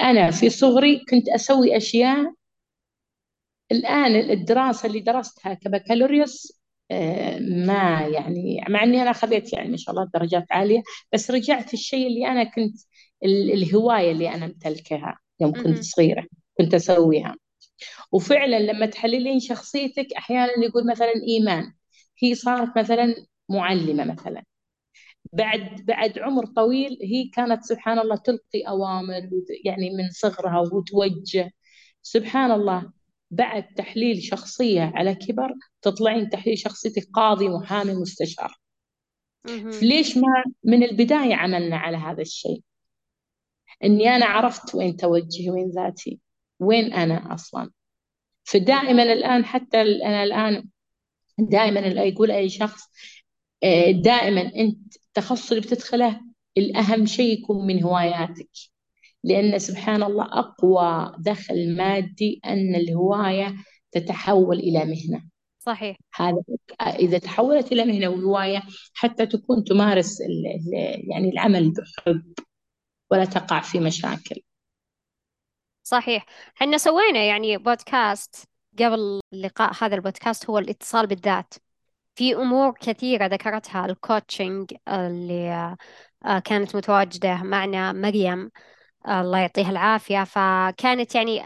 أنا 0.01 0.31
في 0.31 0.51
صغري 0.51 1.05
كنت 1.11 1.29
أسوي 1.29 1.77
أشياء. 1.77 2.33
الآن 3.73 4.17
الدراسة 4.31 4.87
اللي 4.87 5.01
درستها 5.01 5.55
كبكالوريوس 5.55 6.61
ما 7.41 8.09
يعني 8.13 8.65
مع 8.69 8.83
إني 8.83 9.03
أنا 9.03 9.11
أخذت 9.11 9.53
يعني 9.53 9.69
ما 9.69 9.77
شاء 9.77 9.95
الله 9.95 10.11
درجات 10.15 10.45
عالية 10.51 10.83
بس 11.13 11.31
رجعت 11.31 11.75
الشيء 11.75 12.07
اللي 12.07 12.27
أنا 12.27 12.45
كنت 12.45 12.77
الهواية 13.25 14.13
اللي 14.13 14.35
أنا 14.35 14.45
امتلكها 14.47 15.19
يوم 15.41 15.53
كنت. 15.53 15.85
صغيرة 15.85 16.27
كنت 16.59 16.75
أسويها. 16.75 17.37
وفعلا 18.13 18.61
لما 18.61 18.87
تحللين 18.87 19.41
شخصيتك 19.41 20.07
أحيانا 20.19 20.53
يقول 20.65 20.87
مثلا 20.91 21.13
إيمان. 21.29 21.73
هي 22.23 22.35
صارت 22.35 22.79
مثلا 22.79 23.15
معلمة 23.49 24.05
مثلا. 24.05 24.43
بعد 25.37 25.85
بعد 25.87 26.19
عمر 26.19 26.47
طويل 26.47 26.99
هي 27.03 27.29
كانت 27.29 27.65
سبحان 27.65 27.99
الله 27.99 28.17
تلقي 28.17 28.61
أوامر 28.69 29.31
يعني 29.65 29.91
من 29.91 30.11
صغرها 30.11 30.61
وتوجه. 30.73 31.53
سبحان 32.03 32.51
الله 32.51 32.93
بعد 33.31 33.75
تحليل 33.75 34.23
شخصية 34.23 34.93
على 34.95 35.15
كبر 35.15 35.55
تطلعين 35.83 36.31
تحليل 36.31 36.59
شخصيتك 36.59 37.09
قاضي 37.15 37.49
محامي 37.49 37.95
مستشار. 37.95 38.57
فليش 39.73 40.17
ما 40.17 40.45
من 40.65 40.83
البداية 40.83 41.35
عملنا 41.35 41.77
على 41.77 41.97
هذا 41.97 42.23
الشيء؟ 42.23 42.63
إني 43.85 44.09
أنا 44.17 44.27
عرفت 44.27 44.75
وين 44.75 44.97
توجهي 44.97 45.51
وين 45.51 45.71
ذاتي 45.71 46.21
وين 46.61 46.93
أنا 46.93 47.35
أصلا. 47.35 47.71
فدائما 48.45 49.03
الآن 49.03 49.45
حتى 49.45 49.81
أنا 49.83 50.23
الآن 50.25 50.69
دائما 51.39 51.81
يقول 51.81 52.31
أي 52.31 52.49
شخص 52.49 52.83
دائما 53.91 54.41
أنت 54.41 54.97
التخصص 54.97 55.53
اللي 55.53 55.61
بتدخله 55.61 56.21
الأهم 56.59 57.07
شيء 57.07 57.39
يكون 57.39 57.67
من 57.67 57.83
هواياتك. 57.83 58.51
لأن 59.25 59.59
سبحان 59.59 60.03
الله 60.03 60.25
أقوى 60.25 61.15
دخل 61.19 61.77
مادي 61.77 62.41
أن 62.45 62.75
الهواية 62.75 63.57
تتحول 63.93 64.59
إلى 64.59 64.85
مهنة. 64.85 65.25
صحيح. 65.59 65.97
هذا 66.15 66.43
إذا 66.81 67.19
تحولت 67.19 67.73
إلى 67.73 67.85
مهنة 67.85 68.09
وهواية 68.09 68.63
حتى 68.95 69.27
تكون 69.27 69.65
تمارس 69.65 70.21
ال 70.21 70.47
ال 70.47 70.73
يعني 71.11 71.29
العمل 71.29 71.73
بحب 71.73 72.33
ولا 73.11 73.25
تقع 73.25 73.61
في 73.61 73.81
مشاكل. 73.81 74.43
صحيح. 75.83 76.27
إحنا 76.57 76.79
سوينا 76.79 77.25
يعني 77.25 77.57
بودكاست 77.57 78.45
قبل 78.79 79.21
لقاء 79.33 79.73
هذا 79.85 79.95
البودكاست 79.95 80.51
هو 80.51 80.59
الاتصال 80.59 81.07
بالذات. 81.07 81.55
في 82.17 82.35
أمور 82.35 82.73
كثيرة 82.81 83.27
ذكرتها 83.27 83.87
الكوتشنج 83.87 84.75
اللي 84.89 85.77
آه، 86.27 86.39
كانت 86.39 86.77
متواجدة 86.77 87.37
معنا 87.43 87.93
مريم 87.93 88.51
الله 89.09 89.39
يعطيها 89.39 89.71
العافية. 89.71 90.25
فكانت 90.25 91.15
يعني 91.15 91.43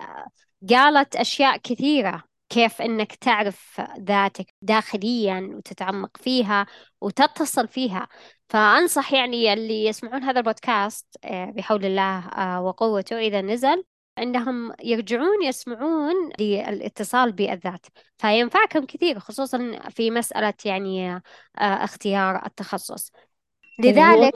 قالت 0.71 1.17
أشياء 1.17 1.57
كثيرة 1.57 2.25
كيف 2.49 2.83
إنك 2.83 3.15
تعرف 3.15 3.81
ذاتك 4.01 4.55
داخليا 4.63 5.51
وتتعمق 5.55 6.17
فيها 6.17 6.67
وتتصل 7.01 7.69
فيها. 7.69 8.09
فأنصح 8.49 9.13
يعني 9.13 9.53
اللي 9.53 9.87
يسمعون 9.87 10.23
هذا 10.25 10.39
البودكاست 10.41 11.07
آه، 11.25 11.45
بحول 11.47 11.85
الله 11.85 12.29
آه، 12.29 12.63
وقوته 12.63 13.19
إذا 13.19 13.41
نزل. 13.43 13.85
أنهم 14.19 14.73
يرجعون 14.85 15.43
يسمعون 15.43 16.15
للاتصال 16.41 17.33
بالذات 17.33 17.87
فينفعكم 18.19 18.87
كثير 18.87 19.19
خصوصا 19.19 19.79
في 19.91 20.11
مسألة 20.11 20.55
يعني 20.65 21.15
آه، 21.15 21.21
اختيار 21.59 22.47
التخصص. 22.47 23.13
هو 23.81 23.85
لذلك 23.85 24.35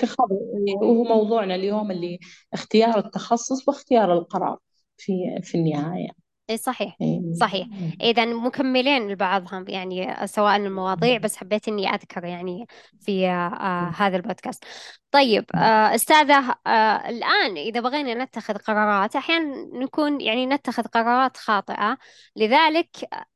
وهو 0.82 1.04
موضوعنا 1.04 1.54
اليوم 1.54 1.90
اللي 1.90 2.18
اختيار 2.52 2.98
التخصص 2.98 3.68
واختيار 3.68 4.12
القرار 4.12 4.58
في 4.96 5.12
في 5.42 5.54
النهاية. 5.58 6.23
اي 6.50 6.56
صحيح 6.56 6.96
إيه. 7.00 7.20
صحيح. 7.40 7.66
إذا 8.00 8.24
مكملين 8.24 9.08
لبعضهم 9.08 9.64
يعني 9.68 10.26
سواء 10.26 10.56
المواضيع 10.56 11.18
بس 11.18 11.36
حبيت 11.36 11.68
إني 11.68 11.88
أذكر 11.88 12.24
يعني 12.24 12.66
في 13.00 13.28
آه 13.28 13.92
هذا 13.96 14.16
البودكاست. 14.16 14.64
طيب 15.10 15.44
آه 15.54 15.94
أستاذة 15.94 16.54
آه 16.66 17.08
الآن 17.08 17.56
إذا 17.56 17.80
بغينا 17.80 18.24
نتخذ 18.24 18.54
قرارات 18.54 19.16
أحيانا 19.16 19.66
نكون 19.72 20.20
يعني 20.20 20.46
نتخذ 20.46 20.82
قرارات 20.82 21.36
خاطئة. 21.36 21.98
لذلك 22.36 22.88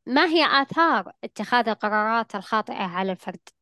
ما 0.07 0.25
هي 0.27 0.63
آثار 0.63 1.13
اتخاذ 1.25 1.69
القرارات 1.69 2.35
الخاطئة 2.35 2.83
على 2.83 3.13
الفرد؟ 3.13 3.58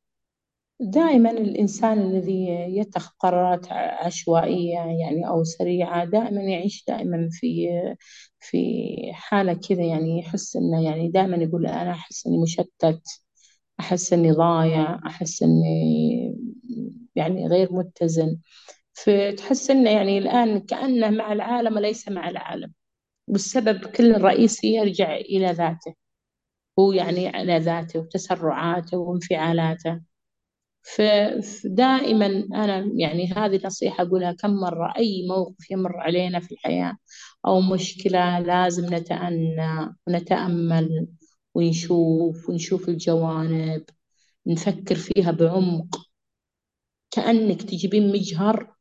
دائما 0.81 1.31
الإنسان 1.31 1.99
الذي 2.03 2.47
يتخذ 2.79 3.11
قرارات 3.19 3.67
عشوائية 3.73 4.79
يعني 4.79 5.29
أو 5.29 5.45
سريعة 5.45 6.05
دائما 6.05 6.43
يعيش 6.43 6.85
دائما 6.89 7.29
في 7.33 7.69
في 8.41 8.59
حالة 9.13 9.55
كذا 9.55 9.83
يعني 9.85 10.19
يحس 10.19 10.57
إنه 10.57 10.85
يعني 10.85 11.09
دائما 11.09 11.37
يقول 11.37 11.67
أنا 11.67 11.91
أحس 11.91 12.27
إني 12.27 12.39
مشتت 12.43 13.03
أحس 13.81 14.13
إني 14.13 14.33
ضايع 14.33 15.01
أحس 15.07 15.43
إني 15.43 16.35
يعني 17.17 17.47
غير 17.49 17.73
متزن. 17.73 18.39
فتحس 18.95 19.71
إنه 19.71 19.91
يعني 19.91 20.19
الآن 20.19 20.61
كأنه 20.61 21.11
مع 21.11 21.33
العالم 21.33 21.77
وليس 21.77 22.09
مع 22.09 22.29
العالم. 22.31 22.73
والسبب 23.29 23.87
كل 23.87 24.15
الرئيسي 24.15 24.69
يرجع 24.75 25.17
إلى 25.17 25.47
ذاته. 25.53 25.95
هو 26.79 26.93
يعني 26.93 27.29
على 27.29 27.59
ذاته 27.59 28.01
وتسرعاته 28.01 28.99
وانفعالاته. 28.99 30.01
فدائما 30.95 32.27
أنا 32.55 32.91
يعني 32.95 33.33
هذه 33.33 33.61
نصيحة 33.65 34.05
أقولها 34.05 34.33
كم 34.33 34.51
مرة 34.51 34.95
أي 34.97 35.27
موقف 35.29 35.71
يمر 35.71 35.97
علينا 35.97 36.41
في 36.41 36.53
الحياة 36.53 36.97
أو 37.47 37.61
مشكلة 37.61 38.39
لازم 38.39 38.95
نتأنى 38.95 39.95
ونتأمل 40.07 41.07
ونشوف 41.55 42.49
ونشوف 42.49 42.89
الجوانب 42.89 43.85
نفكر 44.47 44.95
فيها 44.95 45.31
بعمق. 45.31 46.07
كأنك 47.11 47.63
تجيبين 47.63 48.13
مجهر 48.13 48.75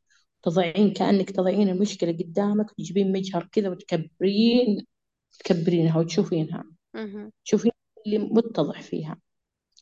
تضعين 0.43 0.93
كأنك 0.93 1.31
تضعين 1.31 1.69
المشكلة 1.69 2.11
قدامك 2.11 2.71
وتجيبين 2.71 3.11
مجهر 3.11 3.49
كذا 3.51 3.69
وتكبرين 3.69 4.85
تكبرينها 5.39 5.99
وتشوفينها. 5.99 6.63
تشوفين 7.45 7.71
اللي 8.07 8.17
متضح 8.19 8.81
فيها. 8.81 9.17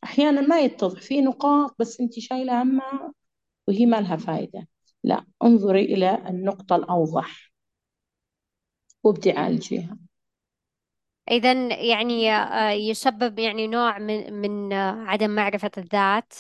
أحيانا 0.04 0.42
ما 0.42 0.60
يتضح 0.62 1.02
في 1.02 1.22
نقاط 1.22 1.76
بس 1.80 2.02
أنت 2.02 2.20
شايلة 2.20 2.62
همها 2.62 3.14
وهي 3.68 3.86
ما 3.86 4.02
لها 4.02 4.16
فايدة. 4.18 4.68
لا 5.04 5.26
انظري 5.44 5.82
إلى 5.86 6.16
النقطة 6.30 6.76
الأوضح. 6.76 7.52
وابدي 9.04 9.32
عالجيها 9.32 9.98
إذا 11.32 11.54
يعني 11.84 12.32
آه، 12.34 12.70
يسبب 12.72 13.40
يعني 13.40 13.68
نوع 13.68 13.98
من 14.00 14.34
من 14.34 14.74
آه، 14.74 15.04
عدم 15.08 15.30
معرفة 15.30 15.72
الذات 15.78 16.34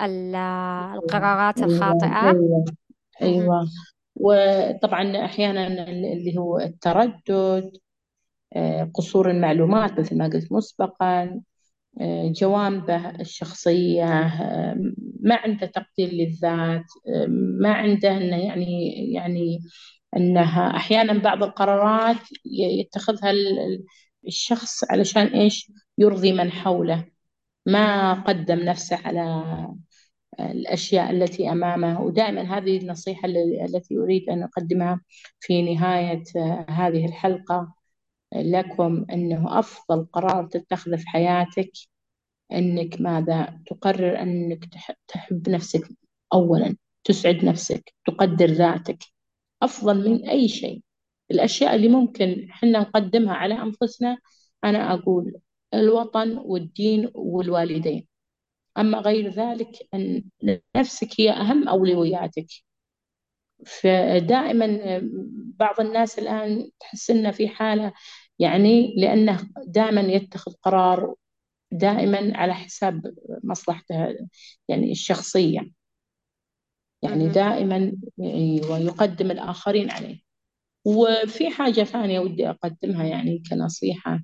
القرارات 0.00 1.58
أيوة 1.58 1.64
الخاطئة. 1.64 2.20
أيوة 2.22 2.64
أيوة. 3.22 3.68
وطبعا 4.16 5.24
أحيانا 5.24 5.66
اللي 5.90 6.38
هو 6.38 6.58
التردد 6.58 7.72
آه، 8.56 8.90
قصور 8.94 9.30
المعلومات 9.30 10.00
مثل 10.00 10.18
ما 10.18 10.24
قلت 10.28 10.52
مسبقا. 10.52 11.42
جوانبه 12.40 13.10
الشخصية 13.10 14.04
ما 15.20 15.34
عنده 15.34 15.66
تقدير 15.66 16.08
للذات 16.12 16.84
ما 17.60 17.72
عنده 17.72 18.16
إنه 18.16 18.36
يعني 18.36 18.92
يعني 19.14 19.58
إنها 20.16 20.76
أحيانا 20.76 21.18
بعض 21.18 21.42
القرارات 21.42 22.16
يتخذها 22.80 23.32
الشخص 24.26 24.84
علشان 24.90 25.26
إيش؟ 25.26 25.72
يرضي 25.98 26.32
من 26.32 26.52
حوله. 26.52 27.06
ما 27.66 28.12
قدم 28.14 28.58
نفسه 28.60 28.96
على 29.04 29.44
الأشياء 30.40 31.10
التي 31.10 31.52
أمامه. 31.52 32.00
ودائما 32.02 32.58
هذه 32.58 32.78
النصيحة 32.78 33.28
التي 33.68 33.98
أريد 33.98 34.30
أن 34.30 34.42
أقدمها 34.42 35.00
في 35.40 35.74
نهاية 35.74 36.22
هذه 36.68 37.06
الحلقة. 37.06 37.74
لكم 38.34 39.06
أنه 39.12 39.58
أفضل 39.58 40.06
قرار 40.12 40.46
تتخذه 40.46 40.96
في 40.96 41.08
حياتك 41.08 41.72
أنك 42.52 43.00
ماذا؟ 43.00 43.60
تقرر 43.66 44.22
أنك 44.22 44.64
تحب 45.08 45.48
نفسك 45.48 45.88
أولا 46.32 46.76
تسعد 47.04 47.44
نفسك 47.44 47.94
تقدر 48.06 48.46
ذاتك. 48.46 48.98
أفضل 49.62 50.10
من 50.10 50.28
أي 50.28 50.48
شيء. 50.48 50.82
الأشياء 51.30 51.74
اللي 51.74 51.88
ممكن 51.88 52.46
حنا 52.50 52.80
نقدمها 52.80 53.34
على 53.34 53.54
أنفسنا 53.62 54.18
أنا 54.64 54.94
أقول 54.94 55.40
الوطن 55.74 56.38
والدين 56.38 57.10
والوالدين. 57.14 58.06
أما 58.78 58.98
غير 58.98 59.28
ذلك 59.30 59.88
أن 59.94 60.24
نفسك 60.76 61.20
هي 61.20 61.30
أهم 61.30 61.68
أولوياتك. 61.68 62.46
فدائما 63.66 65.00
بعض 65.58 65.80
الناس 65.80 66.18
الآن 66.18 66.70
تحس 66.80 67.10
إنه 67.10 67.30
في 67.30 67.48
حالة 67.48 67.92
يعني 68.40 68.94
لأنه 68.98 69.50
دائما 69.66 70.00
يتخذ 70.00 70.52
قرار 70.62 71.14
دائما 71.72 72.32
على 72.38 72.54
حساب 72.54 73.14
مصلحته 73.44 74.16
يعني 74.68 74.92
الشخصية. 74.92 75.70
يعني 77.02 77.28
دائما 77.28 77.92
ويقدم 78.18 79.30
أيوة، 79.30 79.32
الآخرين 79.32 79.90
عليه. 79.90 80.20
وفي 80.84 81.50
حاجة 81.50 81.84
ثانية 81.84 82.20
ودي 82.20 82.50
أقدمها 82.50 83.04
يعني 83.04 83.42
كنصيحة 83.50 84.20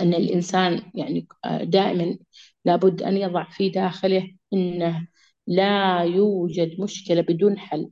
أن 0.00 0.14
الإنسان 0.14 0.92
يعني 0.94 1.26
دائما 1.62 2.18
لابد 2.64 3.02
أن 3.02 3.16
يضع 3.16 3.50
في 3.50 3.70
داخله 3.70 4.36
أنه 4.52 5.08
لا 5.46 6.00
يوجد 6.02 6.80
مشكلة 6.80 7.20
بدون 7.20 7.58
حل. 7.58 7.90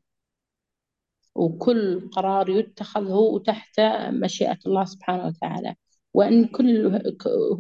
وكل 1.36 2.10
قرار 2.10 2.48
يتخذ 2.50 3.10
هو 3.10 3.38
تحت 3.38 3.80
مشيئة 4.10 4.58
الله 4.66 4.84
سبحانه 4.84 5.26
وتعالى. 5.26 5.74
وأن 6.14 6.44
كل 6.44 7.00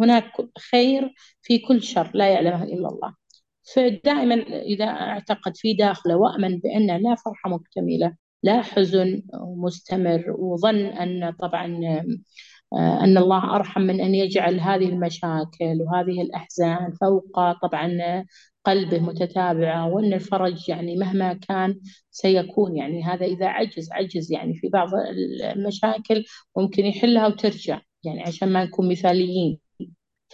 هناك 0.00 0.32
خير 0.70 1.14
في 1.42 1.58
كل 1.58 1.82
شر 1.82 2.10
لا 2.14 2.28
يعلمه 2.28 2.62
إلا 2.64 2.88
الله. 2.88 3.14
فدائما 3.74 4.34
إذا 4.62 4.84
أعتقد 4.84 5.56
في 5.56 5.74
داخله 5.74 6.16
وأمن 6.16 6.58
بأن 6.58 6.86
لا 7.02 7.14
فرحة 7.14 7.50
مكتملة 7.50 8.16
لا 8.42 8.62
حزن 8.62 9.22
مستمر 9.34 10.24
وظن 10.38 10.76
أن 10.76 11.32
طبعا 11.32 11.80
آه، 12.72 13.04
أن 13.04 13.18
الله 13.18 13.56
أرحم 13.56 13.80
من 13.80 14.00
أن 14.00 14.14
يجعل 14.14 14.60
هذه 14.60 14.88
المشاكل 14.88 15.82
وهذه 15.82 16.22
الأحزان 16.22 16.92
فوق 17.00 17.52
طبعا 17.62 17.88
قلبه 18.66 18.98
متتابعة 18.98 19.88
وأن 19.88 20.12
الفرج 20.12 20.68
يعني 20.68 20.96
مهما 20.96 21.32
كان 21.32 21.80
سيكون. 22.10 22.76
يعني 22.76 23.04
هذا 23.04 23.26
إذا 23.26 23.46
عجز 23.46 23.92
عجز 23.92 24.32
يعني 24.32 24.54
في 24.54 24.68
بعض 24.68 24.88
المشاكل 25.54 26.24
ممكن 26.56 26.86
يحلها 26.86 27.26
وترجع. 27.26 27.80
يعني 28.04 28.22
عشان 28.22 28.52
ما 28.52 28.64
نكون 28.64 28.88
مثاليين. 28.88 29.58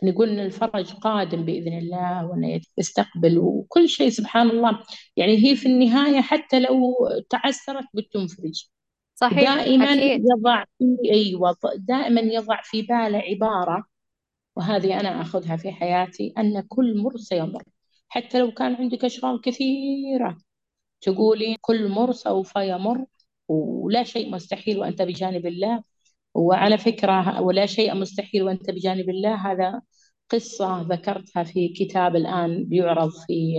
نقول 0.03 0.29
إن 0.29 0.39
الفرج 0.39 0.93
قادم 0.93 1.45
بإذن 1.45 1.79
الله 1.79 2.27
وإنه 2.27 2.61
يستقبل 2.79 3.39
وكل 3.39 3.89
شيء 3.89 4.09
سبحان 4.09 4.51
الله. 4.51 4.79
يعني 5.17 5.37
هي 5.45 5.57
في 5.57 5.67
النهاية 5.67 6.21
حتى 6.21 6.61
لو 6.61 6.95
تعسرت 7.31 7.85
بتنفرج. 7.95 8.69
صحيح 9.15 9.55
دائما 9.55 9.85
أكيد. 9.85 10.25
يضع 10.39 10.65
في 10.79 10.97
أيوه 11.13 11.57
دائما 11.79 12.21
يضع 12.21 12.61
في 12.63 12.83
باله 12.83 13.19
عبارة 13.19 13.85
وهذه 14.57 15.01
أنا 15.01 15.21
أخذها 15.21 15.57
في 15.57 15.73
حياتي 15.73 16.33
أن 16.39 16.61
كل 16.69 17.03
مر 17.03 17.17
سيمر 17.17 17.63
حتى 18.13 18.39
لو 18.41 18.53
كان 18.53 18.75
عندك 18.75 19.05
أشغال 19.05 19.41
كثيرة 19.41 20.39
تقولي 21.01 21.57
كل 21.61 21.89
مر 21.89 22.13
سوف 22.13 22.57
يمر 22.57 23.07
ولا 23.49 24.05
شيء 24.05 24.31
مستحيل 24.33 24.79
وأنت 24.79 25.03
بجانب 25.03 25.47
الله. 25.47 25.83
وعلى 26.35 26.79
فكرة 26.79 27.41
ولا 27.43 27.67
شيء 27.67 27.95
مستحيل 27.95 28.43
وأنت 28.43 28.71
بجانب 28.71 29.11
الله. 29.11 29.35
هذا 29.53 29.83
قصة 30.31 30.83
ذكرتها 30.83 31.45
في 31.45 31.69
كتاب 31.69 32.17
الآن 32.17 32.65
بيعرض 32.65 33.11
في 33.27 33.57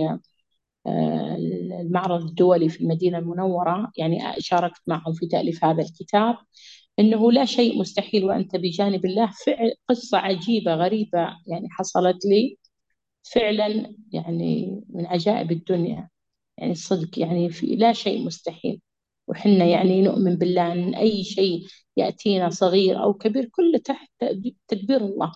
آه، 0.86 1.36
المعرض 1.82 2.22
الدولي 2.24 2.68
في 2.68 2.80
المدينة 2.80 3.18
المنورة. 3.18 3.92
يعني 3.98 4.20
شاركت 4.38 4.82
معهم 4.86 5.12
في 5.14 5.26
تأليف 5.26 5.64
هذا 5.64 5.82
الكتاب. 5.82 6.36
إنه 6.98 7.32
لا 7.32 7.44
شيء 7.44 7.78
مستحيل 7.80 8.24
وأنت 8.24 8.56
بجانب 8.56 9.06
الله. 9.06 9.30
فعل 9.46 9.74
قصة 9.88 10.18
عجيبة 10.18 10.74
غريبة 10.74 11.18
يعني 11.46 11.68
حصلت 11.70 12.26
لي. 12.26 12.58
فعلا 13.32 13.94
يعني 14.12 14.80
من 14.88 15.06
عجائب 15.06 15.52
الدنيا. 15.52 16.08
يعني 16.58 16.72
الصدق 16.72 17.18
يعني 17.18 17.50
في 17.50 17.66
لا 17.66 17.92
شيء 17.92 18.26
مستحيل. 18.26 18.80
وحنا 19.28 19.64
يعني 19.64 20.02
نؤمن 20.02 20.36
بالله 20.36 20.72
أن 20.72 20.94
أي 20.94 21.24
شيء 21.24 21.66
يأتينا 21.96 22.50
صغير 22.50 23.02
أو 23.02 23.14
كبير 23.14 23.44
كله 23.44 23.78
تحت 23.78 24.10
تدبير 24.68 25.04
الله. 25.04 25.32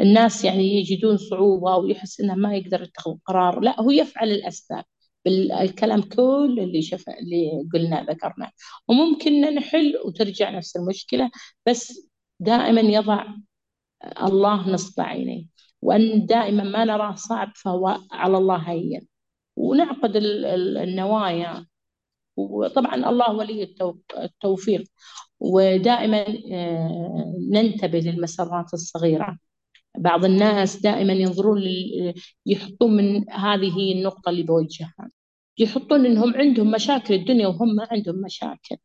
الناس 0.00 0.44
يعني 0.44 0.74
يجدون 0.74 1.16
صعوبة 1.16 1.76
ويحس 1.76 2.20
إنه 2.20 2.34
ما 2.34 2.54
يقدر 2.56 2.82
يتخذ 2.82 3.16
قرار. 3.26 3.60
لا 3.60 3.80
هو 3.80 3.90
يفعل 3.90 4.30
الأسباب. 4.30 4.84
بالكلام 5.24 6.02
كل 6.02 6.58
اللي 6.62 6.82
شف 6.82 7.08
اللي 7.08 7.50
قلنا 7.72 8.04
ذكرنا 8.04 8.50
وممكن 8.88 9.40
نحل 9.54 9.96
وترجع 10.04 10.50
نفس 10.50 10.76
المشكلة 10.76 11.30
بس 11.66 12.08
دائما 12.40 12.80
يضع 12.80 13.26
الله 14.22 14.70
نصب 14.70 15.00
عينيه. 15.00 15.44
وأن 15.82 16.26
دائما 16.26 16.64
ما 16.64 16.84
نراه 16.84 17.14
صعب 17.14 17.52
فهو 17.56 17.98
على 18.12 18.38
الله 18.38 18.56
هين. 18.56 19.06
ونعقد 19.56 20.12
النوايا. 20.16 21.66
وطبعا 22.36 22.94
الله 23.10 23.32
ولي 23.36 23.74
التوفيق. 24.18 24.84
ودائما 25.40 26.24
آه، 26.52 27.34
ننتبه 27.52 27.98
للمسارات 28.00 28.74
الصغيرة. 28.74 29.38
بعض 29.98 30.24
الناس 30.24 30.76
دائما 30.82 31.12
ينظرون 31.12 31.62
يحطون 32.46 32.96
من 32.96 33.30
هذه 33.30 33.92
النقطة 33.92 34.30
اللي 34.30 34.42
بوجهها. 34.42 35.10
يحطون 35.58 36.06
إنهم 36.06 36.34
عندهم 36.34 36.70
مشاكل 36.70 37.14
الدنيا 37.14 37.46
وهم 37.48 37.74
ما 37.74 37.88
عندهم 37.90 38.16
مشاكل. 38.16 38.76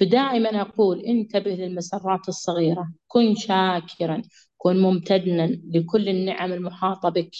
فدائما 0.00 0.60
أقول 0.60 1.00
انتبه 1.00 1.50
للمسرات 1.50 2.28
الصغيرة. 2.28 2.92
كن 3.08 3.34
شاكرا. 3.34 4.22
كن 4.62 4.82
ممتنا 4.82 5.46
لكل 5.46 6.08
النعم 6.08 6.52
المحاطة 6.52 7.08
بك. 7.08 7.30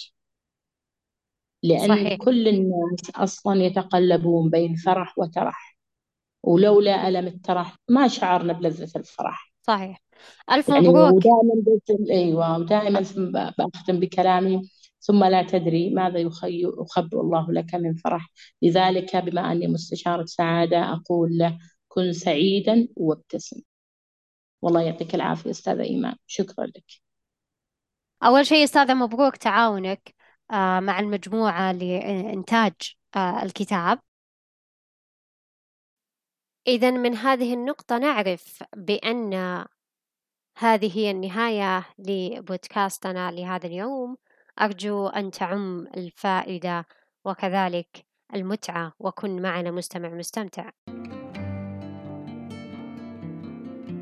لأن 1.63 1.87
صحيح. 1.87 2.15
كل 2.15 2.47
الناس 2.47 3.09
أصلا 3.15 3.63
يتقلبون 3.63 4.49
بين 4.49 4.75
فرح 4.75 5.17
وترح. 5.17 5.77
ولولا 6.43 7.07
ألم 7.07 7.27
الترح 7.27 7.75
ما 7.89 8.07
شعرنا 8.07 8.53
بلذة 8.53 8.91
الفرح. 8.95 9.53
صحيح. 9.61 10.01
ألف 10.51 10.69
يعني 10.69 10.87
مبروك. 10.87 11.13
ودائما 11.13 11.79
أيوة 12.11 12.57
ودائما 12.57 12.99
بختم 13.59 13.99
بكلامي. 13.99 14.69
ثم 14.99 15.23
لا 15.23 15.43
تدري 15.43 15.89
ماذا 15.89 16.19
يخبر 16.43 17.21
الله 17.21 17.51
لك 17.51 17.75
من 17.75 17.93
فرح. 17.93 18.31
لذلك 18.61 19.15
بما 19.15 19.51
أني 19.51 19.67
مستشارة 19.67 20.25
سعادة 20.25 20.93
أقول 20.93 21.37
له 21.37 21.57
كن 21.87 22.13
سعيدا 22.13 22.87
وابتسم. 22.95 23.61
والله 24.61 24.81
يعطيك 24.81 25.15
العافية 25.15 25.49
أستاذة 25.49 25.83
إيمان. 25.83 26.15
شكرا 26.27 26.65
لك. 26.65 27.10
أول 28.23 28.45
شيء 28.45 28.63
أستاذة 28.63 28.93
مبروك 28.93 29.37
تعاونك 29.37 30.15
آه، 30.51 30.79
مع 30.79 30.99
المجموعة 30.99 31.71
لإنتاج 31.71 32.73
آه، 33.15 33.43
الكتاب. 33.43 33.99
إذا 36.67 36.91
من 36.91 37.15
هذه 37.15 37.53
النقطة 37.53 37.97
نعرف 37.97 38.63
بأن 38.75 39.33
هذه 40.57 40.97
هي 40.97 41.11
النهاية 41.11 41.85
لبودكاستنا 41.99 43.31
لهذا 43.31 43.67
اليوم. 43.67 44.17
أرجو 44.61 45.07
أن 45.07 45.31
تعم 45.31 45.87
الفائدة 45.97 46.85
وكذلك 47.25 48.05
المتعة 48.35 48.93
وكن 48.99 49.41
معنا 49.41 49.71
مستمع 49.71 50.09
مستمتع. 50.09 50.69